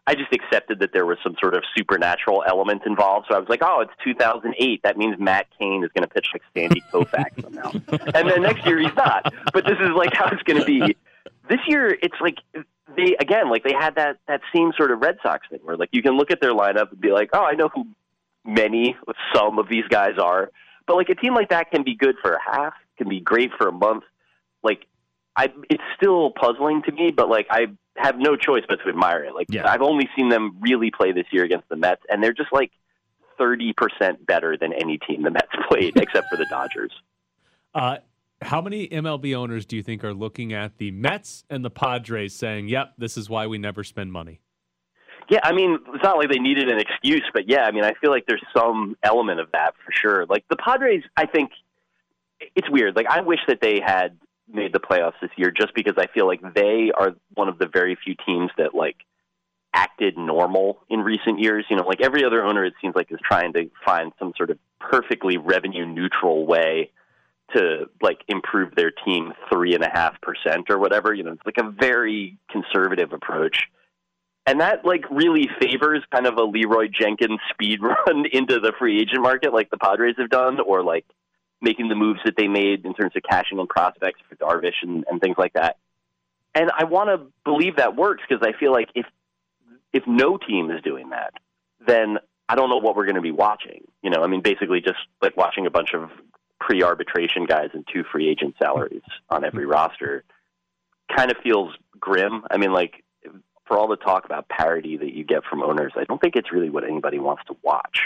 I 0.07 0.15
just 0.15 0.33
accepted 0.33 0.79
that 0.79 0.93
there 0.93 1.05
was 1.05 1.17
some 1.23 1.35
sort 1.39 1.53
of 1.53 1.63
supernatural 1.77 2.43
element 2.47 2.81
involved. 2.85 3.27
So 3.29 3.35
I 3.35 3.39
was 3.39 3.47
like, 3.49 3.61
oh, 3.63 3.81
it's 3.81 3.91
2008. 4.03 4.81
That 4.83 4.97
means 4.97 5.15
Matt 5.19 5.47
Cain 5.59 5.83
is 5.83 5.91
going 5.93 6.07
to 6.07 6.13
pitch 6.13 6.27
like 6.33 6.41
Sandy 6.55 6.81
Koufax 6.91 7.41
somehow. 7.41 7.71
And 8.15 8.29
then 8.29 8.41
next 8.41 8.65
year 8.65 8.79
he's 8.79 8.95
not. 8.95 9.31
But 9.53 9.65
this 9.65 9.77
is 9.79 9.91
like 9.95 10.13
how 10.13 10.29
it's 10.31 10.41
going 10.43 10.59
to 10.59 10.65
be. 10.65 10.95
This 11.49 11.59
year, 11.67 11.95
it's 12.01 12.15
like 12.19 12.37
they 12.95 13.15
again, 13.19 13.49
like 13.49 13.63
they 13.63 13.73
had 13.73 13.95
that 13.95 14.17
that 14.27 14.41
same 14.53 14.71
sort 14.75 14.91
of 14.91 15.01
Red 15.01 15.17
Sox 15.21 15.47
thing 15.49 15.59
where 15.63 15.77
like 15.77 15.89
you 15.91 16.01
can 16.01 16.17
look 16.17 16.31
at 16.31 16.41
their 16.41 16.53
lineup 16.53 16.91
and 16.91 16.99
be 16.99 17.11
like, 17.11 17.29
oh, 17.33 17.43
I 17.43 17.53
know 17.53 17.69
who 17.69 17.85
many, 18.43 18.95
some 19.35 19.59
of 19.59 19.69
these 19.69 19.85
guys 19.87 20.17
are. 20.17 20.51
But 20.87 20.95
like 20.95 21.09
a 21.09 21.15
team 21.15 21.35
like 21.35 21.49
that 21.49 21.71
can 21.71 21.83
be 21.83 21.95
good 21.95 22.15
for 22.21 22.33
a 22.33 22.39
half, 22.41 22.73
can 22.97 23.07
be 23.07 23.19
great 23.19 23.51
for 23.57 23.67
a 23.67 23.71
month. 23.71 24.03
Like 24.63 24.87
I, 25.35 25.47
it's 25.69 25.83
still 25.95 26.31
puzzling 26.31 26.81
to 26.83 26.91
me, 26.91 27.11
but 27.11 27.29
like 27.29 27.47
I 27.49 27.67
have 27.97 28.17
no 28.17 28.35
choice 28.35 28.63
but 28.67 28.77
to 28.83 28.89
admire 28.89 29.23
it. 29.23 29.33
Like 29.33 29.47
Yeah. 29.49 29.69
I've 29.69 29.81
only 29.81 30.09
seen 30.15 30.29
them 30.29 30.57
really 30.59 30.91
play 30.91 31.11
this 31.11 31.25
year 31.31 31.43
against 31.43 31.69
the 31.69 31.75
Mets, 31.75 32.01
and 32.09 32.23
they're 32.23 32.33
just 32.33 32.51
like 32.51 32.71
thirty 33.37 33.73
percent 33.73 34.25
better 34.25 34.57
than 34.57 34.73
any 34.73 34.97
team 34.97 35.23
the 35.23 35.31
Mets 35.31 35.51
played, 35.69 35.97
except 35.97 36.27
for 36.29 36.37
the 36.37 36.45
Dodgers. 36.49 36.91
Uh, 37.73 37.97
how 38.41 38.59
many 38.59 38.87
MLB 38.87 39.35
owners 39.35 39.65
do 39.65 39.75
you 39.75 39.83
think 39.83 40.03
are 40.03 40.13
looking 40.13 40.51
at 40.51 40.77
the 40.77 40.91
Mets 40.91 41.43
and 41.49 41.63
the 41.63 41.69
Padres 41.69 42.35
saying, 42.35 42.67
"Yep, 42.67 42.93
this 42.97 43.17
is 43.17 43.29
why 43.29 43.47
we 43.47 43.57
never 43.57 43.83
spend 43.83 44.11
money"? 44.11 44.41
Yeah, 45.29 45.39
I 45.43 45.53
mean, 45.53 45.77
it's 45.93 46.03
not 46.03 46.17
like 46.17 46.29
they 46.29 46.39
needed 46.39 46.69
an 46.69 46.77
excuse, 46.79 47.23
but 47.33 47.47
yeah, 47.47 47.63
I 47.63 47.71
mean, 47.71 47.85
I 47.85 47.93
feel 48.01 48.09
like 48.09 48.25
there's 48.27 48.43
some 48.55 48.97
element 49.01 49.39
of 49.39 49.49
that 49.53 49.75
for 49.85 49.91
sure. 49.93 50.25
Like 50.25 50.43
the 50.49 50.57
Padres, 50.57 51.03
I 51.15 51.25
think 51.25 51.51
it's 52.55 52.69
weird. 52.69 52.97
Like 52.97 53.07
I 53.07 53.21
wish 53.21 53.39
that 53.47 53.59
they 53.61 53.79
had 53.79 54.17
made 54.53 54.73
the 54.73 54.79
playoffs 54.79 55.19
this 55.21 55.31
year 55.35 55.51
just 55.51 55.73
because 55.73 55.93
I 55.97 56.07
feel 56.07 56.27
like 56.27 56.41
they 56.53 56.91
are 56.95 57.15
one 57.33 57.49
of 57.49 57.57
the 57.57 57.67
very 57.67 57.97
few 58.03 58.15
teams 58.25 58.51
that 58.57 58.73
like 58.75 58.97
acted 59.73 60.17
normal 60.17 60.79
in 60.89 60.99
recent 60.99 61.39
years. 61.39 61.65
You 61.69 61.77
know, 61.77 61.87
like 61.87 62.01
every 62.01 62.23
other 62.23 62.43
owner 62.43 62.65
it 62.65 62.73
seems 62.81 62.95
like 62.95 63.11
is 63.11 63.19
trying 63.23 63.53
to 63.53 63.69
find 63.85 64.11
some 64.19 64.33
sort 64.37 64.49
of 64.49 64.57
perfectly 64.79 65.37
revenue 65.37 65.85
neutral 65.85 66.45
way 66.45 66.91
to 67.55 67.89
like 68.01 68.19
improve 68.27 68.75
their 68.75 68.91
team 68.91 69.33
three 69.51 69.73
and 69.73 69.83
a 69.83 69.89
half 69.91 70.19
percent 70.21 70.69
or 70.69 70.79
whatever. 70.79 71.13
You 71.13 71.23
know, 71.23 71.33
it's 71.33 71.45
like 71.45 71.57
a 71.57 71.69
very 71.69 72.37
conservative 72.49 73.13
approach. 73.13 73.63
And 74.47 74.59
that 74.59 74.85
like 74.85 75.05
really 75.11 75.47
favors 75.59 76.03
kind 76.11 76.25
of 76.25 76.37
a 76.37 76.43
Leeroy 76.43 76.87
Jenkins 76.87 77.39
speed 77.51 77.79
run 78.07 78.25
into 78.31 78.59
the 78.59 78.73
free 78.79 79.01
agent 79.01 79.21
market 79.21 79.53
like 79.53 79.69
the 79.69 79.77
Padres 79.77 80.15
have 80.17 80.29
done, 80.29 80.59
or 80.59 80.83
like 80.83 81.05
making 81.61 81.89
the 81.89 81.95
moves 81.95 82.19
that 82.25 82.35
they 82.35 82.47
made 82.47 82.85
in 82.85 82.93
terms 82.93 83.13
of 83.15 83.23
cashing 83.23 83.59
in 83.59 83.67
prospects 83.67 84.19
for 84.27 84.35
Darvish 84.35 84.81
and, 84.81 85.05
and 85.09 85.21
things 85.21 85.35
like 85.37 85.53
that. 85.53 85.77
And 86.53 86.69
I 86.77 86.85
want 86.85 87.09
to 87.09 87.27
believe 87.45 87.77
that 87.77 87.95
works 87.95 88.23
because 88.27 88.45
I 88.45 88.57
feel 88.57 88.71
like 88.71 88.89
if 88.95 89.05
if 89.93 90.03
no 90.07 90.37
team 90.37 90.71
is 90.71 90.81
doing 90.81 91.09
that, 91.09 91.33
then 91.85 92.17
I 92.47 92.55
don't 92.55 92.69
know 92.69 92.77
what 92.77 92.95
we're 92.95 93.05
going 93.05 93.15
to 93.15 93.21
be 93.21 93.31
watching. 93.31 93.83
You 94.01 94.09
know, 94.09 94.23
I 94.23 94.27
mean, 94.27 94.41
basically 94.41 94.81
just 94.81 94.99
like 95.21 95.37
watching 95.37 95.65
a 95.65 95.69
bunch 95.69 95.93
of 95.93 96.09
pre-arbitration 96.59 97.45
guys 97.45 97.69
and 97.73 97.85
two 97.91 98.03
free 98.11 98.29
agent 98.29 98.55
salaries 98.61 99.01
on 99.29 99.43
every 99.43 99.65
roster 99.65 100.23
kind 101.15 101.31
of 101.31 101.37
feels 101.43 101.73
grim. 101.99 102.43
I 102.49 102.57
mean, 102.57 102.71
like 102.71 103.03
for 103.65 103.77
all 103.77 103.87
the 103.87 103.95
talk 103.95 104.25
about 104.25 104.49
parity 104.49 104.97
that 104.97 105.13
you 105.13 105.23
get 105.23 105.43
from 105.43 105.63
owners, 105.63 105.93
I 105.95 106.03
don't 106.03 106.21
think 106.21 106.35
it's 106.35 106.51
really 106.51 106.69
what 106.69 106.83
anybody 106.83 107.19
wants 107.19 107.43
to 107.47 107.55
watch. 107.63 107.99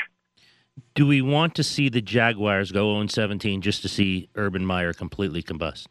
Do 0.94 1.08
we 1.08 1.22
want 1.22 1.56
to 1.56 1.64
see 1.64 1.90
the 1.90 2.02
Jaguars 2.02 2.72
go 2.72 2.94
0 2.94 3.08
17 3.08 3.62
just 3.62 3.82
to 3.82 3.90
see 3.90 4.30
Urban 4.36 4.66
Meyer 4.66 4.94
completely 4.94 5.42
combust? 5.42 5.88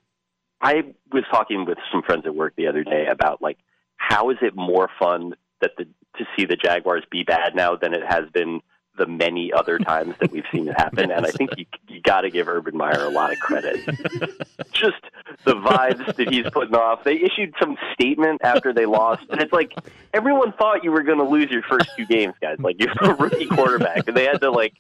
I 0.60 0.94
was 1.12 1.24
talking 1.30 1.64
with 1.66 1.78
some 1.92 2.02
friends 2.02 2.24
at 2.26 2.34
work 2.34 2.54
the 2.56 2.66
other 2.66 2.84
day 2.84 3.06
about 3.10 3.42
like 3.42 3.58
how 3.96 4.30
is 4.30 4.38
it 4.42 4.54
more 4.56 4.88
fun 4.98 5.34
that 5.60 5.72
the 5.76 5.84
to 6.16 6.24
see 6.36 6.44
the 6.44 6.56
Jaguars 6.56 7.04
be 7.10 7.22
bad 7.22 7.54
now 7.54 7.76
than 7.76 7.92
it 7.92 8.02
has 8.06 8.24
been 8.32 8.60
the 8.96 9.06
many 9.06 9.52
other 9.52 9.78
times 9.78 10.14
that 10.20 10.30
we've 10.30 10.44
seen 10.52 10.68
it 10.68 10.78
happen. 10.78 11.10
And 11.10 11.26
I 11.26 11.30
think 11.30 11.50
you 11.56 11.66
you 11.88 12.00
got 12.00 12.22
to 12.22 12.30
give 12.30 12.48
Urban 12.48 12.76
Meyer 12.76 13.04
a 13.04 13.10
lot 13.10 13.32
of 13.32 13.38
credit. 13.38 13.84
Just 14.72 15.02
the 15.44 15.54
vibes 15.54 16.14
that 16.16 16.28
he's 16.28 16.48
putting 16.50 16.74
off. 16.74 17.04
They 17.04 17.16
issued 17.16 17.54
some 17.60 17.76
statement 17.92 18.40
after 18.42 18.72
they 18.72 18.86
lost, 18.86 19.24
and 19.30 19.40
it's 19.40 19.52
like 19.52 19.72
everyone 20.12 20.52
thought 20.52 20.84
you 20.84 20.92
were 20.92 21.02
going 21.02 21.18
to 21.18 21.24
lose 21.24 21.50
your 21.50 21.62
first 21.62 21.90
two 21.96 22.06
games, 22.06 22.34
guys. 22.40 22.58
Like 22.58 22.76
you're 22.78 22.92
a 23.00 23.14
rookie 23.14 23.46
quarterback, 23.46 24.06
and 24.08 24.16
they 24.16 24.24
had 24.24 24.40
to 24.40 24.50
like 24.50 24.74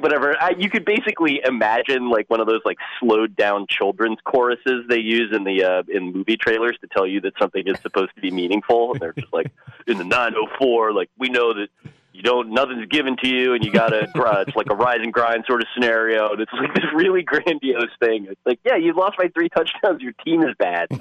whatever. 0.00 0.36
I, 0.40 0.50
you 0.50 0.70
could 0.70 0.84
basically 0.84 1.40
imagine 1.44 2.10
like 2.10 2.28
one 2.28 2.40
of 2.40 2.46
those 2.46 2.60
like 2.64 2.78
slowed 3.00 3.36
down 3.36 3.66
children's 3.68 4.18
choruses 4.24 4.84
they 4.88 4.98
use 4.98 5.34
in 5.34 5.44
the 5.44 5.64
uh, 5.64 5.82
in 5.88 6.12
movie 6.12 6.36
trailers 6.36 6.76
to 6.80 6.86
tell 6.88 7.06
you 7.06 7.20
that 7.22 7.34
something 7.38 7.66
is 7.66 7.78
supposed 7.80 8.14
to 8.14 8.20
be 8.20 8.30
meaningful. 8.30 8.92
And 8.92 9.00
they're 9.00 9.12
just 9.12 9.32
like 9.32 9.50
in 9.86 9.98
the 9.98 10.04
904, 10.04 10.92
like 10.92 11.10
we 11.18 11.28
know 11.28 11.54
that 11.54 11.68
you 12.16 12.22
don't 12.22 12.50
nothing's 12.50 12.86
given 12.86 13.16
to 13.18 13.28
you, 13.28 13.54
and 13.54 13.64
you 13.64 13.70
got 13.70 13.88
to 13.88 14.08
it's 14.46 14.56
like 14.56 14.70
a 14.70 14.74
rise 14.74 15.00
and 15.02 15.12
grind 15.12 15.44
sort 15.46 15.60
of 15.60 15.68
scenario. 15.74 16.32
And 16.32 16.40
it's 16.40 16.52
like 16.52 16.74
this 16.74 16.84
really 16.94 17.22
grandiose 17.22 17.90
thing. 18.00 18.26
It's 18.30 18.40
like 18.46 18.58
yeah, 18.64 18.76
you 18.76 18.94
lost 18.94 19.18
by 19.18 19.28
three 19.28 19.48
touchdowns. 19.48 20.02
Your 20.02 20.12
team 20.24 20.42
is 20.42 20.54
bad. 20.58 20.88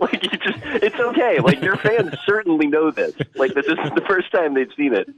Like 0.00 0.22
you 0.24 0.30
just, 0.30 0.58
it's 0.64 0.98
okay. 0.98 1.38
Like 1.40 1.62
your 1.62 1.76
fans 1.76 2.14
certainly 2.26 2.66
know 2.66 2.90
this. 2.90 3.14
Like 3.36 3.54
this 3.54 3.66
isn't 3.66 3.94
the 3.94 4.04
first 4.08 4.32
time 4.32 4.54
they've 4.54 4.72
seen 4.76 4.92
it. 4.94 5.08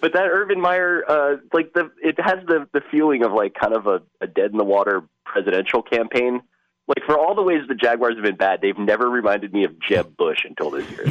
But 0.00 0.14
that 0.14 0.28
Urban 0.30 0.60
Meyer, 0.60 1.04
uh, 1.08 1.36
like 1.52 1.72
the, 1.74 1.90
it 2.02 2.18
has 2.20 2.44
the 2.46 2.66
the 2.72 2.80
feeling 2.90 3.22
of 3.22 3.32
like 3.32 3.54
kind 3.54 3.74
of 3.74 3.86
a, 3.86 4.02
a 4.20 4.26
dead 4.26 4.50
in 4.50 4.58
the 4.58 4.64
water 4.64 5.04
presidential 5.24 5.82
campaign. 5.82 6.40
Like 6.88 7.04
for 7.04 7.18
all 7.18 7.34
the 7.34 7.42
ways 7.42 7.62
the 7.68 7.74
Jaguars 7.74 8.14
have 8.14 8.24
been 8.24 8.36
bad, 8.36 8.60
they've 8.62 8.78
never 8.78 9.08
reminded 9.08 9.52
me 9.52 9.64
of 9.64 9.78
Jeb 9.80 10.16
Bush 10.16 10.44
until 10.44 10.70
this 10.70 10.88
year. 10.90 11.04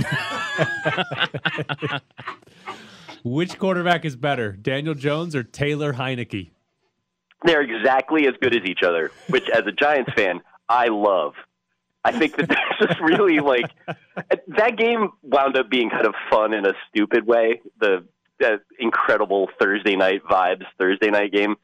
Which 3.26 3.58
quarterback 3.58 4.06
is 4.06 4.16
better, 4.16 4.52
Daniel 4.52 4.94
Jones 4.94 5.36
or 5.36 5.42
Taylor 5.42 5.94
Heinicke? 5.94 6.52
They're 7.44 7.62
exactly 7.62 8.28
as 8.28 8.36
good 8.40 8.56
as 8.56 8.70
each 8.70 8.84
other, 8.84 9.12
which 9.30 9.50
as 9.50 9.64
a 9.66 9.72
Giants 9.72 10.12
fan, 10.16 10.42
I 10.70 10.90
love. 10.90 11.34
I 12.04 12.12
think 12.12 12.38
that 12.38 12.50
there's 12.50 12.88
just 12.88 13.00
really 13.02 13.40
like 13.40 13.66
that 14.28 14.78
game 14.78 15.10
wound 15.24 15.58
up 15.58 15.72
being 15.72 15.90
kind 15.90 16.06
of 16.06 16.14
fun 16.30 16.54
in 16.54 16.68
a 16.68 16.74
stupid 16.88 17.26
way. 17.26 17.62
The 17.80 18.06
that 18.42 18.60
incredible 18.78 19.50
Thursday 19.60 19.96
night 19.96 20.22
vibes 20.24 20.66
Thursday 20.78 21.10
night 21.10 21.32
game, 21.32 21.56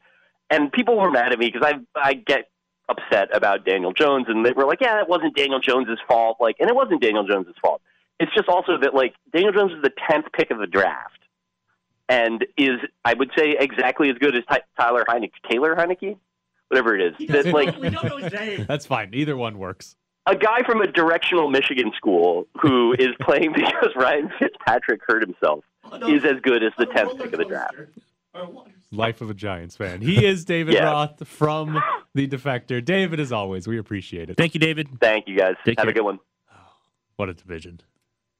and 0.50 0.72
people 0.72 0.98
were 0.98 1.12
mad 1.12 1.32
at 1.32 1.38
me 1.38 1.48
because 1.48 1.62
I 1.64 1.78
I 1.96 2.14
get 2.14 2.50
upset 2.88 3.28
about 3.32 3.64
Daniel 3.64 3.92
Jones, 3.92 4.26
and 4.28 4.44
they 4.44 4.50
were 4.50 4.66
like, 4.66 4.80
yeah, 4.80 5.00
it 5.00 5.08
wasn't 5.08 5.36
Daniel 5.36 5.60
Jones's 5.60 6.00
fault. 6.08 6.38
Like, 6.40 6.56
and 6.58 6.68
it 6.68 6.74
wasn't 6.74 7.00
Daniel 7.00 7.24
Jones's 7.24 7.54
fault. 7.62 7.82
It's 8.18 8.34
just 8.34 8.48
also 8.48 8.78
that 8.78 8.94
like 8.94 9.14
Daniel 9.32 9.52
Jones 9.52 9.70
is 9.74 9.82
the 9.82 9.92
tenth 10.10 10.26
pick 10.32 10.50
of 10.50 10.58
the 10.58 10.66
draft, 10.66 11.21
and 12.12 12.46
is 12.58 12.78
I 13.04 13.14
would 13.14 13.30
say 13.36 13.56
exactly 13.58 14.10
as 14.10 14.18
good 14.18 14.36
as 14.36 14.44
Ty- 14.48 14.62
Tyler 14.78 15.04
Heinicke, 15.08 15.32
Taylor 15.50 15.74
Heinicke, 15.74 16.18
whatever 16.68 16.94
it 16.96 17.14
is. 17.20 17.28
That 17.28 17.46
like 17.46 17.76
we 17.78 17.88
don't 17.88 18.04
know 18.04 18.18
his 18.18 18.32
name. 18.32 18.64
That's 18.68 18.84
fine. 18.86 19.10
Either 19.14 19.36
one 19.36 19.58
works. 19.58 19.96
a 20.26 20.36
guy 20.36 20.62
from 20.64 20.82
a 20.82 20.86
directional 20.86 21.48
Michigan 21.48 21.90
school 21.96 22.46
who 22.60 22.92
is 22.98 23.10
playing 23.22 23.52
because 23.54 23.90
Ryan 23.96 24.30
Fitzpatrick 24.38 25.00
hurt 25.06 25.22
himself 25.22 25.64
oh, 25.84 26.14
is 26.14 26.24
as 26.24 26.40
good 26.42 26.62
as 26.62 26.72
the 26.78 26.86
oh, 26.88 26.92
tenth 26.92 27.18
pick 27.18 27.32
of 27.32 27.38
the 27.38 27.44
draft. 27.44 27.74
Life 28.90 29.22
of 29.22 29.30
a 29.30 29.34
Giants 29.34 29.76
fan. 29.76 30.02
He 30.02 30.24
is 30.24 30.44
David 30.44 30.74
Yeah. 30.74 30.84
Roth 30.84 31.26
from 31.26 31.82
The 32.14 32.28
Defector. 32.28 32.84
David, 32.84 33.20
as 33.20 33.32
always, 33.32 33.66
we 33.66 33.78
appreciate 33.78 34.28
it. 34.28 34.36
Thank 34.36 34.52
you, 34.54 34.60
David. 34.60 34.88
Thank 35.00 35.28
you 35.28 35.36
guys. 35.36 35.54
Take 35.64 35.78
Have 35.78 35.84
care. 35.84 35.90
a 35.90 35.94
good 35.94 36.04
one. 36.04 36.18
What 37.16 37.28
a 37.28 37.34
division. 37.34 37.80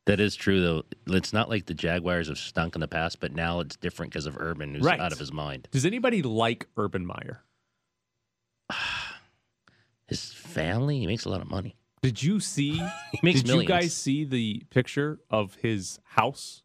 That 0.06 0.18
is 0.18 0.34
true, 0.34 0.60
though. 0.60 0.82
It's 1.14 1.32
not 1.32 1.48
like 1.48 1.66
the 1.66 1.74
Jaguars 1.74 2.28
have 2.28 2.38
stunk 2.38 2.74
in 2.74 2.80
the 2.80 2.88
past, 2.88 3.20
but 3.20 3.32
now 3.34 3.60
it's 3.60 3.76
different 3.76 4.10
because 4.12 4.26
of 4.26 4.36
Urban, 4.40 4.74
who's 4.74 4.84
Right. 4.84 4.98
out 4.98 5.12
of 5.12 5.18
his 5.18 5.32
mind. 5.32 5.68
Does 5.70 5.86
anybody 5.86 6.22
like 6.22 6.66
Urban 6.76 7.06
Meyer? 7.06 7.42
His 10.08 10.32
family, 10.32 10.98
he 11.00 11.06
makes 11.06 11.24
a 11.24 11.28
lot 11.30 11.40
of 11.40 11.48
money. 11.50 11.76
Did 12.02 12.22
you 12.22 12.40
see? 12.40 12.72
He 13.12 13.20
makes 13.22 13.40
did 13.40 13.46
millions. 13.48 13.62
you 13.62 13.74
guys 13.74 13.94
see 13.94 14.24
the 14.24 14.62
picture 14.70 15.20
of 15.30 15.54
his 15.56 16.00
house 16.04 16.62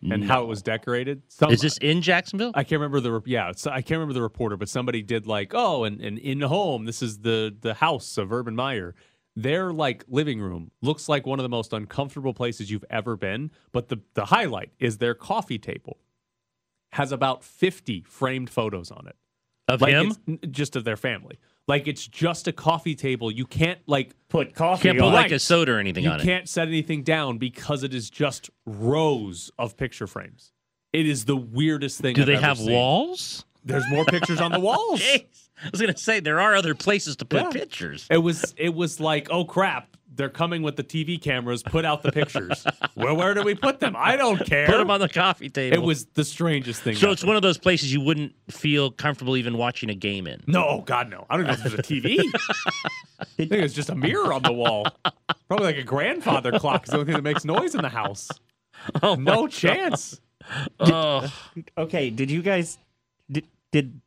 and 0.00 0.22
No. 0.22 0.26
how 0.28 0.42
it 0.42 0.46
was 0.46 0.62
decorated? 0.62 1.22
Some, 1.28 1.50
Is 1.50 1.60
this 1.60 1.76
in 1.78 2.00
Jacksonville? 2.02 2.52
I 2.54 2.62
can't 2.62 2.80
remember 2.80 3.00
the 3.00 3.20
yeah. 3.26 3.50
It's, 3.50 3.66
I 3.66 3.82
can't 3.82 3.98
remember 3.98 4.14
the 4.14 4.22
reporter, 4.22 4.56
but 4.56 4.68
somebody 4.68 5.02
did 5.02 5.26
like 5.26 5.52
oh, 5.54 5.84
and, 5.84 6.00
and 6.00 6.18
in 6.18 6.38
the 6.38 6.48
home, 6.48 6.84
this 6.86 7.02
is 7.02 7.18
the 7.18 7.54
the 7.60 7.74
house 7.74 8.16
of 8.16 8.32
Urban 8.32 8.54
Meyer. 8.54 8.94
Their 9.34 9.72
like 9.72 10.04
living 10.08 10.40
room 10.40 10.70
looks 10.82 11.08
like 11.08 11.26
one 11.26 11.38
of 11.38 11.42
the 11.42 11.48
most 11.48 11.72
uncomfortable 11.72 12.34
places 12.34 12.70
you've 12.70 12.84
ever 12.90 13.16
been. 13.16 13.50
But 13.72 13.88
the 13.88 13.98
the 14.14 14.26
highlight 14.26 14.72
is 14.78 14.98
their 14.98 15.14
coffee 15.14 15.58
table 15.58 15.98
has 16.92 17.12
about 17.12 17.42
fifty 17.42 18.02
framed 18.06 18.50
photos 18.50 18.90
on 18.90 19.06
it. 19.06 19.16
of 19.68 19.80
Like 19.80 19.92
him? 19.94 20.38
just 20.50 20.76
of 20.76 20.84
their 20.84 20.96
family. 20.98 21.38
Like 21.66 21.86
it's 21.88 22.06
just 22.06 22.46
a 22.48 22.52
coffee 22.52 22.94
table. 22.94 23.30
You 23.30 23.46
can't 23.46 23.78
like 23.86 24.14
Put 24.28 24.54
coffee 24.54 24.82
Can't 24.82 24.98
put 24.98 25.06
on 25.06 25.12
like 25.14 25.30
it. 25.32 25.36
a 25.36 25.38
soda 25.38 25.72
or 25.72 25.78
anything 25.78 26.04
you 26.04 26.10
on 26.10 26.20
it. 26.20 26.24
can't 26.24 26.48
set 26.48 26.68
anything 26.68 27.02
down 27.02 27.38
because 27.38 27.82
it 27.84 27.94
is 27.94 28.10
just 28.10 28.50
rows 28.66 29.50
of 29.58 29.76
picture 29.76 30.06
frames. 30.06 30.52
It 30.92 31.06
is 31.06 31.24
the 31.24 31.36
weirdest 31.36 32.00
thing. 32.00 32.14
Do 32.14 32.22
I've 32.22 32.26
they 32.26 32.34
ever 32.34 32.44
have 32.46 32.58
seen. 32.58 32.72
walls? 32.72 33.44
There's 33.64 33.88
more 33.88 34.04
pictures 34.04 34.40
on 34.40 34.52
the 34.52 34.60
walls. 34.68 35.00
Jeez. 35.00 35.48
I 35.64 35.68
was 35.70 35.80
gonna 35.80 35.96
say 35.96 36.20
there 36.20 36.40
are 36.40 36.54
other 36.54 36.74
places 36.74 37.16
to 37.16 37.24
put 37.24 37.42
Yeah. 37.42 37.50
pictures. 37.50 38.06
It 38.10 38.18
was 38.18 38.54
it 38.56 38.74
was 38.74 39.00
like, 39.00 39.28
oh 39.30 39.44
crap, 39.44 39.96
they're 40.14 40.28
coming 40.28 40.62
with 40.62 40.76
the 40.76 40.84
TV 40.84 41.20
cameras. 41.20 41.62
Put 41.62 41.84
out 41.84 42.02
the 42.02 42.12
pictures. 42.12 42.66
well, 42.94 43.16
where 43.16 43.32
do 43.34 43.42
we 43.42 43.54
put 43.54 43.80
them? 43.80 43.94
I 43.96 44.16
don't 44.16 44.44
care. 44.44 44.66
Put 44.66 44.78
them 44.78 44.90
on 44.90 45.00
the 45.00 45.08
coffee 45.08 45.48
table. 45.48 45.74
It 45.76 45.82
was 45.82 46.04
the 46.06 46.24
strangest 46.24 46.82
thing. 46.82 46.96
so 46.96 47.06
ever. 47.06 47.12
it's 47.12 47.24
one 47.24 47.36
of 47.36 47.42
those 47.42 47.56
places 47.58 47.92
you 47.92 48.00
wouldn't 48.00 48.34
feel 48.50 48.90
comfortable 48.90 49.36
even 49.36 49.56
watching 49.56 49.88
a 49.88 49.94
game 49.94 50.26
in. 50.26 50.42
No, 50.46 50.82
God, 50.86 51.08
no. 51.08 51.26
I 51.30 51.36
don't 51.36 51.46
know 51.46 51.52
if 51.52 51.60
there's 51.62 51.74
a 51.74 51.78
TV. 51.78 52.18
I 53.20 53.24
think 53.36 53.52
it's 53.52 53.72
just 53.74 53.88
a 53.88 53.94
mirror 53.94 54.32
on 54.32 54.42
the 54.42 54.52
wall. 54.52 54.86
Probably 55.48 55.66
like 55.66 55.76
a 55.76 55.82
grandfather 55.84 56.58
clock 56.58 56.84
is 56.84 56.90
the 56.90 56.96
only 56.98 57.06
thing 57.06 57.14
that 57.14 57.22
makes 57.22 57.44
noise 57.44 57.74
in 57.74 57.82
the 57.82 57.88
house. 57.88 58.28
Oh 59.02 59.14
No 59.14 59.46
chance. 59.46 60.20
Oh, 60.80 61.32
Okay, 61.78 62.10
did 62.10 62.30
you 62.30 62.42
guys 62.42 62.76
did 63.30 63.46
did 63.70 64.00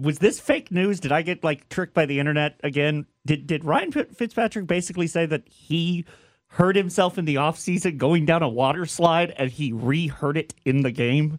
was 0.00 0.18
this 0.18 0.38
fake 0.38 0.70
news? 0.70 1.00
Did 1.00 1.12
I 1.12 1.22
get 1.22 1.42
like 1.42 1.68
tricked 1.68 1.94
by 1.94 2.06
the 2.06 2.18
internet 2.18 2.60
again? 2.62 3.06
Did 3.26 3.46
did 3.46 3.64
Ryan 3.64 3.92
Fitzpatrick 3.92 4.66
basically 4.66 5.06
say 5.06 5.26
that 5.26 5.48
he 5.48 6.04
hurt 6.48 6.76
himself 6.76 7.18
in 7.18 7.24
the 7.24 7.36
offseason 7.36 7.96
going 7.96 8.26
down 8.26 8.42
a 8.42 8.48
water 8.48 8.86
slide 8.86 9.34
and 9.36 9.50
he 9.50 9.72
re-hurt 9.72 10.36
it 10.36 10.54
in 10.64 10.82
the 10.82 10.90
game? 10.90 11.38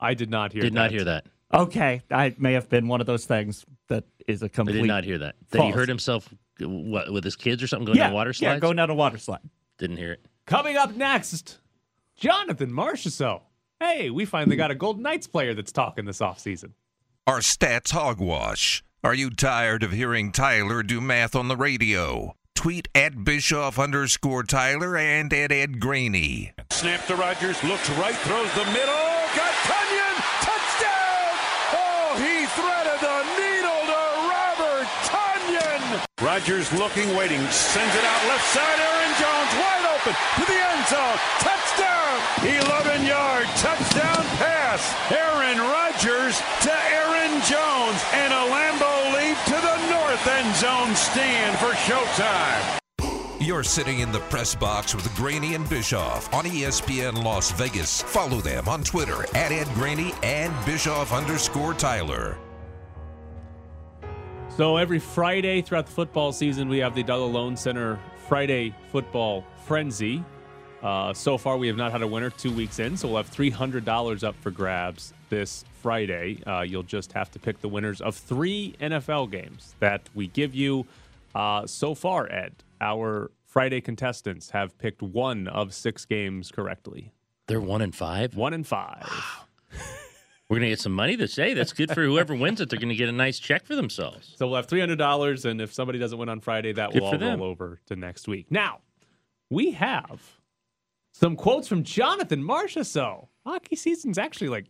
I 0.00 0.14
did 0.14 0.30
not 0.30 0.52
hear 0.52 0.62
that. 0.62 0.66
did 0.66 0.74
not 0.74 0.90
hear 0.90 1.04
that. 1.04 1.26
Okay, 1.52 2.02
I 2.10 2.34
may 2.38 2.52
have 2.52 2.68
been 2.68 2.88
one 2.88 3.00
of 3.00 3.06
those 3.06 3.24
things 3.24 3.64
that 3.88 4.04
is 4.26 4.42
a 4.42 4.46
I 4.46 4.48
complete 4.48 4.82
did 4.82 4.86
not 4.86 5.04
hear 5.04 5.18
that. 5.18 5.36
That 5.50 5.58
he 5.58 5.62
false. 5.64 5.74
hurt 5.74 5.88
himself 5.88 6.28
what, 6.60 7.10
with 7.12 7.24
his 7.24 7.36
kids 7.36 7.62
or 7.62 7.66
something 7.66 7.86
going 7.86 7.96
yeah, 7.96 8.04
down 8.04 8.12
a 8.12 8.14
water 8.14 8.32
slides. 8.32 8.56
Yeah, 8.56 8.60
going 8.60 8.76
down 8.76 8.90
a 8.90 8.94
water 8.94 9.18
slide. 9.18 9.40
Didn't 9.78 9.96
hear 9.96 10.12
it. 10.12 10.26
Coming 10.46 10.76
up 10.76 10.94
next, 10.94 11.58
Jonathan 12.16 12.70
Marchessault. 12.70 13.42
Hey, 13.80 14.10
we 14.10 14.24
finally 14.24 14.56
got 14.56 14.70
a 14.70 14.74
Golden 14.74 15.02
Knights 15.02 15.26
player 15.26 15.54
that's 15.54 15.72
talking 15.72 16.04
this 16.04 16.18
offseason. 16.18 16.72
Our 17.28 17.40
stats 17.40 17.90
hogwash. 17.90 18.82
Are 19.04 19.12
you 19.12 19.28
tired 19.28 19.82
of 19.82 19.92
hearing 19.92 20.32
Tyler 20.32 20.82
do 20.82 20.98
math 20.98 21.36
on 21.36 21.48
the 21.48 21.58
radio? 21.58 22.34
Tweet 22.54 22.88
at 22.94 23.22
Bischoff 23.22 23.78
underscore 23.78 24.44
Tyler 24.44 24.96
and 24.96 25.30
at 25.34 25.52
Ed 25.52 25.78
Graney. 25.78 26.52
Snap 26.70 27.06
to 27.06 27.16
Rodgers, 27.16 27.62
looks 27.62 27.90
right, 28.00 28.14
throws 28.24 28.50
the 28.54 28.64
middle. 28.72 29.04
Got 29.36 29.52
Tonyan! 29.68 30.16
Touchdown! 30.40 31.36
Oh, 31.76 32.16
he 32.16 32.46
threaded 32.56 32.96
the 33.04 33.20
needle 33.36 33.82
to 33.92 34.00
Robert 34.32 34.88
Tonyan! 35.04 35.84
Rodgers 36.20 36.72
looking, 36.72 37.14
waiting, 37.16 37.40
sends 37.48 37.94
it 37.94 38.04
out 38.04 38.22
left 38.26 38.46
side. 38.50 38.78
Aaron 38.78 39.12
Jones 39.18 39.52
wide 39.54 39.86
open 39.94 40.14
to 40.14 40.44
the 40.46 40.58
end 40.58 40.84
zone. 40.88 41.18
Touchdown! 41.40 41.98
11 42.42 43.06
yard 43.06 43.46
touchdown 43.56 44.24
pass. 44.38 44.94
Aaron 45.10 45.58
Rodgers 45.58 46.38
to 46.62 46.72
Aaron 46.72 47.40
Jones. 47.42 48.00
And 48.14 48.32
a 48.32 48.44
Lambeau 48.50 49.14
Leap 49.14 49.38
to 49.46 49.58
the 49.60 49.90
north 49.90 50.26
end 50.26 50.54
zone 50.56 50.94
stand 50.94 51.58
for 51.58 51.72
showtime. 51.86 52.78
You're 53.40 53.62
sitting 53.62 54.00
in 54.00 54.10
the 54.10 54.20
press 54.20 54.54
box 54.54 54.94
with 54.94 55.14
Graney 55.14 55.54
and 55.54 55.68
Bischoff 55.68 56.32
on 56.34 56.44
ESPN 56.44 57.22
Las 57.22 57.52
Vegas. 57.52 58.02
Follow 58.02 58.40
them 58.40 58.68
on 58.68 58.82
Twitter 58.82 59.24
at 59.34 59.52
Ed 59.52 59.68
Graney 59.74 60.12
and 60.22 60.52
Bischoff 60.66 61.12
underscore 61.12 61.74
Tyler. 61.74 62.36
So 64.58 64.76
every 64.76 64.98
Friday 64.98 65.62
throughout 65.62 65.86
the 65.86 65.92
football 65.92 66.32
season, 66.32 66.68
we 66.68 66.78
have 66.78 66.92
the 66.92 67.04
Dollar 67.04 67.26
Loan 67.26 67.56
Center 67.56 67.96
Friday 68.26 68.74
Football 68.90 69.44
Frenzy. 69.64 70.24
Uh, 70.82 71.14
so 71.14 71.38
far, 71.38 71.56
we 71.58 71.68
have 71.68 71.76
not 71.76 71.92
had 71.92 72.02
a 72.02 72.08
winner 72.08 72.28
two 72.28 72.52
weeks 72.52 72.80
in, 72.80 72.96
so 72.96 73.06
we'll 73.06 73.18
have 73.18 73.30
$300 73.30 74.24
up 74.24 74.34
for 74.40 74.50
grabs 74.50 75.12
this 75.28 75.64
Friday. 75.80 76.42
Uh, 76.44 76.62
you'll 76.62 76.82
just 76.82 77.12
have 77.12 77.30
to 77.30 77.38
pick 77.38 77.60
the 77.60 77.68
winners 77.68 78.00
of 78.00 78.16
three 78.16 78.74
NFL 78.80 79.30
games 79.30 79.76
that 79.78 80.10
we 80.12 80.26
give 80.26 80.56
you. 80.56 80.88
Uh, 81.36 81.64
so 81.64 81.94
far, 81.94 82.28
Ed, 82.28 82.52
our 82.80 83.30
Friday 83.46 83.80
contestants 83.80 84.50
have 84.50 84.76
picked 84.76 85.02
one 85.02 85.46
of 85.46 85.72
six 85.72 86.04
games 86.04 86.50
correctly. 86.50 87.12
They're 87.46 87.60
one 87.60 87.80
and 87.80 87.94
five. 87.94 88.34
One 88.34 88.54
and 88.54 88.66
five. 88.66 89.08
We're 90.48 90.56
gonna 90.56 90.68
get 90.70 90.80
some 90.80 90.92
money 90.92 91.14
this 91.14 91.34
day. 91.34 91.52
That's 91.52 91.72
good 91.74 91.90
for 91.92 92.02
whoever 92.02 92.34
wins 92.34 92.60
it. 92.60 92.70
They're 92.70 92.78
gonna 92.80 92.94
get 92.94 93.08
a 93.08 93.12
nice 93.12 93.38
check 93.38 93.66
for 93.66 93.76
themselves. 93.76 94.32
So 94.36 94.46
we'll 94.46 94.56
have 94.56 94.66
three 94.66 94.80
hundred 94.80 94.96
dollars, 94.98 95.44
and 95.44 95.60
if 95.60 95.74
somebody 95.74 95.98
doesn't 95.98 96.18
win 96.18 96.28
on 96.30 96.40
Friday, 96.40 96.72
that 96.72 96.92
Good 96.92 97.02
will 97.02 97.08
all 97.08 97.18
them. 97.18 97.40
roll 97.40 97.50
over 97.50 97.80
to 97.86 97.96
next 97.96 98.26
week. 98.28 98.46
Now, 98.50 98.80
we 99.50 99.72
have 99.72 100.22
some 101.12 101.36
quotes 101.36 101.68
from 101.68 101.82
Jonathan 101.82 102.42
Marchessault. 102.42 102.86
So 102.86 103.28
hockey 103.44 103.76
season's 103.76 104.16
actually 104.16 104.48
like 104.48 104.66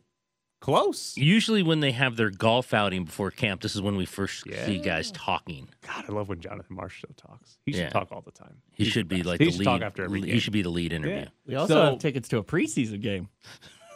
close. 0.60 1.16
Usually, 1.16 1.62
when 1.62 1.78
they 1.78 1.92
have 1.92 2.16
their 2.16 2.30
golf 2.30 2.74
outing 2.74 3.04
before 3.04 3.30
camp, 3.30 3.60
this 3.60 3.76
is 3.76 3.80
when 3.80 3.94
we 3.94 4.04
first 4.04 4.44
Yeah. 4.48 4.66
see 4.66 4.78
guys 4.78 5.12
talking. 5.12 5.68
God, 5.86 6.06
I 6.08 6.12
love 6.12 6.28
when 6.28 6.40
Jonathan 6.40 6.76
Marchessault 6.76 7.16
talks. 7.16 7.58
He 7.64 7.70
should 7.70 7.82
Yeah. 7.82 7.88
talk 7.90 8.08
all 8.10 8.22
the 8.22 8.32
time. 8.32 8.56
He 8.72 8.82
He's 8.82 8.92
should 8.92 9.08
the 9.08 9.14
be 9.14 9.16
best. 9.18 9.26
like 9.28 9.38
he 9.40 9.44
the 9.46 9.50
should 9.52 9.58
lead. 9.60 9.64
talk 9.66 9.82
after 9.82 10.02
every 10.02 10.22
game. 10.22 10.30
he 10.30 10.40
should 10.40 10.52
be 10.52 10.62
the 10.62 10.70
lead 10.70 10.92
interview. 10.92 11.18
Yeah. 11.18 11.28
We 11.46 11.54
also 11.54 11.74
So- 11.74 11.90
have 11.90 11.98
tickets 12.00 12.28
to 12.30 12.38
a 12.38 12.42
preseason 12.44 13.00
game. 13.00 13.28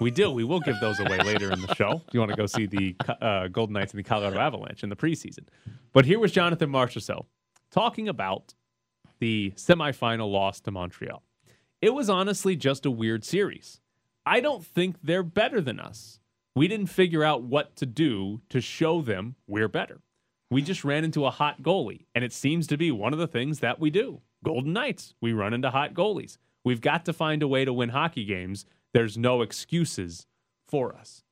We 0.03 0.11
do. 0.11 0.33
We 0.33 0.43
will 0.43 0.59
give 0.59 0.81
those 0.81 0.99
away 0.99 1.19
later 1.19 1.53
in 1.53 1.61
the 1.61 1.75
show. 1.77 2.03
If 2.09 2.13
you 2.13 2.19
want 2.19 2.33
to 2.33 2.37
go 2.37 2.47
see 2.47 2.67
the 2.67 2.97
uh, 3.21 3.47
Golden 3.47 3.75
Knights 3.75 3.93
and 3.93 4.01
the 4.01 4.09
Colorado 4.09 4.39
Avalanche 4.39 4.83
in 4.83 4.89
the 4.89 4.97
preseason. 4.97 5.47
But 5.93 6.07
here 6.07 6.19
was 6.19 6.33
Jonathan 6.33 6.71
Marchessault 6.71 7.27
talking 7.71 8.09
about 8.09 8.55
the 9.21 9.53
semifinal 9.55 10.31
loss 10.31 10.61
to 10.63 10.73
Montreal. 10.73 11.23
It 11.81 11.95
was 11.95 12.11
honestly 12.11 12.57
just 12.57 12.85
a 12.85 12.91
weird 12.91 13.25
series. 13.25 13.81
I 14.27 14.41
don't 14.41 14.67
think 14.67 14.97
they're 15.05 15.23
better 15.23 15.61
than 15.61 15.79
us. 15.79 16.19
We 16.57 16.67
didn't 16.67 16.89
figure 16.89 17.23
out 17.23 17.45
what 17.45 17.77
to 17.77 17.87
do 17.87 18.41
to 18.51 18.61
show 18.61 19.03
them 19.03 19.37
we're 19.47 19.69
better. 19.69 20.01
We 20.51 20.63
just 20.63 20.85
ran 20.85 21.05
into 21.05 21.27
a 21.27 21.31
hot 21.31 21.63
goalie, 21.63 22.07
and 22.15 22.25
it 22.25 22.33
seems 22.33 22.67
to 22.67 22.77
be 22.77 22.91
one 22.91 23.13
of 23.13 23.21
the 23.21 23.29
things 23.29 23.61
that 23.61 23.79
we 23.79 23.91
do. 23.91 24.21
Golden 24.45 24.73
Knights, 24.73 25.15
we 25.21 25.33
run 25.33 25.55
into 25.55 25.71
hot 25.71 25.95
goalies. 25.95 26.39
We've 26.65 26.81
got 26.81 27.05
to 27.05 27.13
find 27.13 27.43
a 27.43 27.49
way 27.49 27.65
to 27.65 27.73
win 27.73 27.91
hockey 27.91 28.25
games. 28.25 28.67
There's 28.93 29.17
no 29.17 29.43
excuses 29.43 30.27
for 30.69 30.95
us. 30.95 31.23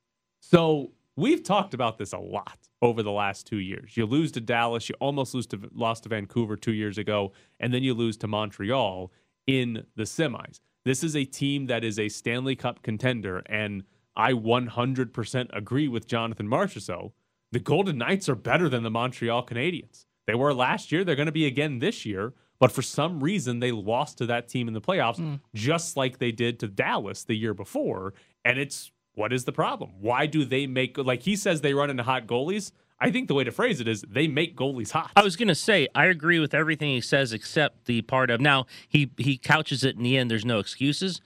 So 0.40 0.92
we've 1.16 1.42
talked 1.42 1.74
about 1.74 1.98
this 1.98 2.12
a 2.12 2.18
lot 2.18 2.58
over 2.82 3.02
the 3.02 3.10
last 3.10 3.46
two 3.46 3.58
years. 3.58 3.96
You 3.96 4.06
lose 4.06 4.32
to 4.32 4.40
Dallas, 4.40 4.88
you 4.88 4.94
almost 5.00 5.34
lose 5.34 5.46
to 5.48 5.60
lost 5.74 6.04
to 6.04 6.08
Vancouver 6.08 6.56
two 6.56 6.72
years 6.72 6.98
ago, 6.98 7.32
and 7.58 7.72
then 7.72 7.82
you 7.82 7.94
lose 7.94 8.16
to 8.18 8.26
Montreal 8.26 9.12
in 9.46 9.84
the 9.96 10.04
semis. 10.04 10.60
This 10.84 11.04
is 11.04 11.14
a 11.14 11.24
team 11.24 11.66
that 11.66 11.84
is 11.84 11.98
a 11.98 12.08
Stanley 12.08 12.56
Cup 12.56 12.82
contender, 12.82 13.42
and 13.46 13.84
I 14.16 14.32
100% 14.32 15.48
agree 15.52 15.88
with 15.88 16.06
Jonathan 16.06 16.48
Marchessault. 16.48 17.12
The 17.52 17.60
Golden 17.60 17.98
Knights 17.98 18.28
are 18.28 18.34
better 18.34 18.68
than 18.68 18.82
the 18.82 18.90
Montreal 18.90 19.44
Canadiens. 19.44 20.06
They 20.26 20.34
were 20.34 20.54
last 20.54 20.90
year, 20.90 21.04
they're 21.04 21.16
going 21.16 21.26
to 21.26 21.32
be 21.32 21.46
again 21.46 21.80
this 21.80 22.06
year, 22.06 22.32
but 22.60 22.70
for 22.70 22.82
some 22.82 23.20
reason 23.20 23.58
they 23.58 23.72
lost 23.72 24.18
to 24.18 24.26
that 24.26 24.46
team 24.46 24.68
in 24.68 24.74
the 24.74 24.80
playoffs, 24.80 25.18
mm. 25.18 25.40
just 25.54 25.96
like 25.96 26.18
they 26.18 26.30
did 26.30 26.60
to 26.60 26.68
Dallas 26.68 27.24
the 27.24 27.34
year 27.34 27.54
before. 27.54 28.14
And 28.44 28.58
it's 28.58 28.92
what 29.14 29.32
is 29.32 29.44
the 29.44 29.52
problem? 29.52 29.94
Why 29.98 30.26
do 30.26 30.44
they 30.44 30.68
make 30.68 30.96
like 30.96 31.22
he 31.22 31.34
says 31.34 31.62
they 31.62 31.74
run 31.74 31.90
into 31.90 32.04
hot 32.04 32.26
goalies? 32.26 32.70
I 33.02 33.10
think 33.10 33.28
the 33.28 33.34
way 33.34 33.44
to 33.44 33.50
phrase 33.50 33.80
it 33.80 33.88
is 33.88 34.04
they 34.08 34.28
make 34.28 34.56
goalies 34.56 34.90
hot. 34.90 35.10
I 35.16 35.22
was 35.22 35.36
going 35.36 35.48
to 35.48 35.54
say 35.54 35.88
I 35.94 36.06
agree 36.06 36.38
with 36.38 36.52
everything 36.54 36.90
he 36.90 37.00
says 37.00 37.32
except 37.32 37.86
the 37.86 38.02
part 38.02 38.30
of 38.30 38.40
now 38.40 38.66
he 38.88 39.10
he 39.16 39.38
couches 39.38 39.82
it 39.82 39.96
in 39.96 40.02
the 40.02 40.18
end. 40.18 40.30
There's 40.30 40.44
no 40.44 40.58
excuses. 40.58 41.20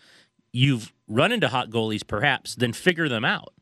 You've 0.52 0.92
run 1.08 1.32
into 1.32 1.48
hot 1.48 1.70
goalies, 1.70 2.06
perhaps, 2.06 2.54
then 2.54 2.72
figure 2.72 3.08
them 3.08 3.24
out. 3.24 3.52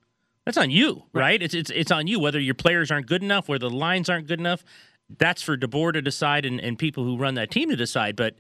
That's 0.45 0.59
on 0.59 0.71
you, 0.71 1.05
right? 1.15 1.41
It's 1.41 1.55
it's 1.55 1.71
it's 1.71 1.91
on 1.91 2.07
you 2.07 2.21
whether 2.21 2.41
your 2.41 2.55
players 2.55 2.91
aren't 2.91 3.07
good 3.07 3.23
enough, 3.23 3.49
whether 3.49 3.69
the 3.69 3.75
lines 3.75 4.11
aren't 4.11 4.27
good 4.27 4.41
enough. 4.41 4.65
That's 5.19 5.43
for 5.43 5.57
DeBoer 5.57 5.93
to 5.95 6.03
decide 6.03 6.45
and, 6.45 6.61
and 6.61 6.79
people 6.79 7.05
who 7.05 7.17
run 7.17 7.35
that 7.35 7.51
team 7.51 7.71
to 7.71 7.77
decide. 7.77 8.17
But 8.17 8.37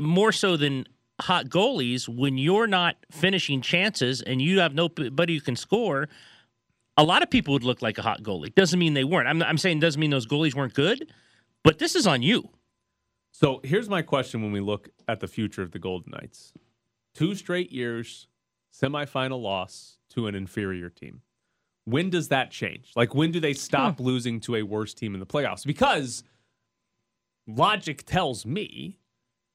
more 0.00 0.32
so 0.32 0.56
than 0.56 0.86
hot 1.20 1.46
goalies, 1.46 2.08
when 2.08 2.38
you're 2.38 2.66
not 2.66 2.96
finishing 3.10 3.60
chances 3.60 4.20
and 4.22 4.40
you 4.40 4.60
have 4.60 4.74
nobody 4.74 5.34
who 5.34 5.40
can 5.40 5.56
score, 5.56 6.08
a 6.96 7.04
lot 7.04 7.22
of 7.22 7.30
people 7.30 7.52
would 7.52 7.64
look 7.64 7.82
like 7.82 7.98
a 7.98 8.02
hot 8.02 8.22
goalie. 8.22 8.54
Doesn't 8.54 8.78
mean 8.78 8.94
they 8.94 9.04
weren't. 9.04 9.28
I'm, 9.28 9.42
I'm 9.42 9.58
saying 9.58 9.80
doesn't 9.80 10.00
mean 10.00 10.10
those 10.10 10.26
goalies 10.26 10.54
weren't 10.54 10.74
good, 10.74 11.12
but 11.62 11.78
this 11.78 11.94
is 11.94 12.06
on 12.06 12.22
you. 12.22 12.50
So 13.32 13.60
here's 13.64 13.88
my 13.88 14.02
question 14.02 14.42
when 14.42 14.52
we 14.52 14.60
look 14.60 14.90
at 15.08 15.20
the 15.20 15.26
future 15.26 15.62
of 15.62 15.72
the 15.72 15.80
Golden 15.80 16.12
Knights. 16.12 16.52
Two 17.14 17.34
straight 17.34 17.72
years, 17.72 18.28
semifinal 18.72 19.42
loss 19.42 19.98
to 20.10 20.28
an 20.28 20.34
inferior 20.34 20.88
team. 20.88 21.22
When 21.84 22.10
does 22.10 22.28
that 22.28 22.50
change? 22.50 22.92
Like 22.96 23.14
when 23.14 23.30
do 23.30 23.40
they 23.40 23.52
stop 23.52 23.98
hmm. 23.98 24.04
losing 24.04 24.40
to 24.40 24.56
a 24.56 24.62
worse 24.62 24.94
team 24.94 25.14
in 25.14 25.20
the 25.20 25.26
playoffs? 25.26 25.66
Because 25.66 26.24
logic 27.46 28.04
tells 28.06 28.46
me 28.46 28.98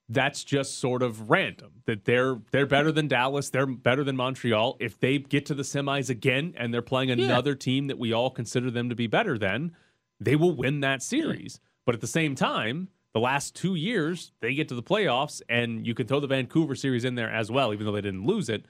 that's 0.09 0.43
just 0.43 0.79
sort 0.79 1.03
of 1.03 1.29
random. 1.29 1.71
That 1.85 2.05
they're 2.05 2.39
they're 2.51 2.65
better 2.65 2.91
than 2.91 3.07
Dallas, 3.07 3.49
they're 3.49 3.67
better 3.67 4.03
than 4.03 4.15
Montreal. 4.15 4.77
If 4.79 4.99
they 4.99 5.19
get 5.19 5.45
to 5.47 5.53
the 5.53 5.63
semis 5.63 6.09
again 6.09 6.53
and 6.57 6.73
they're 6.73 6.81
playing 6.81 7.11
another 7.11 7.55
team 7.55 7.87
that 7.87 7.99
we 7.99 8.11
all 8.11 8.31
consider 8.31 8.71
them 8.71 8.89
to 8.89 8.95
be 8.95 9.07
better 9.07 9.37
than, 9.37 9.75
they 10.19 10.35
will 10.35 10.55
win 10.55 10.81
that 10.81 11.03
series. 11.03 11.59
But 11.85 11.95
at 11.95 12.01
the 12.01 12.07
same 12.07 12.35
time, 12.35 12.89
the 13.13 13.19
last 13.19 13.55
two 13.55 13.75
years, 13.75 14.31
they 14.41 14.53
get 14.53 14.67
to 14.69 14.75
the 14.75 14.83
playoffs, 14.83 15.41
and 15.49 15.85
you 15.85 15.95
can 15.95 16.05
throw 16.05 16.19
the 16.19 16.27
Vancouver 16.27 16.75
series 16.75 17.05
in 17.05 17.15
there 17.15 17.29
as 17.29 17.49
well, 17.51 17.73
even 17.73 17.85
though 17.85 17.91
they 17.91 18.01
didn't 18.01 18.25
lose 18.25 18.49
it. 18.49 18.65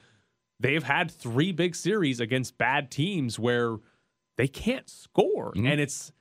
They've 0.60 0.82
had 0.82 1.10
three 1.10 1.52
big 1.52 1.74
series 1.74 2.20
against 2.20 2.58
bad 2.58 2.90
teams 2.90 3.38
where 3.38 3.78
they 4.36 4.46
can't 4.46 4.88
score. 4.88 5.52
Mm-hmm. 5.52 5.66
And 5.66 5.80
it's 5.80 6.12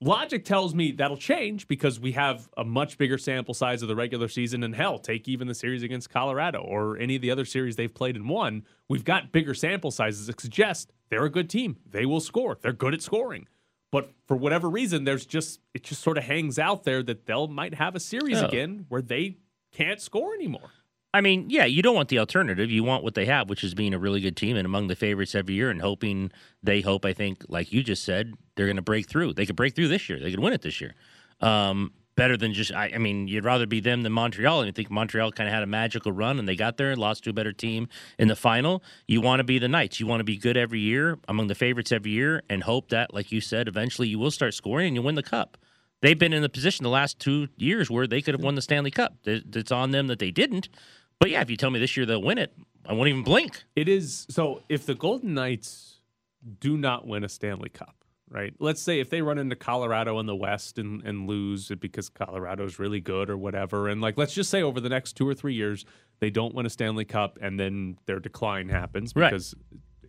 logic 0.00 0.44
tells 0.44 0.74
me 0.74 0.92
that'll 0.92 1.16
change 1.16 1.68
because 1.68 2.00
we 2.00 2.12
have 2.12 2.48
a 2.56 2.64
much 2.64 2.96
bigger 2.98 3.18
sample 3.18 3.52
size 3.54 3.82
of 3.82 3.88
the 3.88 3.96
regular 3.96 4.28
season. 4.28 4.62
And 4.64 4.74
hell, 4.74 4.98
take 4.98 5.28
even 5.28 5.48
the 5.48 5.54
series 5.54 5.82
against 5.82 6.08
Colorado 6.10 6.60
or 6.60 6.96
any 6.96 7.16
of 7.16 7.22
the 7.22 7.30
other 7.30 7.44
series 7.44 7.76
they've 7.76 7.92
played 7.92 8.16
and 8.16 8.28
won. 8.28 8.64
We've 8.88 9.04
got 9.04 9.32
bigger 9.32 9.54
sample 9.54 9.90
sizes 9.90 10.26
that 10.28 10.40
suggest 10.40 10.92
they're 11.10 11.24
a 11.24 11.30
good 11.30 11.50
team. 11.50 11.76
They 11.90 12.06
will 12.06 12.20
score. 12.20 12.58
They're 12.60 12.72
good 12.72 12.94
at 12.94 13.02
scoring. 13.02 13.46
But 13.90 14.12
for 14.26 14.36
whatever 14.36 14.68
reason, 14.68 15.04
there's 15.04 15.24
just 15.26 15.60
it 15.74 15.82
just 15.82 16.02
sort 16.02 16.18
of 16.18 16.24
hangs 16.24 16.58
out 16.58 16.84
there 16.84 17.02
that 17.02 17.26
they'll 17.26 17.48
might 17.48 17.74
have 17.74 17.94
a 17.94 18.00
series 18.00 18.40
Oh. 18.40 18.46
again 18.46 18.86
where 18.88 19.02
they 19.02 19.38
can't 19.72 20.00
score 20.00 20.34
anymore. 20.34 20.70
I 21.14 21.22
mean, 21.22 21.48
yeah, 21.48 21.64
you 21.64 21.82
don't 21.82 21.94
want 21.94 22.10
the 22.10 22.18
alternative. 22.18 22.70
You 22.70 22.84
want 22.84 23.02
what 23.02 23.14
they 23.14 23.24
have, 23.24 23.48
which 23.48 23.64
is 23.64 23.74
being 23.74 23.94
a 23.94 23.98
really 23.98 24.20
good 24.20 24.36
team 24.36 24.56
and 24.56 24.66
among 24.66 24.88
the 24.88 24.96
favorites 24.96 25.34
every 25.34 25.54
year 25.54 25.70
and 25.70 25.80
hoping 25.80 26.30
they 26.62 26.82
hope, 26.82 27.04
I 27.06 27.14
think, 27.14 27.44
like 27.48 27.72
you 27.72 27.82
just 27.82 28.04
said, 28.04 28.34
they're 28.56 28.66
going 28.66 28.76
to 28.76 28.82
break 28.82 29.08
through. 29.08 29.32
They 29.32 29.46
could 29.46 29.56
break 29.56 29.74
through 29.74 29.88
this 29.88 30.08
year. 30.08 30.18
They 30.20 30.30
could 30.30 30.40
win 30.40 30.52
it 30.52 30.60
this 30.60 30.80
year. 30.82 30.94
Um, 31.40 31.92
better 32.14 32.36
than 32.36 32.52
just, 32.52 32.72
I, 32.72 32.90
I 32.94 32.98
mean, 32.98 33.26
you'd 33.26 33.44
rather 33.44 33.66
be 33.66 33.80
them 33.80 34.02
than 34.02 34.12
Montreal. 34.12 34.60
And 34.60 34.68
I 34.68 34.72
think 34.72 34.90
Montreal 34.90 35.32
kind 35.32 35.48
of 35.48 35.54
had 35.54 35.62
a 35.62 35.66
magical 35.66 36.12
run 36.12 36.38
and 36.38 36.46
they 36.46 36.56
got 36.56 36.76
there 36.76 36.90
and 36.90 37.00
lost 37.00 37.24
to 37.24 37.30
a 37.30 37.32
better 37.32 37.52
team 37.52 37.88
in 38.18 38.28
the 38.28 38.36
final. 38.36 38.82
You 39.06 39.22
want 39.22 39.40
to 39.40 39.44
be 39.44 39.58
the 39.58 39.68
Knights. 39.68 40.00
You 40.00 40.06
want 40.06 40.20
to 40.20 40.24
be 40.24 40.36
good 40.36 40.58
every 40.58 40.80
year, 40.80 41.18
among 41.26 41.46
the 41.46 41.54
favorites 41.54 41.90
every 41.90 42.10
year, 42.10 42.42
and 42.50 42.64
hope 42.64 42.90
that, 42.90 43.14
like 43.14 43.32
you 43.32 43.40
said, 43.40 43.66
eventually 43.66 44.08
you 44.08 44.18
will 44.18 44.30
start 44.32 44.52
scoring 44.52 44.88
and 44.88 44.96
you 44.96 45.00
win 45.02 45.14
the 45.14 45.22
cup. 45.22 45.56
They've 46.00 46.18
been 46.18 46.32
in 46.32 46.42
the 46.42 46.48
position 46.48 46.84
the 46.84 46.90
last 46.90 47.18
two 47.18 47.48
years 47.56 47.90
where 47.90 48.06
they 48.06 48.20
could 48.20 48.34
have 48.34 48.42
won 48.42 48.54
the 48.56 48.62
Stanley 48.62 48.90
Cup. 48.90 49.14
It- 49.24 49.56
It's 49.56 49.72
on 49.72 49.90
them 49.92 50.06
that 50.08 50.18
they 50.18 50.30
didn't. 50.30 50.68
But 51.20 51.30
yeah, 51.30 51.40
if 51.40 51.50
you 51.50 51.56
tell 51.56 51.70
me 51.70 51.78
this 51.80 51.96
year 51.96 52.06
they'll 52.06 52.22
win 52.22 52.38
it, 52.38 52.52
I 52.86 52.92
won't 52.92 53.08
even 53.08 53.22
blink. 53.22 53.64
It 53.76 53.88
is 53.88 54.26
so 54.30 54.62
if 54.68 54.86
the 54.86 54.94
Golden 54.94 55.34
Knights 55.34 56.00
do 56.60 56.76
not 56.76 57.06
win 57.06 57.24
a 57.24 57.28
Stanley 57.28 57.68
Cup, 57.68 57.96
right? 58.30 58.54
Let's 58.60 58.80
say 58.80 59.00
if 59.00 59.10
they 59.10 59.20
run 59.20 59.38
into 59.38 59.56
Colorado 59.56 60.18
in 60.20 60.26
the 60.26 60.36
West 60.36 60.78
and, 60.78 61.02
and 61.02 61.26
lose 61.28 61.70
it 61.70 61.80
because 61.80 62.08
Colorado's 62.08 62.78
really 62.78 63.00
good 63.00 63.28
or 63.30 63.36
whatever, 63.36 63.88
and 63.88 64.00
like 64.00 64.16
let's 64.16 64.32
just 64.32 64.48
say 64.50 64.62
over 64.62 64.80
the 64.80 64.88
next 64.88 65.14
two 65.14 65.26
or 65.28 65.34
three 65.34 65.54
years 65.54 65.84
they 66.20 66.30
don't 66.30 66.54
win 66.54 66.66
a 66.66 66.70
Stanley 66.70 67.04
Cup 67.04 67.38
and 67.42 67.58
then 67.58 67.98
their 68.06 68.20
decline 68.20 68.68
happens 68.68 69.12
Right. 69.14 69.30
because 69.30 69.54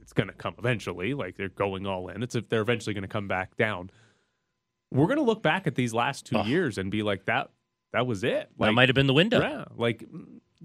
it's 0.01 0.14
going 0.14 0.28
to 0.28 0.34
come 0.34 0.55
eventually. 0.60 1.14
Like 1.14 1.38
they're 1.38 1.49
going 1.49 1.86
all 1.88 2.07
in. 2.10 2.24
It's 2.24 2.36
if 2.36 2.49
they're 2.49 2.62
eventually 2.62 2.93
going 2.93 3.01
to 3.03 3.07
come 3.07 3.28
back 3.28 3.57
down. 3.57 3.89
We're 4.91 5.05
going 5.05 5.18
to 5.18 5.24
look 5.24 5.43
back 5.43 5.68
at 5.68 5.76
these 5.76 5.93
last 5.93 6.26
two 6.26 6.38
Oh. 6.38 6.43
years 6.45 6.78
and 6.80 6.89
be 6.89 7.03
like 7.03 7.26
that. 7.26 7.49
That 7.93 8.05
was 8.07 8.24
it. 8.24 8.49
that 8.60 8.72
might 8.74 8.89
have 8.89 8.95
been 8.95 9.07
the 9.07 9.14
window. 9.14 9.39
yeah, 9.41 9.66
like 9.76 10.03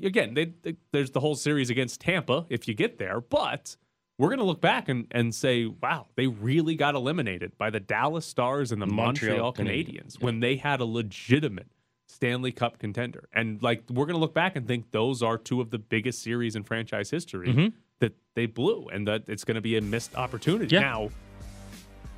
again, 0.02 0.34
they, 0.34 0.52
they, 0.62 0.76
there's 0.92 1.10
the 1.10 1.20
whole 1.20 1.34
series 1.34 1.70
against 1.70 2.00
Tampa 2.00 2.46
if 2.48 2.66
you 2.68 2.74
get 2.74 2.98
there, 2.98 3.20
but 3.20 3.76
we're 4.18 4.28
going 4.28 4.38
to 4.38 4.44
look 4.44 4.60
back 4.60 4.88
and, 4.88 5.06
and 5.10 5.34
say, 5.34 5.66
wow, 5.66 6.06
they 6.16 6.26
really 6.28 6.76
got 6.76 6.94
eliminated 6.94 7.56
by 7.58 7.70
the 7.70 7.80
Dallas 7.80 8.24
Stars 8.26 8.70
and 8.72 8.80
the 8.80 8.86
Montreal, 8.86 9.38
Montreal 9.52 9.52
Canadiens 9.54 10.16
Canadiens, 10.16 10.22
when 10.22 10.40
they 10.40 10.56
had 10.56 10.80
a 10.80 10.84
legitimate 10.84 11.66
Stanley 12.06 12.52
Cup 12.52 12.78
contender. 12.78 13.28
And 13.32 13.60
like 13.62 13.82
we're 13.90 14.06
going 14.06 14.14
to 14.14 14.20
look 14.20 14.34
back 14.34 14.54
and 14.56 14.66
think 14.68 14.92
those 14.92 15.22
are 15.22 15.36
two 15.38 15.60
of 15.60 15.70
the 15.70 15.78
biggest 15.78 16.22
series 16.22 16.54
in 16.54 16.62
franchise 16.62 17.10
history 17.10 17.48
Mhm. 17.48 17.72
that 17.98 18.12
they 18.34 18.46
blew 18.46 18.86
and 18.92 19.08
that 19.08 19.24
it's 19.28 19.42
going 19.44 19.56
to 19.56 19.60
be 19.60 19.76
a 19.76 19.80
missed 19.80 20.14
opportunity. 20.14 20.74
Yeah. 20.74 20.80
Now, 20.82 21.10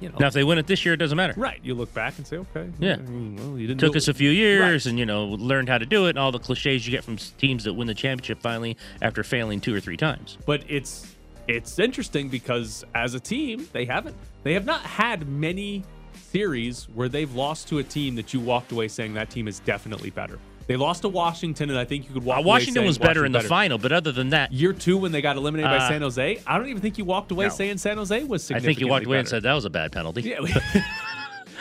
you 0.01 0.09
know, 0.11 0.17
Now, 0.21 0.27
if 0.27 0.35
they 0.35 0.45
win 0.45 0.59
it 0.59 0.67
this 0.67 0.85
year, 0.85 0.95
it 0.95 0.99
doesn't 0.99 1.17
matter. 1.17 1.35
right, 1.37 1.61
you 1.63 1.75
look 1.75 1.93
back 1.95 2.19
and 2.19 2.27
say, 2.27 2.37
okay, 2.37 2.69
Yeah. 2.79 2.95
I 2.95 2.97
mean, 2.99 3.37
well, 3.37 3.59
you 3.59 3.67
didn't 3.67 3.81
Took 3.81 3.97
us 3.97 4.09
it. 4.09 4.11
a 4.11 4.15
few 4.15 4.31
years, 4.31 4.85
Right. 4.85 4.91
and 4.91 4.99
you 4.99 5.07
know, 5.07 5.25
learned 5.27 5.69
how 5.69 5.79
to 5.79 5.87
do 5.87 6.07
it, 6.07 6.11
and 6.11 6.19
all 6.19 6.33
the 6.33 6.39
cliches 6.39 6.87
you 6.87 6.91
get 6.91 7.03
from 7.05 7.17
teams 7.17 7.65
that 7.65 7.75
win 7.75 7.87
the 7.87 7.95
championship 7.95 8.41
finally 8.41 8.77
after 9.03 9.23
failing 9.25 9.61
two 9.61 9.75
or 9.75 9.81
three 9.81 9.97
times. 9.97 10.37
but 10.47 10.63
it's 10.69 11.15
it's 11.49 11.79
interesting 11.79 12.29
because 12.29 12.85
as 12.97 13.15
a 13.15 13.21
team 13.21 13.69
they 13.73 13.85
haven't 13.85 14.17
they 14.43 14.53
have 14.55 14.65
not 14.67 14.81
had 14.81 15.29
many 15.29 15.85
series 16.33 16.89
where 16.95 17.09
they've 17.09 17.35
lost 17.35 17.69
to 17.69 17.79
a 17.79 17.85
team 17.85 18.17
that 18.17 18.35
you 18.35 18.41
walked 18.41 18.73
away 18.73 18.89
saying 18.89 19.15
that 19.15 19.31
team 19.31 19.47
is 19.47 19.61
definitely 19.61 20.11
better 20.11 20.39
they 20.67 20.77
lost 20.77 21.03
to 21.03 21.09
washington 21.09 21.71
and 21.71 21.79
i 21.79 21.85
think 21.85 22.07
you 22.09 22.15
could 22.15 22.25
walk 22.25 22.39
Uh, 22.39 22.43
Washington 22.43 22.75
saying 22.75 22.87
was 22.87 22.99
better 22.99 23.25
in 23.25 23.33
the 23.33 23.39
Washington 23.39 23.49
final, 23.57 23.79
but 23.79 23.93
other 23.93 24.13
than 24.13 24.31
that, 24.31 24.53
year 24.53 24.73
two 24.73 24.97
when 24.99 25.13
they 25.13 25.23
got 25.23 25.37
eliminated 25.37 25.71
by 25.71 25.77
Uh, 25.77 25.89
san 25.89 26.03
jose 26.03 26.41
i 26.47 26.59
don't 26.59 26.69
even 26.69 26.83
think 26.83 26.99
you 26.99 27.05
walked 27.05 27.31
away 27.31 27.47
no. 27.47 27.51
saying 27.51 27.79
san 27.79 27.97
jose 27.97 28.25
was 28.25 28.43
successful. 28.43 28.57
I 28.57 28.67
think 28.67 28.81
you 28.81 28.89
walked 28.89 29.07
away 29.07 29.19
and 29.19 29.29
said 29.29 29.43
that 29.45 29.55
was 29.55 29.65
a 29.65 29.71
bad 29.71 29.93
penalty. 29.93 30.23
Yeah. 30.23 30.41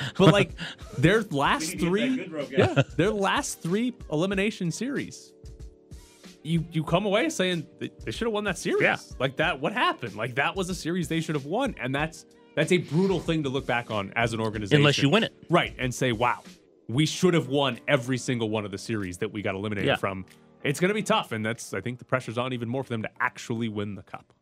but 0.18 0.34
like 0.34 0.52
their 0.98 1.22
last 1.24 1.80
three, 1.80 2.30
yeah, 2.52 2.82
their 2.98 3.12
last 3.12 3.62
three 3.62 3.94
elimination 4.12 4.70
series, 4.70 5.32
you 6.44 6.66
you 6.72 6.84
come 6.84 7.06
away 7.06 7.30
saying 7.30 7.66
they, 7.80 7.90
they 8.04 8.12
should 8.12 8.26
have 8.28 8.34
won 8.34 8.44
that 8.44 8.58
series. 8.58 8.82
Yeah. 8.82 8.98
Like 9.20 9.38
that, 9.38 9.62
what 9.62 9.72
happened? 9.72 10.16
Like 10.16 10.36
that 10.36 10.54
was 10.56 10.70
a 10.70 10.76
series 10.76 11.08
they 11.08 11.22
should 11.22 11.36
have 11.36 11.46
won, 11.46 11.76
and 11.80 11.96
that's 11.96 12.26
that's 12.56 12.72
a 12.74 12.78
brutal 12.78 13.20
thing 13.22 13.44
to 13.44 13.50
look 13.50 13.66
back 13.66 13.90
on 13.90 14.12
as 14.18 14.34
an 14.34 14.42
organization. 14.42 14.82
Unless 14.82 15.02
you 15.02 15.10
win 15.10 15.24
it. 15.24 15.34
right, 15.50 15.74
and 15.78 15.94
say, 15.96 16.12
wow, 16.12 16.42
we 16.88 17.06
should 17.06 17.34
have 17.34 17.48
won 17.48 17.80
every 17.88 18.18
single 18.18 18.50
one 18.50 18.66
of 18.66 18.72
the 18.72 18.78
series 18.78 19.18
that 19.20 19.32
we 19.32 19.42
got 19.42 19.56
eliminated 19.56 19.88
Yeah. 19.88 19.96
from. 19.96 20.26
It's 20.64 20.80
going 20.80 20.90
to 20.90 20.96
be 20.96 21.04
tough, 21.04 21.32
and 21.32 21.46
that's 21.46 21.74
I 21.74 21.82
think 21.82 22.00
the 22.00 22.06
pressure's 22.06 22.38
on 22.38 22.52
even 22.54 22.68
more 22.70 22.84
for 22.84 22.90
them 22.90 23.04
to 23.04 23.10
actually 23.20 23.70
win 23.70 23.96
the 23.96 24.04
cup. 24.04 24.34